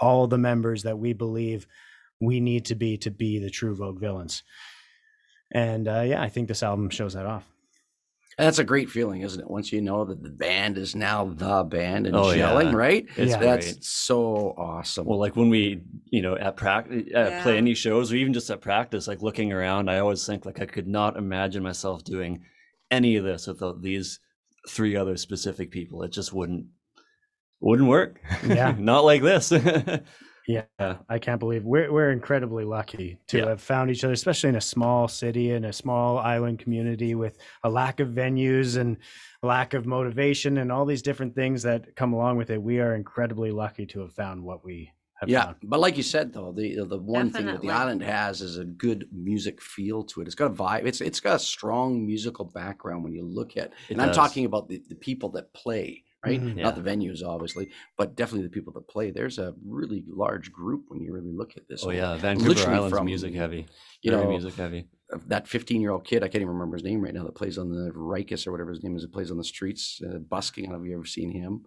all 0.00 0.26
the 0.26 0.38
members 0.38 0.82
that 0.82 0.98
we 0.98 1.12
believe 1.12 1.66
we 2.20 2.40
need 2.40 2.64
to 2.66 2.74
be 2.74 2.96
to 2.98 3.10
be 3.10 3.38
the 3.38 3.50
true 3.50 3.74
Vogue 3.74 4.00
villains. 4.00 4.42
And 5.52 5.88
uh, 5.88 6.04
yeah, 6.06 6.22
I 6.22 6.30
think 6.30 6.48
this 6.48 6.62
album 6.62 6.88
shows 6.88 7.12
that 7.14 7.26
off. 7.26 7.46
And 8.36 8.46
that's 8.46 8.58
a 8.58 8.64
great 8.64 8.90
feeling, 8.90 9.20
isn't 9.22 9.40
it? 9.40 9.48
Once 9.48 9.72
you 9.72 9.80
know 9.80 10.04
that 10.04 10.22
the 10.22 10.28
band 10.30 10.76
is 10.76 10.96
now 10.96 11.24
the 11.26 11.62
band 11.62 12.06
and 12.08 12.16
Oh, 12.16 12.32
yeah. 12.32 12.48
gelling, 12.50 12.74
right? 12.74 13.06
It's 13.16 13.30
Yeah. 13.32 13.38
That's 13.38 13.72
great. 13.74 13.84
so 13.84 14.54
awesome. 14.58 15.06
Well, 15.06 15.20
like 15.20 15.36
when 15.36 15.50
we, 15.50 15.82
you 16.10 16.20
know, 16.20 16.36
at 16.36 16.56
practice, 16.56 17.04
uh, 17.14 17.40
play 17.44 17.56
any 17.58 17.74
shows, 17.74 18.12
or 18.12 18.16
even 18.16 18.32
just 18.32 18.50
at 18.50 18.60
practice, 18.60 19.06
like 19.06 19.22
looking 19.22 19.52
around, 19.52 19.88
I 19.88 19.98
always 20.00 20.26
think 20.26 20.44
like 20.46 20.60
I 20.60 20.66
could 20.66 20.88
not 20.88 21.16
imagine 21.16 21.62
myself 21.62 22.02
doing 22.02 22.42
any 22.90 23.14
of 23.16 23.24
this 23.24 23.46
without 23.46 23.82
these 23.82 24.18
three 24.68 24.96
other 24.96 25.16
specific 25.16 25.70
people. 25.70 26.02
It 26.02 26.10
just 26.10 26.32
wouldn't, 26.32 26.66
wouldn't 27.60 27.88
work. 27.88 28.20
Yeah. 28.46 28.74
not 28.78 29.04
like 29.04 29.22
this. 29.22 29.52
Yeah, 30.46 30.64
I 31.08 31.18
can't 31.18 31.40
believe 31.40 31.64
we're 31.64 31.90
we're 31.90 32.10
incredibly 32.10 32.64
lucky 32.64 33.18
to 33.28 33.38
Yeah. 33.38 33.46
have 33.46 33.62
found 33.62 33.90
each 33.90 34.04
other, 34.04 34.12
especially 34.12 34.50
in 34.50 34.56
a 34.56 34.60
small 34.60 35.08
city 35.08 35.52
and 35.52 35.64
a 35.64 35.72
small 35.72 36.18
island 36.18 36.58
community 36.58 37.14
with 37.14 37.38
a 37.62 37.70
lack 37.70 37.98
of 38.00 38.08
venues 38.08 38.76
and 38.76 38.98
lack 39.42 39.72
of 39.72 39.86
motivation 39.86 40.58
and 40.58 40.70
all 40.70 40.84
these 40.84 41.02
different 41.02 41.34
things 41.34 41.62
that 41.62 41.96
come 41.96 42.12
along 42.12 42.36
with 42.36 42.50
it. 42.50 42.62
We 42.62 42.78
are 42.80 42.94
incredibly 42.94 43.52
lucky 43.52 43.86
to 43.86 44.00
have 44.00 44.12
found 44.12 44.42
what 44.44 44.62
we 44.64 44.92
have 45.14 45.30
yeah, 45.30 45.44
found. 45.46 45.56
but 45.62 45.80
like 45.80 45.96
you 45.96 46.02
said 46.02 46.32
though, 46.32 46.52
the 46.52 46.84
the 46.84 46.98
one 46.98 47.30
thing 47.30 47.46
that 47.46 47.60
the 47.62 47.70
island 47.70 48.02
has 48.02 48.40
is 48.42 48.58
a 48.58 48.64
good 48.64 49.08
music 49.12 49.62
feel 49.62 50.04
to 50.04 50.20
it. 50.20 50.26
It's 50.26 50.34
got 50.34 50.50
a 50.50 50.54
vibe. 50.54 50.84
It's 50.86 51.00
it's 51.00 51.20
got 51.20 51.36
a 51.36 51.38
strong 51.38 52.04
musical 52.06 52.44
background 52.44 53.04
when 53.04 53.14
you 53.14 53.24
look 53.24 53.56
at. 53.56 53.72
It 53.88 53.92
and 53.92 54.02
I'm 54.02 54.10
talking 54.10 54.44
about 54.44 54.68
the, 54.68 54.82
the 54.88 54.94
people 54.96 55.30
that 55.30 55.52
play, 55.54 56.04
right? 56.24 56.40
Mhm. 56.40 56.56
Not 56.56 56.74
the 56.74 56.80
venues, 56.82 57.22
obviously, 57.24 57.70
but 57.96 58.14
definitely 58.16 58.46
the 58.46 58.50
people 58.52 58.72
that 58.74 58.88
play. 58.88 59.10
There's 59.10 59.38
a 59.38 59.54
really 59.66 60.04
large 60.08 60.52
group 60.52 60.84
when 60.88 61.00
you 61.02 61.12
really 61.12 61.32
look 61.32 61.56
at 61.56 61.68
this. 61.68 61.84
oh 61.84 61.90
yeah, 61.90 62.16
Vancouver 62.16 62.48
literally 62.48 62.74
Island's 62.76 62.96
from, 62.96 63.06
music 63.06 63.34
heavy. 63.34 63.66
you 64.02 64.10
Very 64.10 64.22
know, 64.24 64.28
music 64.30 64.54
heavy. 64.54 64.88
that 65.26 65.46
15 65.46 65.80
year 65.80 65.90
old 65.90 66.04
kid, 66.04 66.22
I 66.22 66.28
can't 66.28 66.42
even 66.42 66.54
remember 66.54 66.76
his 66.76 66.84
name 66.84 67.00
right 67.02 67.14
now, 67.14 67.24
that 67.24 67.34
plays 67.34 67.58
on 67.58 67.70
the 67.70 67.90
Rikus 67.92 68.46
or 68.46 68.52
whatever 68.52 68.70
his 68.70 68.82
name 68.82 68.96
is, 68.96 69.02
that 69.02 69.12
plays 69.12 69.30
on 69.30 69.36
the 69.36 69.44
streets, 69.44 70.00
uh, 70.08 70.18
busking. 70.18 70.64
I 70.66 70.68
don't 70.70 70.78
know 70.78 70.84
if 70.84 70.88
you've 70.90 70.98
ever 70.98 71.06
seen 71.06 71.30
him. 71.30 71.64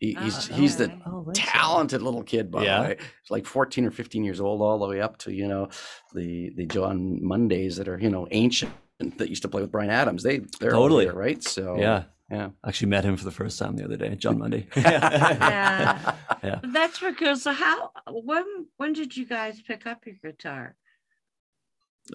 He, 0.00 0.14
he's 0.14 0.50
Oh, 0.50 0.54
he's 0.54 0.76
the. 0.76 0.92
Oh, 1.06 1.24
talented 1.34 2.02
little 2.02 2.24
kid, 2.24 2.50
by 2.50 2.64
Yeah. 2.64 2.78
the 2.82 2.88
way. 2.88 2.96
He's 2.98 3.30
like 3.30 3.46
14 3.46 3.84
or 3.86 3.90
15 3.92 4.24
years 4.24 4.40
old, 4.40 4.60
all 4.60 4.78
the 4.78 4.88
way 4.88 5.00
up 5.00 5.16
to, 5.18 5.32
you 5.32 5.46
know, 5.46 5.68
the 6.14 6.50
the 6.56 6.66
John 6.66 7.24
Mondays 7.24 7.76
that 7.76 7.86
are, 7.88 7.98
you 7.98 8.10
know, 8.10 8.26
ancient 8.32 8.72
that 9.18 9.28
used 9.28 9.42
to 9.42 9.48
play 9.48 9.62
with 9.62 9.70
Bryan 9.70 9.90
Adams. 9.90 10.22
They, 10.22 10.38
they're 10.60 10.70
Totally. 10.72 11.04
here, 11.04 11.14
right? 11.14 11.42
So, 11.42 11.76
Yeah, 11.78 12.04
yeah. 12.34 12.48
actually 12.66 12.88
met 12.88 13.04
him 13.04 13.16
for 13.16 13.24
the 13.24 13.30
first 13.30 13.58
time 13.58 13.76
the 13.76 13.84
other 13.84 13.96
day, 13.96 14.14
John 14.16 14.38
Monday. 14.38 14.66
Yeah. 14.76 16.14
Yeah. 16.42 16.60
That's 16.62 16.98
pretty 16.98 17.16
cool. 17.16 17.36
So, 17.36 17.52
how, 17.52 17.90
when, 18.10 18.44
when 18.76 18.92
did 18.92 19.16
you 19.16 19.24
guys 19.26 19.62
pick 19.62 19.86
up 19.86 20.04
your 20.04 20.16
guitar? 20.22 20.76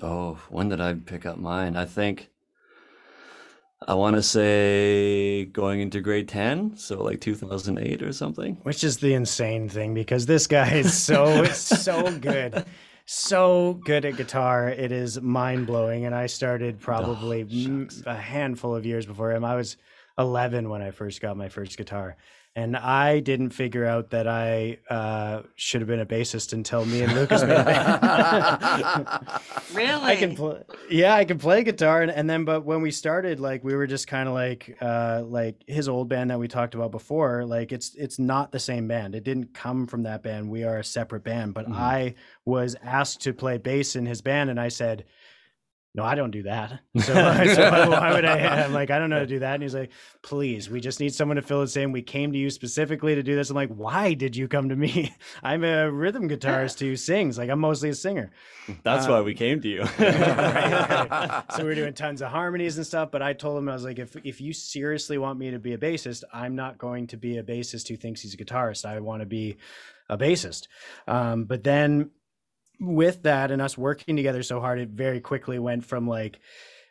Oh, 0.02 0.40
when 0.50 0.70
did 0.70 0.80
I 0.82 0.94
pick 0.94 1.26
up 1.26 1.38
mine? 1.38 1.76
I 1.76 1.86
think 1.86 2.30
I 3.88 3.94
want 3.96 4.18
to 4.18 4.22
say 4.22 5.46
going 5.46 5.80
into 5.80 6.02
grade 6.02 6.28
10, 6.28 6.78
so 6.78 7.02
like 7.02 7.22
2008 7.22 8.04
or 8.04 8.14
something. 8.14 8.58
which 8.64 8.84
is 8.84 8.98
the 8.98 9.14
insane 9.14 9.70
thing 9.70 9.94
because 9.94 10.26
this 10.28 10.46
guy 10.48 10.74
is 10.74 10.94
so 10.96 11.46
so 11.46 12.12
good 12.20 12.66
so 13.12 13.74
good 13.86 14.06
at 14.06 14.18
guitar 14.18 14.70
it 14.70 14.92
is 14.92 15.20
mind-blowing 15.20 16.06
and 16.06 16.14
i 16.14 16.28
started 16.28 16.76
oh, 16.80 16.84
probably 16.84 17.42
m- 17.42 17.90
shucks. 17.90 18.04
a 18.06 18.14
handful 18.16 18.76
of 18.76 18.86
years 18.86 19.08
before 19.08 19.32
him 19.32 19.44
i 19.44 19.56
was 19.56 19.78
11 20.20 20.70
when 20.70 20.82
i 20.82 20.92
first 20.92 21.22
got 21.22 21.36
my 21.38 21.50
first 21.50 21.78
guitar 21.78 22.18
and 22.56 22.76
i 22.76 23.20
didn't 23.20 23.52
figure 23.52 23.86
out 23.86 24.10
that 24.10 24.28
i 24.28 24.78
uh, 24.90 25.42
should 25.56 25.82
have 25.82 25.88
been 25.88 26.00
a 26.02 26.06
bassist 26.06 26.52
until 26.54 26.86
me 26.86 27.02
and 27.02 27.14
lucas 27.14 27.42
made 27.44 27.52
a 27.56 27.64
band 27.64 29.40
Really? 29.74 30.04
I 30.04 30.16
can 30.16 30.36
play. 30.36 30.62
Yeah, 30.90 31.14
I 31.14 31.26
can 31.26 31.38
play 31.38 31.64
guitar, 31.64 32.02
and, 32.02 32.12
and 32.12 32.28
then 32.30 32.44
but 32.44 32.66
when 32.66 32.82
we 32.82 32.90
started, 32.92 33.40
like 33.40 33.64
we 33.64 33.76
were 33.76 33.86
just 33.86 34.08
kind 34.08 34.28
of 34.28 34.34
like, 34.34 34.76
uh, 34.82 35.22
like 35.26 35.64
his 35.68 35.88
old 35.88 36.10
band 36.10 36.32
that 36.32 36.40
we 36.40 36.48
talked 36.48 36.74
about 36.74 36.90
before. 36.92 37.46
Like 37.46 37.72
it's 37.72 37.94
it's 37.96 38.18
not 38.18 38.52
the 38.52 38.60
same 38.60 38.88
band. 38.88 39.14
It 39.14 39.24
didn't 39.24 39.54
come 39.54 39.86
from 39.86 40.04
that 40.04 40.24
band. 40.24 40.50
We 40.50 40.64
are 40.64 40.78
a 40.80 40.84
separate 40.84 41.24
band. 41.24 41.54
But 41.54 41.68
Mhm. 41.68 41.76
I 41.76 42.16
was 42.46 42.76
asked 42.84 43.22
to 43.22 43.34
play 43.34 43.58
bass 43.60 43.96
in 43.96 44.06
his 44.08 44.22
band, 44.22 44.50
and 44.50 44.60
I 44.60 44.70
said, 44.70 45.06
no, 45.96 46.04
I 46.04 46.14
don't 46.16 46.32
do 46.32 46.44
that. 46.44 46.80
So, 47.00 47.14
so 47.14 47.72
why, 47.90 48.14
would 48.14 48.26
I? 48.26 48.64
I'm 48.64 48.74
like, 48.74 48.92
I 48.92 49.00
don't 49.00 49.10
know 49.10 49.16
how 49.18 49.22
to 49.22 49.28
do 49.28 49.40
that. 49.40 49.54
And 49.56 49.64
he's 49.64 49.74
like, 49.74 49.92
please, 50.22 50.70
we 50.70 50.82
just 50.82 51.00
need 51.00 51.14
someone 51.14 51.38
to 51.38 51.42
fill 51.42 51.62
the 51.62 51.68
same. 51.68 51.92
We 51.92 52.02
came 52.02 52.32
to 52.34 52.38
you 52.38 52.50
specifically 52.50 53.16
to 53.16 53.24
do 53.24 53.36
this. 53.36 53.50
I'm 53.50 53.56
like, 53.56 53.70
why 53.70 54.14
did 54.14 54.36
you 54.36 54.48
come 54.48 54.70
to 54.70 54.76
me? 54.76 55.14
I'm 55.44 55.64
a 55.64 55.90
rhythm 55.92 56.28
guitarist 56.30 56.80
who 56.80 56.96
sings. 56.96 57.38
Like, 57.38 57.50
I'm 57.50 57.60
mostly 57.60 57.90
a 57.90 57.96
singer. 57.96 58.32
That's 58.84 59.08
Uh, 59.08 59.12
why 59.12 59.22
we 59.22 59.34
came 59.34 59.62
to 59.62 59.68
you. 59.68 59.82
right, 59.82 61.10
right. 61.10 61.44
So 61.56 61.64
we 61.64 61.70
were 61.70 61.76
doing 61.76 61.94
tons 61.94 62.22
of 62.22 62.30
harmonies 62.30 62.78
and 62.78 62.86
stuff. 62.86 63.10
But 63.12 63.22
I 63.22 63.34
told 63.34 63.58
him 63.58 63.70
I 63.70 63.74
was 63.74 63.84
like, 63.84 64.00
if 64.00 64.16
if 64.24 64.42
you 64.42 64.54
seriously 64.54 65.18
want 65.18 65.40
me 65.40 65.52
to 65.52 65.60
be 65.60 65.74
a 65.74 65.78
bassist, 65.78 66.24
I'm 66.34 66.56
not 66.56 66.78
going 66.78 67.08
to 67.08 67.18
be 67.18 67.38
a 67.38 67.44
bassist 67.44 67.88
who 67.88 67.96
thinks 67.96 68.22
he's 68.22 68.34
a 68.34 68.38
guitarist. 68.38 68.86
I 68.86 69.00
want 69.00 69.22
to 69.22 69.26
be 69.26 69.58
a 70.10 70.18
bassist. 70.18 70.68
Um, 71.08 71.46
but 71.46 71.64
then 71.64 72.12
with 72.80 73.24
that 73.24 73.52
and 73.52 73.62
us 73.62 73.78
working 73.78 74.16
together 74.16 74.44
so 74.44 74.60
hard, 74.60 74.80
it 74.80 74.90
very 74.90 75.20
quickly 75.20 75.60
went 75.60 75.86
from 75.86 76.08
like, 76.08 76.40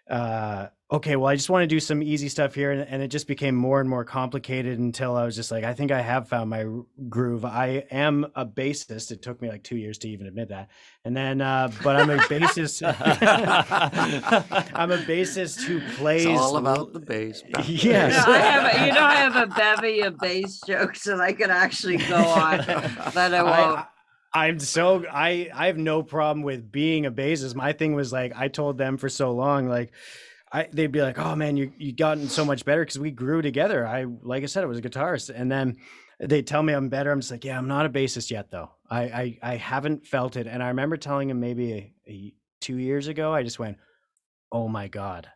uh, 0.09 0.69
okay, 0.91 1.17
well, 1.17 1.29
I 1.29 1.37
just 1.37 1.51
want 1.51 1.65
to 1.65 1.67
do 1.67 1.81
some 1.81 2.03
easy 2.03 2.29
stuff 2.31 2.55
here, 2.55 2.71
and, 2.71 2.81
and 2.81 3.03
it 3.03 3.09
just 3.09 3.27
became 3.27 3.55
more 3.55 3.81
and 3.81 3.89
more 3.91 4.05
complicated 4.05 4.79
until 4.79 5.17
I 5.17 5.25
was 5.25 5.37
just 5.37 5.51
like, 5.51 5.65
I 5.65 5.75
think 5.75 5.91
I 5.91 6.01
have 6.01 6.29
found 6.29 6.49
my 6.49 6.65
groove. 7.09 7.45
I 7.45 7.85
am 7.91 8.27
a 8.35 8.47
bassist. 8.47 9.11
It 9.11 9.21
took 9.21 9.43
me 9.43 9.51
like 9.51 9.63
two 9.63 9.77
years 9.77 9.99
to 9.99 10.09
even 10.09 10.27
admit 10.27 10.49
that, 10.49 10.71
and 11.05 11.17
then, 11.17 11.41
uh, 11.43 11.71
but 11.83 11.97
I'm 11.97 12.09
a 12.11 12.17
bassist. 12.17 12.83
I'm 14.75 14.91
a 14.91 14.99
bassist 14.99 15.63
who 15.63 15.81
plays. 15.97 16.25
It's 16.25 16.41
all 16.41 16.57
about 16.57 16.93
the 16.93 17.01
bass. 17.01 17.43
Yes. 17.69 18.27
You 18.27 18.33
know, 18.33 18.39
I 18.39 18.39
have 18.39 18.75
a, 18.75 18.87
you 18.87 18.93
know, 18.93 19.05
I 19.05 19.15
have 19.17 19.37
a 19.37 19.47
bevy 19.47 20.01
of 20.01 20.19
bass 20.19 20.61
jokes 20.67 21.05
that 21.05 21.21
I 21.21 21.33
could 21.33 21.51
actually 21.51 21.99
go 21.99 22.17
on, 22.17 22.59
but 23.15 23.35
I 23.35 23.43
won't. 23.43 23.79
I, 23.79 23.87
I'm 24.35 24.59
so 24.61 25.05
I 25.11 25.51
I 25.55 25.67
have 25.67 25.79
no 25.79 26.03
problem 26.03 26.43
with 26.43 26.71
being 26.71 27.07
a 27.07 27.11
bassist. 27.11 27.55
My 27.55 27.73
thing 27.73 27.95
was 27.95 28.13
like 28.13 28.33
I 28.37 28.49
told 28.49 28.79
them 28.79 28.97
for 28.99 29.09
so 29.09 29.33
long 29.33 29.69
like 29.69 29.93
I 30.53 30.69
they'd 30.73 30.93
be 30.93 31.03
like, 31.03 31.19
"Oh 31.19 31.35
man, 31.37 31.57
you 31.57 31.73
you 31.79 31.93
gotten 31.93 32.29
so 32.29 32.45
much 32.45 32.65
better 32.65 32.83
because 32.83 32.99
we 32.99 33.11
grew 33.11 33.43
together." 33.43 33.87
I 33.87 34.05
like 34.23 34.43
I 34.43 34.47
said, 34.47 34.65
I 34.65 34.67
was 34.67 34.79
a 34.79 34.83
guitarist, 34.83 35.31
and 35.35 35.51
then 35.51 35.77
they 36.21 36.43
tell 36.43 36.63
me 36.63 36.73
I'm 36.73 36.89
better. 36.89 37.11
I'm 37.11 37.21
just 37.21 37.31
like, 37.31 37.45
"Yeah, 37.45 37.59
I'm 37.59 37.69
not 37.69 37.87
a 37.87 37.91
bassist 37.91 38.31
yet, 38.31 38.51
though. 38.51 38.71
I 38.91 39.03
I, 39.03 39.39
I 39.43 39.57
haven't 39.57 40.07
felt 40.07 40.37
it." 40.37 40.47
And 40.47 40.63
I 40.63 40.69
remember 40.69 40.97
telling 40.97 41.31
him 41.31 41.41
maybe 41.41 41.73
a, 41.73 41.93
a, 42.09 42.35
two 42.61 42.77
years 42.77 43.09
ago, 43.09 43.33
I 43.33 43.43
just 43.43 43.59
went, 43.59 43.79
"Oh 44.53 44.69
my 44.69 44.89
god." 44.89 45.29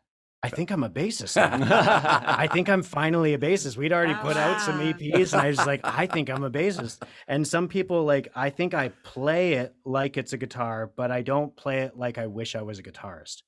I 0.44 0.48
think 0.48 0.70
I'm 0.72 0.82
a 0.82 0.90
bassist. 0.90 1.36
I 1.40 2.48
think 2.52 2.68
I'm 2.68 2.82
finally 2.82 3.34
a 3.34 3.38
bassist. 3.38 3.76
We'd 3.76 3.92
already 3.92 4.14
put 4.14 4.36
out 4.36 4.60
some 4.60 4.80
Ah. 4.80 4.92
EPs, 4.92 5.32
and 5.32 5.40
I 5.42 5.46
was 5.48 5.64
like, 5.64 5.80
I 5.84 6.06
think 6.06 6.28
I'm 6.30 6.42
a 6.42 6.50
bassist. 6.50 7.00
And 7.28 7.46
some 7.46 7.68
people 7.68 8.04
like, 8.04 8.28
I 8.34 8.50
think 8.50 8.74
I 8.74 8.88
play 9.04 9.54
it 9.54 9.74
like 9.84 10.16
it's 10.16 10.32
a 10.32 10.36
guitar, 10.38 10.90
but 10.96 11.12
I 11.12 11.22
don't 11.22 11.54
play 11.54 11.82
it 11.82 11.96
like 11.96 12.18
I 12.18 12.26
wish 12.26 12.56
I 12.56 12.62
was 12.62 12.80
a 12.80 12.82
guitarist. 12.82 13.42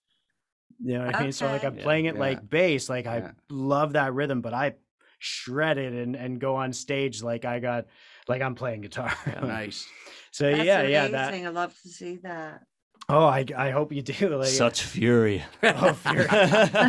You 0.82 0.98
know 0.98 1.06
what 1.06 1.16
I 1.16 1.22
mean? 1.22 1.32
So 1.32 1.46
like 1.46 1.64
I'm 1.64 1.76
Yeah, 1.76 1.82
playing 1.82 2.04
it 2.06 2.14
yeah. 2.14 2.20
like 2.20 2.48
bass, 2.48 2.88
like 2.88 3.06
I 3.06 3.32
love 3.50 3.94
that 3.94 4.14
rhythm, 4.14 4.40
but 4.40 4.54
I 4.54 4.74
shred 5.18 5.78
it 5.78 5.92
and 5.94 6.14
and 6.14 6.38
go 6.40 6.56
on 6.56 6.72
stage 6.72 7.22
like 7.22 7.44
I 7.44 7.58
got 7.58 7.86
like 8.28 8.42
I'm 8.42 8.54
playing 8.54 8.82
guitar. 8.82 9.12
nice. 9.42 9.86
so 10.30 10.50
That's 10.50 10.64
yeah, 10.64 10.80
amazing. 10.80 10.92
yeah. 10.92 11.08
That. 11.08 11.34
I 11.34 11.48
love 11.48 11.74
to 11.82 11.88
see 11.88 12.16
that. 12.22 12.62
Oh, 13.08 13.26
I 13.26 13.44
I 13.56 13.70
hope 13.70 13.92
you 13.92 14.02
do. 14.02 14.36
Like, 14.36 14.48
Such 14.48 14.82
fury. 14.82 15.44
oh, 15.62 15.96
pure, 16.10 16.24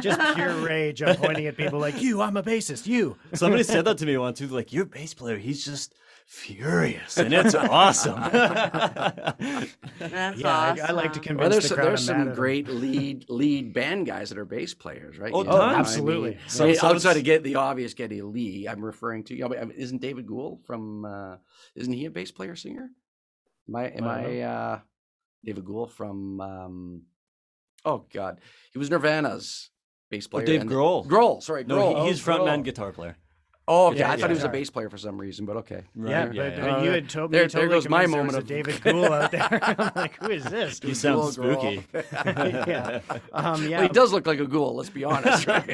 just 0.02 0.36
pure 0.36 0.54
rage. 0.66 1.02
I'm 1.02 1.16
pointing 1.18 1.48
at 1.48 1.58
people 1.58 1.80
like 1.80 2.02
you. 2.02 2.22
I'm 2.22 2.38
a 2.38 2.44
bassist. 2.44 2.88
You. 2.88 3.18
Somebody 3.34 3.64
said 3.64 3.86
that 3.86 3.98
to 3.98 4.06
me 4.06 4.18
once. 4.18 4.40
Too, 4.40 4.48
like, 4.48 4.72
your 4.72 4.86
bass 4.86 5.14
player, 5.14 5.38
he's 5.38 5.66
just 5.66 5.94
furious, 6.26 7.18
and 7.18 7.34
it's 7.34 7.54
awesome. 7.54 8.20
That's 8.32 9.76
Yeah, 10.40 10.48
I, 10.48 10.72
awesome. 10.72 10.86
I 10.88 10.92
like 10.92 11.14
to 11.14 11.20
convince 11.20 11.42
Well, 11.42 11.50
there's 11.50 11.64
the 11.64 11.70
some, 11.70 11.76
crowd 11.76 11.88
there's 11.90 12.10
I'm 12.10 12.26
some 12.28 12.34
great 12.34 12.68
lead 12.68 13.26
lead 13.30 13.74
band 13.74 14.08
guys 14.08 14.30
that 14.30 14.38
are 14.38 14.46
bass 14.46 14.74
players, 14.74 15.20
right? 15.20 15.32
Oh, 15.34 15.44
You 15.44 15.50
know, 15.50 15.58
tons. 15.58 15.76
I 15.76 15.80
absolutely. 15.80 16.30
mean, 16.32 16.40
Some- 16.48 16.64
I 16.64 16.68
mean, 16.70 16.76
some- 16.78 16.96
outside 16.96 17.14
to 17.16 17.22
get 17.22 17.44
the 17.44 17.56
obvious 17.56 17.94
Geddy 17.94 18.22
Lee, 18.22 18.68
I'm 18.68 18.84
referring 18.84 19.24
to. 19.26 19.44
I 19.44 19.48
mean, 19.48 19.72
isn't 19.72 20.02
David 20.02 20.26
Gould 20.28 20.64
from? 20.66 21.06
Uh, 21.06 21.36
isn't 21.76 21.94
he 21.94 22.06
a 22.06 22.12
bass 22.12 22.32
player 22.32 22.56
singer? 22.56 22.90
Am 23.68 23.76
I? 23.76 23.86
Am 23.90 24.04
I 24.06 24.40
I? 24.40 24.42
Uh, 24.42 24.80
David 25.46 25.64
Gould 25.66 25.92
from? 25.92 26.42
Um, 26.42 27.02
oh 27.86 28.06
God, 28.14 28.40
he 28.74 28.80
was 28.80 28.90
Nirvana's 28.90 29.70
bass 30.10 30.26
Oh, 30.28 30.30
player. 30.32 30.46
Dave 30.46 30.62
and- 30.62 30.70
Grohl. 30.70 31.06
Grohl, 31.06 31.42
sorry, 31.42 31.64
No, 31.64 31.78
Grohl. 31.94 32.02
he, 32.04 32.08
he's 32.10 32.28
Oh, 32.28 32.32
frontman 32.32 32.64
guitar 32.64 32.92
player. 32.92 33.16
Oh, 33.68 33.88
okay. 33.88 33.98
Yeah, 33.98 34.12
I 34.12 34.18
thought 34.18 34.30
he 34.30 34.36
was 34.36 34.44
a 34.44 34.50
bass 34.50 34.70
player 34.70 34.92
for 34.92 34.98
some 35.00 35.18
reason, 35.20 35.48
but 35.48 35.58
okay. 35.58 35.86
Yeah, 35.96 36.26
Right, 36.26 36.28
but, 36.28 36.36
yeah, 36.36 36.50
but 36.52 36.66
yeah. 36.68 36.84
you 36.84 36.92
had 36.92 37.10
told 37.10 37.32
me 37.32 37.38
There- 37.40 37.46
you 37.46 37.50
there 37.50 37.62
totally 37.64 37.76
goes 37.82 37.90
my 37.90 38.04
convinced 38.04 38.14
there 38.14 38.24
moment 38.24 38.38
of- 38.38 38.48
David 38.48 38.84
Gould 38.84 39.06
out 39.12 39.32
there. 39.32 39.60
I'm 39.80 39.92
like, 39.96 40.18
who 40.24 40.30
is 40.30 40.44
this? 40.44 40.80
You 40.84 40.94
sound 40.94 41.20
Grohl, 41.22 41.32
spooky. 41.32 41.84
Grohl. 41.92 42.68
yeah, 42.68 43.00
um, 43.34 43.62
Well, 43.62 43.64
yeah. 43.64 43.82
he 43.82 43.88
does 43.88 44.14
look 44.14 44.28
like 44.28 44.40
a 44.40 44.46
ghoul. 44.46 44.76
Let's 44.76 44.92
be 44.92 45.04
honest, 45.04 45.48
right? 45.48 45.68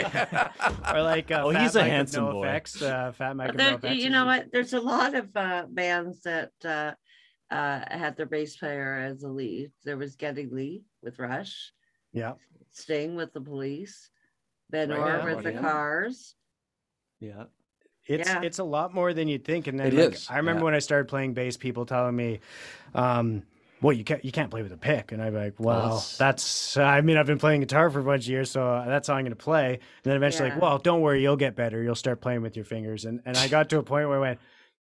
Or 0.93 1.01
like, 1.01 1.31
uh, 1.31 1.41
Oh, 1.43 1.51
Fat 1.51 1.61
he's 1.63 1.75
a 1.75 1.79
Mike 1.79 1.87
of 1.87 1.91
handsome 1.91 2.25
no 2.27 2.31
boy. 2.31 2.47
Effects, 2.47 2.81
uh, 2.81 3.11
Fat 3.11 3.35
Mike 3.35 3.57
there, 3.57 3.71
no 3.71 3.75
effects. 3.75 3.97
you 3.97 4.09
know 4.09 4.25
what? 4.25 4.45
There's 4.53 4.71
a 4.71 4.79
lot 4.79 5.13
of 5.13 5.35
uh, 5.35 5.65
bands 5.69 6.21
that 6.21 6.51
uh, 7.51 7.55
uh, 7.55 7.97
had 7.97 8.15
their 8.17 8.25
bass 8.25 8.55
player 8.57 8.95
as 8.95 9.23
a 9.23 9.29
lead. 9.29 9.71
There 9.83 9.97
was 9.97 10.15
Geddy 10.15 10.47
Lee 10.47 10.83
with 11.01 11.19
Rush, 11.19 11.73
Yeah, 12.13 12.33
Sting 12.71 13.15
with 13.15 13.33
the 13.33 13.41
Police, 13.41 14.09
Ben 14.69 14.89
Right, 14.89 14.99
Orr 14.99 15.07
yeah, 15.29 15.35
with 15.35 15.43
the 15.43 15.53
yeah. 15.53 15.61
Cars. 15.61 16.35
Yeah. 17.19 17.43
it's 18.07 18.29
Yeah. 18.29 18.41
it's 18.41 18.59
a 18.59 18.63
lot 18.63 18.93
more 18.93 19.13
than 19.13 19.27
you'd 19.27 19.45
think. 19.45 19.67
And 19.67 19.79
then 19.79 19.87
It 19.87 19.93
like, 19.93 20.13
is, 20.15 20.27
I 20.29 20.37
remember 20.37 20.61
yeah. 20.61 20.65
when 20.65 20.73
I 20.75 20.79
started 20.79 21.07
playing 21.07 21.33
bass, 21.33 21.57
people 21.57 21.85
telling 21.85 22.15
me, 22.15 22.39
um, 22.95 23.43
"Well, 23.81 23.93
you 23.93 24.03
can't 24.03 24.23
you 24.25 24.31
can't 24.31 24.49
play 24.49 24.63
with 24.63 24.71
a 24.71 24.77
pick," 24.77 25.11
and 25.11 25.21
I'm 25.21 25.33
like, 25.35 25.59
"Well, 25.59 25.81
that's- 25.81 26.17
that's, 26.17 26.77
I 26.77 27.01
mean, 27.01 27.17
I've 27.17 27.27
been 27.27 27.37
playing 27.39 27.61
guitar 27.61 27.89
for 27.89 27.99
a 27.99 28.03
bunch 28.03 28.23
of 28.25 28.29
years, 28.29 28.49
so 28.49 28.83
that's 28.87 29.07
how 29.07 29.13
I'm 29.15 29.23
going 29.23 29.31
to 29.31 29.35
play." 29.35 29.73
And 29.75 29.81
then 30.03 30.15
eventually, 30.15 30.47
Yeah. 30.49 30.55
like, 30.55 30.63
"Well, 30.63 30.77
don't 30.79 31.01
worry, 31.01 31.21
you'll 31.21 31.37
get 31.37 31.55
better. 31.55 31.81
You'll 31.83 31.95
start 31.95 32.21
playing 32.21 32.41
with 32.41 32.55
your 32.55 32.65
fingers." 32.65 33.05
And 33.05 33.21
and 33.25 33.37
I 33.37 33.47
got 33.47 33.69
to 33.69 33.77
a 33.79 33.83
point 33.83 34.07
where 34.07 34.17
I 34.17 34.21
went. 34.21 34.39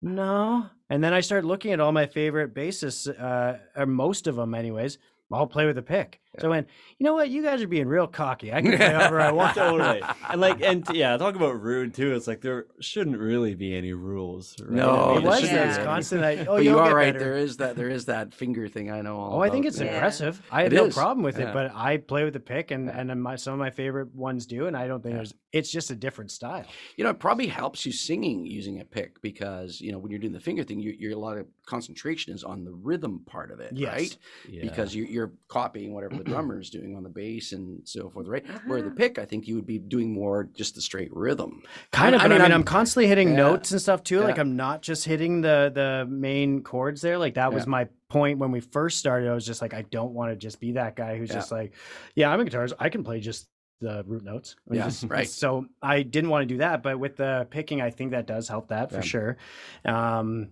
No. 0.02 0.68
And 0.89 1.04
then 1.04 1.14
I 1.14 1.20
start 1.20 1.45
looking 1.45 1.72
at 1.72 1.80
all 1.80 1.91
my 1.91 2.06
favorite 2.06 2.54
bassists, 2.54 3.08
uh, 3.08 3.60
or 3.76 3.86
most 3.86 4.28
of 4.28 4.36
them, 4.36 4.56
anyways. 4.56 4.97
I'll 5.32 5.47
play 5.47 5.66
with 5.66 5.78
a 5.78 5.84
pick. 5.84 6.20
So 6.38 6.45
I 6.47 6.49
went, 6.51 6.67
you 6.99 7.05
know 7.05 7.15
what? 7.15 7.32
You 7.32 7.41
guys 7.41 7.63
are 7.63 7.67
being 7.67 7.88
real 7.88 8.05
cocky. 8.05 8.53
I 8.53 8.61
can 8.61 8.77
play 8.77 8.91
however 8.91 9.19
I 9.19 9.32
want. 9.32 9.55
totally. 9.55 10.03
And 10.30 10.39
like, 10.39 10.61
and 10.61 10.86
yeah, 10.93 11.17
talk 11.17 11.34
about 11.36 11.59
rude 11.59 11.95
too. 11.95 12.13
It's 12.13 12.27
like 12.27 12.41
there 12.41 12.67
shouldn't 12.80 13.17
really 13.17 13.55
be 13.55 13.75
any 13.75 13.93
rules. 13.93 14.55
Right? 14.61 14.69
No, 14.71 14.89
I 14.91 15.07
mean, 15.15 15.17
It 15.17 15.27
was. 15.27 15.39
shouldn't 15.39 15.57
It 15.57 15.61
be 15.63 15.67
was 15.69 15.77
constant. 15.80 16.21
Like, 16.21 16.39
oh, 16.41 16.45
but 16.57 16.63
you'll 16.63 16.73
you 16.75 16.80
are 16.80 16.89
get 16.89 16.95
right. 16.95 17.13
better. 17.13 17.25
There 17.25 17.38
is 17.38 17.57
that. 17.57 17.75
There 17.75 17.89
is 17.89 18.05
that 18.05 18.36
finger 18.36 18.67
thing. 18.67 18.91
I 18.91 19.01
know. 19.01 19.17
All 19.17 19.38
Oh, 19.38 19.41
I 19.41 19.49
think 19.49 19.65
it's 19.65 19.80
Yeah. 19.80 19.93
impressive. 19.95 20.39
I 20.51 20.63
have 20.63 20.73
It 20.73 20.75
no 20.75 20.86
is. 20.86 20.93
problem 20.93 21.23
with 21.23 21.39
Yeah. 21.39 21.49
it, 21.49 21.53
but 21.53 21.71
I 21.73 21.97
play 21.97 22.23
with 22.25 22.34
the 22.34 22.39
pick, 22.39 22.69
and 22.69 22.86
Yeah. 22.86 22.99
and 22.99 23.09
uh, 23.11 23.15
my, 23.15 23.36
some 23.36 23.53
of 23.53 23.59
my 23.59 23.71
favorite 23.71 24.13
ones 24.13 24.45
do, 24.45 24.67
and 24.67 24.77
I 24.77 24.88
don't 24.88 25.01
think 25.01 25.13
Yeah. 25.13 25.17
there's. 25.17 25.34
It's 25.51 25.71
just 25.71 25.89
a 25.89 25.95
different 25.95 26.30
style. 26.30 26.65
You 26.95 27.05
know, 27.05 27.09
it 27.09 27.17
probably 27.19 27.47
helps 27.47 27.84
you 27.88 27.91
singing 27.91 28.45
using 28.45 28.82
a 28.82 28.86
pick 28.86 29.19
because 29.23 29.82
you 29.82 29.91
know 29.91 29.97
when 29.97 30.11
you're 30.11 30.19
doing 30.19 30.34
the 30.34 30.39
finger 30.39 30.63
thing, 30.63 30.80
you, 30.80 30.95
you're 30.99 31.13
a 31.13 31.17
lot 31.19 31.39
of 31.39 31.47
concentration 31.65 32.34
is 32.36 32.43
on 32.43 32.63
the 32.63 32.71
rhythm 32.71 33.23
part 33.25 33.49
of 33.51 33.59
it, 33.59 33.71
Yes. 33.73 33.93
right? 33.95 34.17
Yeah. 34.47 34.61
Because 34.61 34.93
you're, 34.95 35.07
you're 35.07 35.32
copying 35.47 35.93
whatever 35.93 36.18
the 36.20 36.24
drummer 36.30 36.59
is 36.59 36.70
doing 36.70 36.95
on 36.95 37.03
the 37.03 37.09
bass 37.09 37.51
and 37.53 37.82
so 37.88 38.09
forth, 38.09 38.28
right? 38.28 38.45
Where 38.67 38.82
the 38.82 38.88
Uh-huh. 38.88 38.95
pick, 38.95 39.17
I 39.17 39.26
think 39.26 39.47
you 39.47 39.55
would 39.55 39.65
be 39.65 39.80
doing 39.80 40.13
more 40.13 40.49
just 40.53 40.76
the 40.76 40.82
straight 40.82 41.09
rhythm. 41.15 41.63
Kind 41.91 42.13
of, 42.13 42.22
I 42.22 42.26
but 42.26 42.32
I 42.32 42.36
mean, 42.36 42.41
mean, 42.43 42.51
I'm- 42.51 42.59
I'm, 42.61 42.63
constantly 42.63 43.07
hitting 43.07 43.30
Yeah. 43.30 43.36
notes 43.38 43.72
and 43.72 43.82
stuff 43.82 44.03
too. 44.03 44.20
Like 44.22 44.38
I'm 44.38 44.55
not 44.55 44.82
just 44.84 45.05
hitting 45.05 45.41
the 45.41 45.72
the 45.74 46.05
main 46.09 46.61
chords 46.61 47.01
there. 47.01 47.17
Like 47.17 47.34
that 47.34 47.51
was 47.53 47.63
Yeah. 47.65 47.70
my 47.72 47.88
point 48.09 48.38
when 48.39 48.51
we 48.51 48.59
first 48.59 48.97
started. 48.99 49.30
I 49.30 49.34
was 49.34 49.45
just 49.45 49.61
like, 49.61 49.74
I 49.74 49.82
don't 49.84 50.13
want 50.13 50.32
to 50.32 50.36
just 50.36 50.59
be 50.59 50.74
that 50.74 50.95
guy 50.95 51.17
who's 51.17 51.30
Yeah. 51.30 51.36
just 51.36 51.51
like, 51.51 51.74
yeah, 52.15 52.32
I'm 52.32 52.39
a 52.39 52.45
guitarist. 52.45 52.74
I 52.80 52.89
can 52.89 53.03
play 53.03 53.20
just 53.20 53.47
the 53.82 54.03
root 54.07 54.24
notes. 54.26 54.55
I 54.67 54.72
mean, 54.72 54.80
Yeah, 54.80 54.86
just- 54.88 55.03
right. 55.05 55.28
So 55.28 55.65
I 55.82 56.01
didn't 56.03 56.30
want 56.32 56.41
to 56.47 56.53
do 56.53 56.57
that, 56.57 56.84
but 56.84 56.99
with 56.99 57.15
the 57.15 57.47
picking, 57.49 57.82
I 57.82 57.91
think 57.91 58.11
that 58.11 58.26
does 58.28 58.47
help 58.49 58.67
that 58.70 58.91
for 58.91 59.01
sure. 59.01 59.38
Um, 59.86 60.49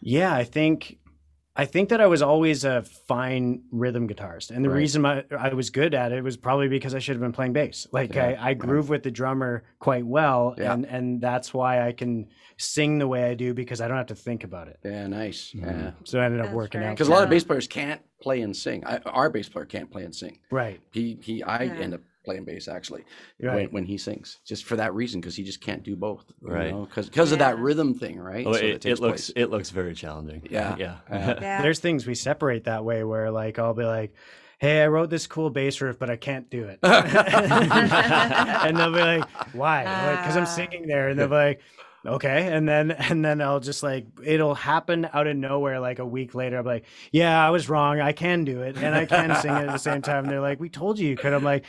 yeah, 0.00 0.34
I 0.34 0.44
think. 0.44 0.98
I 1.56 1.64
think 1.64 1.88
that 1.88 2.00
I 2.00 2.06
was 2.06 2.22
always 2.22 2.64
a 2.64 2.82
fine 2.82 3.62
rhythm 3.72 4.08
guitarist, 4.08 4.50
and 4.50 4.64
the 4.64 4.68
Right. 4.70 4.76
reason 4.76 5.04
I, 5.04 5.24
I 5.36 5.52
was 5.52 5.68
good 5.70 5.94
at 5.94 6.12
it 6.12 6.22
was 6.22 6.36
probably 6.36 6.68
because 6.68 6.94
I 6.94 7.00
should 7.00 7.16
have 7.16 7.20
been 7.20 7.32
playing 7.32 7.52
bass. 7.52 7.88
Like 7.90 8.14
Yeah, 8.14 8.26
I, 8.26 8.28
I 8.28 8.48
yeah. 8.50 8.54
groove 8.54 8.88
with 8.88 9.02
the 9.02 9.10
drummer 9.10 9.64
quite 9.80 10.06
well, 10.06 10.54
Yeah. 10.56 10.72
and 10.72 10.86
and 10.86 11.20
that's 11.20 11.52
why 11.52 11.86
I 11.86 11.92
can 11.92 12.28
sing 12.56 12.98
the 12.98 13.08
way 13.08 13.24
I 13.24 13.34
do 13.34 13.52
because 13.52 13.80
I 13.80 13.88
don't 13.88 13.96
have 13.96 14.06
to 14.06 14.14
think 14.14 14.44
about 14.44 14.68
it. 14.68 14.78
Yeah, 14.84 15.06
nice. 15.08 15.52
Mhm. 15.52 15.60
Yeah. 15.62 15.90
So 16.04 16.20
I 16.20 16.26
ended 16.26 16.40
up 16.40 16.46
That's 16.46 16.56
working 16.56 16.80
very 16.80 16.90
out. 16.90 16.94
Because 16.94 17.08
a 17.08 17.12
lot 17.12 17.24
of 17.24 17.30
bass 17.30 17.42
players 17.42 17.66
can't 17.66 18.00
play 18.22 18.42
and 18.42 18.56
sing. 18.56 18.84
I, 18.86 18.98
our 18.98 19.28
bass 19.28 19.48
player 19.48 19.64
can't 19.66 19.90
play 19.90 20.04
and 20.04 20.14
sing. 20.14 20.38
Right, 20.52 20.80
He 20.92 21.18
he. 21.20 21.42
I 21.42 21.64
Yeah. 21.64 21.72
end 21.74 21.94
up 21.94 22.00
playing 22.24 22.44
bass 22.44 22.68
actually 22.68 23.04
when, 23.38 23.50
right. 23.50 23.72
when 23.72 23.84
he 23.84 23.96
sings, 23.96 24.38
just 24.44 24.64
for 24.64 24.76
that 24.76 24.94
reason, 24.94 25.20
because 25.20 25.34
he 25.36 25.42
just 25.42 25.60
can't 25.60 25.82
do 25.82 25.96
both. 25.96 26.24
Right. 26.42 26.72
Because 26.78 27.08
because 27.08 27.32
of 27.32 27.38
that 27.38 27.58
rhythm 27.58 27.94
thing, 27.94 28.18
right? 28.18 28.46
Oh, 28.46 28.52
So 28.52 28.58
it, 28.60 28.84
it 28.86 28.98
looks 29.00 29.30
place. 29.30 29.32
it 29.36 29.50
looks 29.50 29.70
very 29.70 29.94
challenging. 29.94 30.46
Yeah. 30.50 30.76
Yeah. 30.78 30.98
Yeah. 31.10 31.38
Yeah. 31.40 31.62
There's 31.62 31.78
things 31.78 32.06
we 32.06 32.14
separate 32.14 32.64
that 32.64 32.84
way 32.84 33.04
where 33.04 33.30
like 33.30 33.58
I'll 33.58 33.74
be 33.74 33.84
like, 33.84 34.14
"Hey, 34.58 34.82
I 34.82 34.88
wrote 34.88 35.08
this 35.10 35.26
cool 35.26 35.50
bass 35.50 35.80
riff, 35.80 35.98
but 35.98 36.10
I 36.10 36.16
can't 36.16 36.48
do 36.50 36.64
it," 36.64 36.78
and 36.82 38.76
they'll 38.76 38.92
be 38.92 39.00
like, 39.00 39.28
"Why?" 39.54 39.82
Because 40.16 40.36
I'm 40.36 40.42
Ah. 40.44 40.46
singing 40.46 40.86
there, 40.86 41.08
and 41.08 41.18
they'll 41.18 41.28
be 41.28 41.34
like. 41.34 41.60
okay 42.06 42.50
and 42.50 42.66
then 42.66 42.90
and 42.92 43.22
then 43.22 43.42
i'll 43.42 43.60
just 43.60 43.82
like 43.82 44.06
it'll 44.24 44.54
happen 44.54 45.06
out 45.12 45.26
of 45.26 45.36
nowhere 45.36 45.78
like 45.80 45.98
a 45.98 46.06
week 46.06 46.34
later 46.34 46.56
i'm 46.56 46.64
like 46.64 46.86
yeah 47.12 47.46
i 47.46 47.50
was 47.50 47.68
wrong 47.68 48.00
i 48.00 48.10
can 48.10 48.42
do 48.42 48.62
it 48.62 48.74
and 48.78 48.94
i 48.94 49.04
can 49.04 49.36
sing 49.42 49.50
it 49.52 49.66
at 49.68 49.72
the 49.72 49.76
same 49.76 50.00
time 50.00 50.24
and 50.24 50.32
they're 50.32 50.40
like 50.40 50.58
we 50.58 50.70
told 50.70 50.98
you 50.98 51.06
you 51.10 51.14
could 51.14 51.34
i'm 51.34 51.44
like 51.44 51.62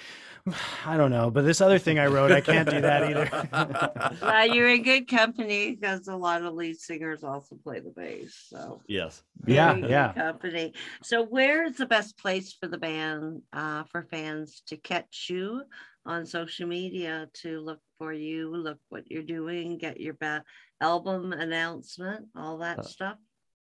i 0.85 0.97
don't 0.97 1.11
know 1.11 1.29
but 1.29 1.43
this 1.43 1.61
other 1.61 1.77
thing 1.79 1.99
i 1.99 2.05
wrote 2.07 2.31
i 2.31 2.41
can't 2.41 2.69
do 2.69 2.81
that 2.81 3.03
either 3.03 4.17
well, 4.21 4.45
you're 4.53 4.69
in 4.69 4.83
good 4.83 5.07
company 5.07 5.75
because 5.75 6.07
a 6.07 6.15
lot 6.15 6.43
of 6.43 6.53
lead 6.53 6.79
singers 6.79 7.23
also 7.23 7.55
play 7.63 7.79
the 7.79 7.91
bass. 7.91 8.47
So 8.49 8.81
Yes. 8.87 9.23
yeah 9.45 9.69
very 9.71 9.81
good 9.81 9.89
yeah 9.89 10.13
company. 10.13 10.73
So 11.03 11.23
where 11.23 11.65
is 11.65 11.77
the 11.77 11.85
best 11.85 12.17
place 12.17 12.53
for 12.53 12.67
the 12.67 12.77
band 12.77 13.41
uh, 13.53 13.83
for 13.85 14.03
fans 14.03 14.61
to 14.67 14.77
catch 14.77 15.27
you 15.29 15.63
on 16.05 16.25
social 16.25 16.67
media 16.67 17.27
to 17.41 17.59
look 17.59 17.79
for 17.97 18.11
you, 18.11 18.55
look 18.55 18.79
what 18.89 19.09
you're 19.09 19.23
doing, 19.23 19.77
get 19.77 19.99
your 19.99 20.15
ba- 20.15 20.43
album 20.81 21.31
announcement, 21.33 22.27
all 22.35 22.57
that 22.59 22.79
Uh, 22.79 22.83
stuff? 22.83 23.17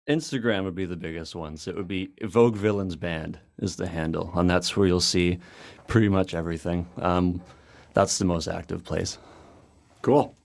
Instagram 0.08 0.64
would 0.66 0.76
be 0.76 0.86
the 0.86 0.95
biggest 0.97 1.36
ones. 1.36 1.68
It 1.68 1.76
would 1.76 1.88
be 1.88 2.10
Vogue 2.22 2.56
Villains 2.58 2.95
Band 2.95 3.39
is 3.60 3.76
the 3.78 3.88
handle, 3.88 4.32
and 4.36 4.49
that's 4.49 4.76
where 4.76 4.86
you'll 4.88 4.99
see 4.99 5.39
pretty 5.88 6.10
much 6.10 6.34
everything. 6.34 6.88
Um, 6.97 7.41
that's 7.93 8.18
the 8.18 8.26
most 8.26 8.47
active 8.47 8.84
place. 8.84 9.18
Cool. 10.01 10.36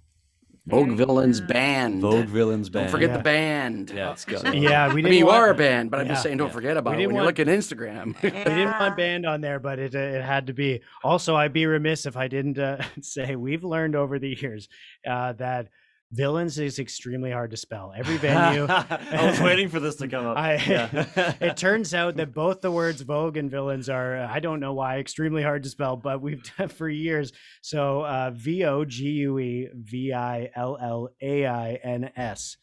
Vogue 0.66 0.90
Villains. 0.98 1.40
Band. 1.40 2.02
Vogue 2.02 2.26
Villains 2.26 2.68
Band. 2.68 2.86
Don't 2.88 2.90
forget 2.92 3.08
Yeah. 3.10 3.16
the 3.16 3.22
band. 3.22 3.90
Yeah, 3.90 4.12
it's 4.12 4.26
got 4.26 4.44
yeah 4.54 4.86
we 4.88 4.92
I 4.92 4.94
didn't 4.96 5.04
mean, 5.10 5.18
you 5.20 5.26
want, 5.26 5.38
are 5.38 5.48
a 5.50 5.54
band, 5.54 5.90
but 5.90 5.98
I'm 5.98 6.08
just 6.08 6.22
saying, 6.22 6.36
don't 6.36 6.48
Yeah. 6.48 6.52
forget 6.52 6.76
about 6.76 6.92
it 6.94 6.96
didn't 6.98 7.14
when 7.14 7.22
you 7.22 7.26
look 7.26 7.38
at 7.40 7.46
Instagram. 7.46 8.14
we 8.22 8.30
didn't 8.30 8.58
Yeah. 8.58 8.78
want 8.78 8.96
band 8.98 9.24
on 9.24 9.40
there, 9.40 9.58
but 9.58 9.78
it 9.78 9.94
uh, 9.94 9.98
it 9.98 10.22
had 10.22 10.46
to 10.48 10.52
be. 10.52 10.82
Also, 11.02 11.34
I'd 11.34 11.54
be 11.54 11.64
remiss 11.64 12.04
if 12.04 12.18
I 12.18 12.28
didn't 12.28 12.58
uh, 12.58 12.82
say 13.00 13.34
we've 13.34 13.64
learned 13.64 13.96
over 13.96 14.18
the 14.18 14.36
years 14.40 14.68
uh, 15.08 15.32
that 15.34 15.68
villains 16.12 16.58
is 16.58 16.78
extremely 16.78 17.30
hard 17.30 17.50
to 17.50 17.56
spell. 17.56 17.92
Every 17.96 18.16
venue. 18.18 18.66
I 18.68 19.26
was 19.30 19.40
waiting 19.42 19.68
for 19.68 19.80
this 19.80 19.96
to 19.96 20.08
come 20.08 20.26
up. 20.26 20.36
I, 20.36 20.54
yeah. 20.54 21.34
it 21.40 21.56
turns 21.56 21.94
out 21.94 22.16
that 22.16 22.34
both 22.34 22.60
the 22.60 22.70
words 22.70 23.02
Vogue 23.02 23.36
and 23.36 23.50
villains 23.50 23.88
are, 23.88 24.16
uh, 24.16 24.28
I 24.30 24.40
don't 24.40 24.60
know 24.60 24.72
why, 24.72 24.98
extremely 24.98 25.42
hard 25.42 25.62
to 25.64 25.68
spell, 25.68 25.96
but 25.96 26.20
we've 26.22 26.42
done 26.56 26.68
for 26.68 26.88
years. 26.88 27.32
So 27.62 28.02
uh, 28.02 28.30
V 28.34 28.64
O 28.64 28.84
G 28.84 29.04
U 29.04 29.38
E 29.38 29.68
V 29.74 30.12
I 30.12 30.50
L 30.54 30.78
L 30.80 31.08
A 31.20 31.46
I 31.46 31.74
N 31.82 32.10
S. 32.16 32.56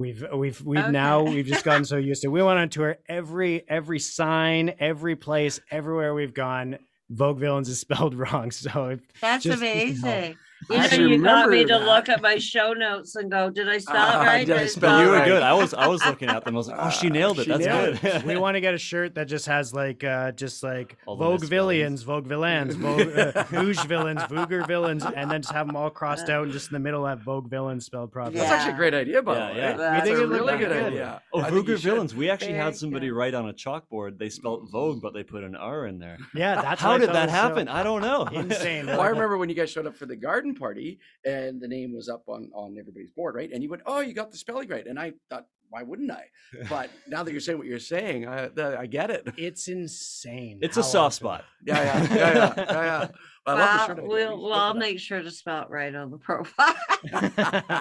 We've 0.00 0.24
we've 0.34 0.60
we've 0.60 0.88
now 0.88 1.22
we've 1.22 1.46
just 1.46 1.64
gotten 1.64 1.84
so 1.84 1.96
used 1.98 2.22
to. 2.22 2.28
We 2.28 2.42
went 2.42 2.58
on 2.58 2.68
tour 2.68 2.96
every 3.08 3.62
every 3.68 4.00
sign, 4.00 4.74
every 4.80 5.14
place, 5.14 5.60
everywhere 5.70 6.12
we've 6.14 6.34
gone. 6.34 6.78
Vogue 7.10 7.38
villains 7.38 7.68
is 7.68 7.78
spelled 7.78 8.14
wrong. 8.14 8.50
So 8.50 8.98
That's 9.20 9.44
just- 9.44 9.58
amazing. 9.58 10.08
I 10.10 10.36
You 10.70 10.76
know, 10.78 11.06
you 11.06 11.22
got 11.22 11.50
me 11.50 11.62
to 11.64 11.74
that. 11.74 11.84
look 11.84 12.08
at 12.08 12.22
my 12.22 12.36
show 12.38 12.72
notes 12.72 13.16
and 13.16 13.30
go, 13.30 13.50
did 13.50 13.68
I 13.68 13.78
spell 13.78 13.96
Ah, 13.98 14.22
it 14.22 14.26
right? 14.26 14.46
did 14.46 14.56
I 14.56 14.62
I 14.62 14.66
spell 14.66 15.00
you 15.02 15.08
were 15.08 15.14
right. 15.14 15.24
good. 15.26 15.42
I 15.42 15.52
was 15.52 15.74
I 15.74 15.86
was 15.86 16.04
looking 16.04 16.28
at 16.28 16.44
them. 16.44 16.54
I 16.54 16.58
was 16.58 16.68
like, 16.68 16.78
oh, 16.80 16.90
she 16.90 17.10
nailed 17.10 17.38
it. 17.40 17.44
She 17.44 17.50
That's 17.50 17.64
nailed 17.66 18.00
good. 18.00 18.24
we 18.24 18.36
want 18.36 18.54
to 18.56 18.60
get 18.60 18.74
a 18.74 18.78
shirt 18.78 19.14
that 19.16 19.26
just 19.26 19.46
has 19.46 19.74
like 19.74 20.04
uh 20.04 20.32
just 20.32 20.62
like 20.62 20.96
All 21.06 21.16
Vogue 21.16 21.44
villains, 21.44 22.02
Vogue 22.02 22.26
villains, 22.26 22.74
Vogue 22.76 23.00
uh, 23.16 23.42
villains, 23.86 24.22
Vougar 24.22 24.66
villains, 24.66 25.04
and 25.04 25.30
then 25.30 25.42
just 25.42 25.52
have 25.52 25.66
them 25.66 25.76
all 25.76 25.90
crossed 25.90 26.28
out 26.28 26.44
and 26.44 26.52
just 26.52 26.68
in 26.68 26.74
the 26.74 26.80
middle 26.80 27.06
have 27.06 27.20
Vogue 27.20 27.48
villains 27.48 27.84
spelled 27.86 28.12
properly. 28.12 28.38
That's 28.38 28.50
actually 28.50 28.74
a 28.74 28.76
great 28.76 28.94
idea, 28.94 29.22
by 29.22 29.34
Yeah, 29.36 29.46
the 29.48 29.52
way. 29.54 29.58
yeah. 29.58 29.72
We 29.72 29.76
That's 29.78 30.04
think 30.06 30.18
a 30.18 30.26
really 30.26 30.58
good 30.58 30.68
good. 30.68 30.82
idea. 30.86 31.22
Oh, 31.32 31.40
I 31.40 31.50
think 31.50 31.54
you 31.68 31.74
Vogue 31.74 31.80
should. 31.82 31.90
villains. 31.92 32.14
We 32.14 32.30
actually 32.30 32.54
had 32.54 32.76
somebody 32.76 33.10
write 33.10 33.34
on 33.34 33.48
a 33.48 33.52
chalkboard. 33.52 34.18
They 34.18 34.28
spelled 34.28 34.70
Vogue, 34.70 35.00
but 35.02 35.12
they 35.14 35.22
put 35.22 35.44
an 35.44 35.56
R 35.56 35.86
in 35.86 35.98
there. 35.98 36.18
Yeah, 36.34 36.60
that's 36.62 36.80
How 36.80 36.98
did 36.98 37.10
that 37.10 37.28
happen? 37.30 37.68
I 37.68 37.82
don't 37.82 38.00
know. 38.02 38.24
Insane. 38.32 38.88
I 38.88 39.08
remember 39.08 39.36
when 39.38 39.48
you 39.48 39.54
guys 39.54 39.70
showed 39.70 39.86
up 39.86 39.96
for 39.96 40.06
the 40.06 40.16
garden 40.16 40.53
party 40.54 40.98
and 41.24 41.60
the 41.60 41.68
name 41.68 41.94
was 41.94 42.08
up 42.08 42.24
on, 42.28 42.50
on 42.54 42.76
everybody's 42.78 43.10
board, 43.10 43.34
right? 43.34 43.50
And 43.52 43.62
you 43.62 43.68
went, 43.70 43.82
"Oh, 43.86 44.00
you 44.00 44.12
got 44.14 44.30
the 44.30 44.36
spelling 44.38 44.68
right," 44.68 44.86
and 44.86 44.98
I 44.98 45.12
thought, 45.30 45.46
"Why 45.70 45.82
wouldn't 45.82 46.10
I?" 46.10 46.24
But 46.68 46.90
now 47.08 47.22
that 47.22 47.30
you're 47.32 47.40
saying 47.40 47.58
what 47.58 47.66
you're 47.66 47.78
saying, 47.78 48.26
I, 48.28 48.48
the- 48.48 48.78
I 48.78 48.86
get 48.86 49.10
it. 49.10 49.28
It's 49.36 49.68
insane. 49.68 50.58
It's 50.62 50.76
a 50.76 50.82
soft 50.82 50.96
often- 50.96 51.12
spot. 51.16 51.44
Yeah, 51.64 51.82
yeah, 51.82 52.02
yeah, 52.02 52.14
yeah, 52.14 52.54
yeah. 52.56 52.64
yeah. 52.72 53.08
I 53.46 53.52
love 53.52 53.58
the 53.58 53.66
Well, 53.66 53.86
shirt. 53.86 54.02
We 54.02 54.08
we'll, 54.08 54.42
well, 54.42 54.52
I'll 54.54 54.72
make 54.74 54.98
sure 54.98 55.20
to 55.22 55.30
spell 55.30 55.64
it 55.64 55.68
right 55.70 55.94
on 55.94 56.10
the 56.10 56.16
profile. 56.28 56.74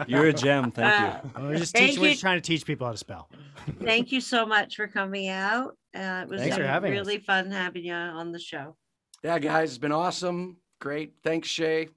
You're 0.07 0.28
a 0.28 0.34
gem. 0.34 0.71
Thank 0.71 1.01
Uh, 1.01 1.21
you. 1.39 1.43
We're 1.47 1.55
just 1.57 1.74
Thank 1.74 1.88
teaching, 1.91 2.01
we're 2.01 2.09
just 2.09 2.19
trying 2.21 2.38
to 2.38 2.45
teach 2.45 2.65
people 2.65 2.86
how 2.86 2.91
to 2.91 2.97
spell. 2.97 3.30
Thank 3.82 4.11
you 4.11 4.19
so 4.19 4.45
much 4.45 4.76
for 4.76 4.88
coming 4.89 5.30
out. 5.30 5.78
Uh, 5.95 6.24
it 6.24 6.30
was 6.30 6.41
Thanks 6.41 6.57
for 6.57 6.63
uh, 6.63 6.67
having 6.67 6.91
us. 6.91 6.97
really 7.07 7.19
fun 7.19 7.49
having 7.49 7.86
you 7.86 7.93
on 7.93 8.34
the 8.34 8.39
show. 8.39 8.76
Yeah, 9.24 9.39
guys, 9.39 9.69
it's 9.69 9.78
been 9.78 9.93
awesome. 9.93 10.57
Great. 10.82 11.13
Thanks, 11.24 11.47
Shay. 11.47 11.88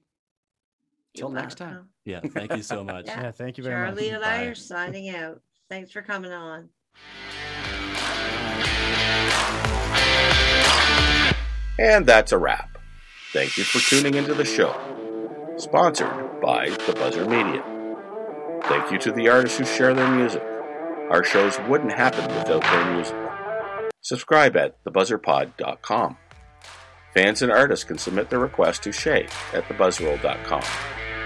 Till 1.17 1.29
You're 1.31 1.39
next 1.41 1.55
time. 1.55 1.69
welcome. 1.69 1.89
Yeah, 2.05 2.19
thank 2.21 2.55
you 2.55 2.61
so 2.63 2.83
much. 2.83 3.05
Yeah. 3.07 3.21
Yeah, 3.23 3.31
thank 3.31 3.57
you 3.57 3.63
very 3.63 3.75
Charlie 3.87 4.11
much. 4.11 4.15
and 4.15 4.23
I 4.25 4.43
are 4.43 4.55
signing 4.55 5.09
out. 5.15 5.41
Thanks 5.69 5.91
for 5.91 6.01
coming 6.01 6.31
on. 6.31 6.69
And 11.79 12.05
that's 12.05 12.31
a 12.31 12.37
wrap. 12.37 12.77
Thank 13.33 13.57
you 13.57 13.63
for 13.63 13.79
tuning 13.79 14.15
into 14.15 14.33
the 14.33 14.45
show. 14.45 14.73
Sponsored 15.57 16.41
by 16.41 16.69
The 16.69 16.93
Buzzr 16.93 17.27
Media. 17.27 17.63
Thank 18.63 18.91
you 18.91 18.97
to 18.99 19.11
the 19.11 19.29
artists 19.29 19.57
who 19.57 19.65
share 19.65 19.93
their 19.93 20.09
music. 20.09 20.41
Our 21.11 21.23
shows 21.23 21.57
wouldn't 21.67 21.91
happen 21.91 22.25
without 22.35 22.61
their 22.61 22.93
music. 22.95 23.15
Subscribe 24.01 24.55
at 24.57 24.83
thebuzzrpod.com. 24.85 26.17
Fans 27.13 27.41
and 27.41 27.51
artists 27.51 27.85
can 27.85 27.97
submit 27.97 28.29
their 28.29 28.39
requests 28.39 28.79
to 28.79 28.91
Shay 28.91 29.27
at 29.53 29.63
thebuzzroll.com. 29.65 30.63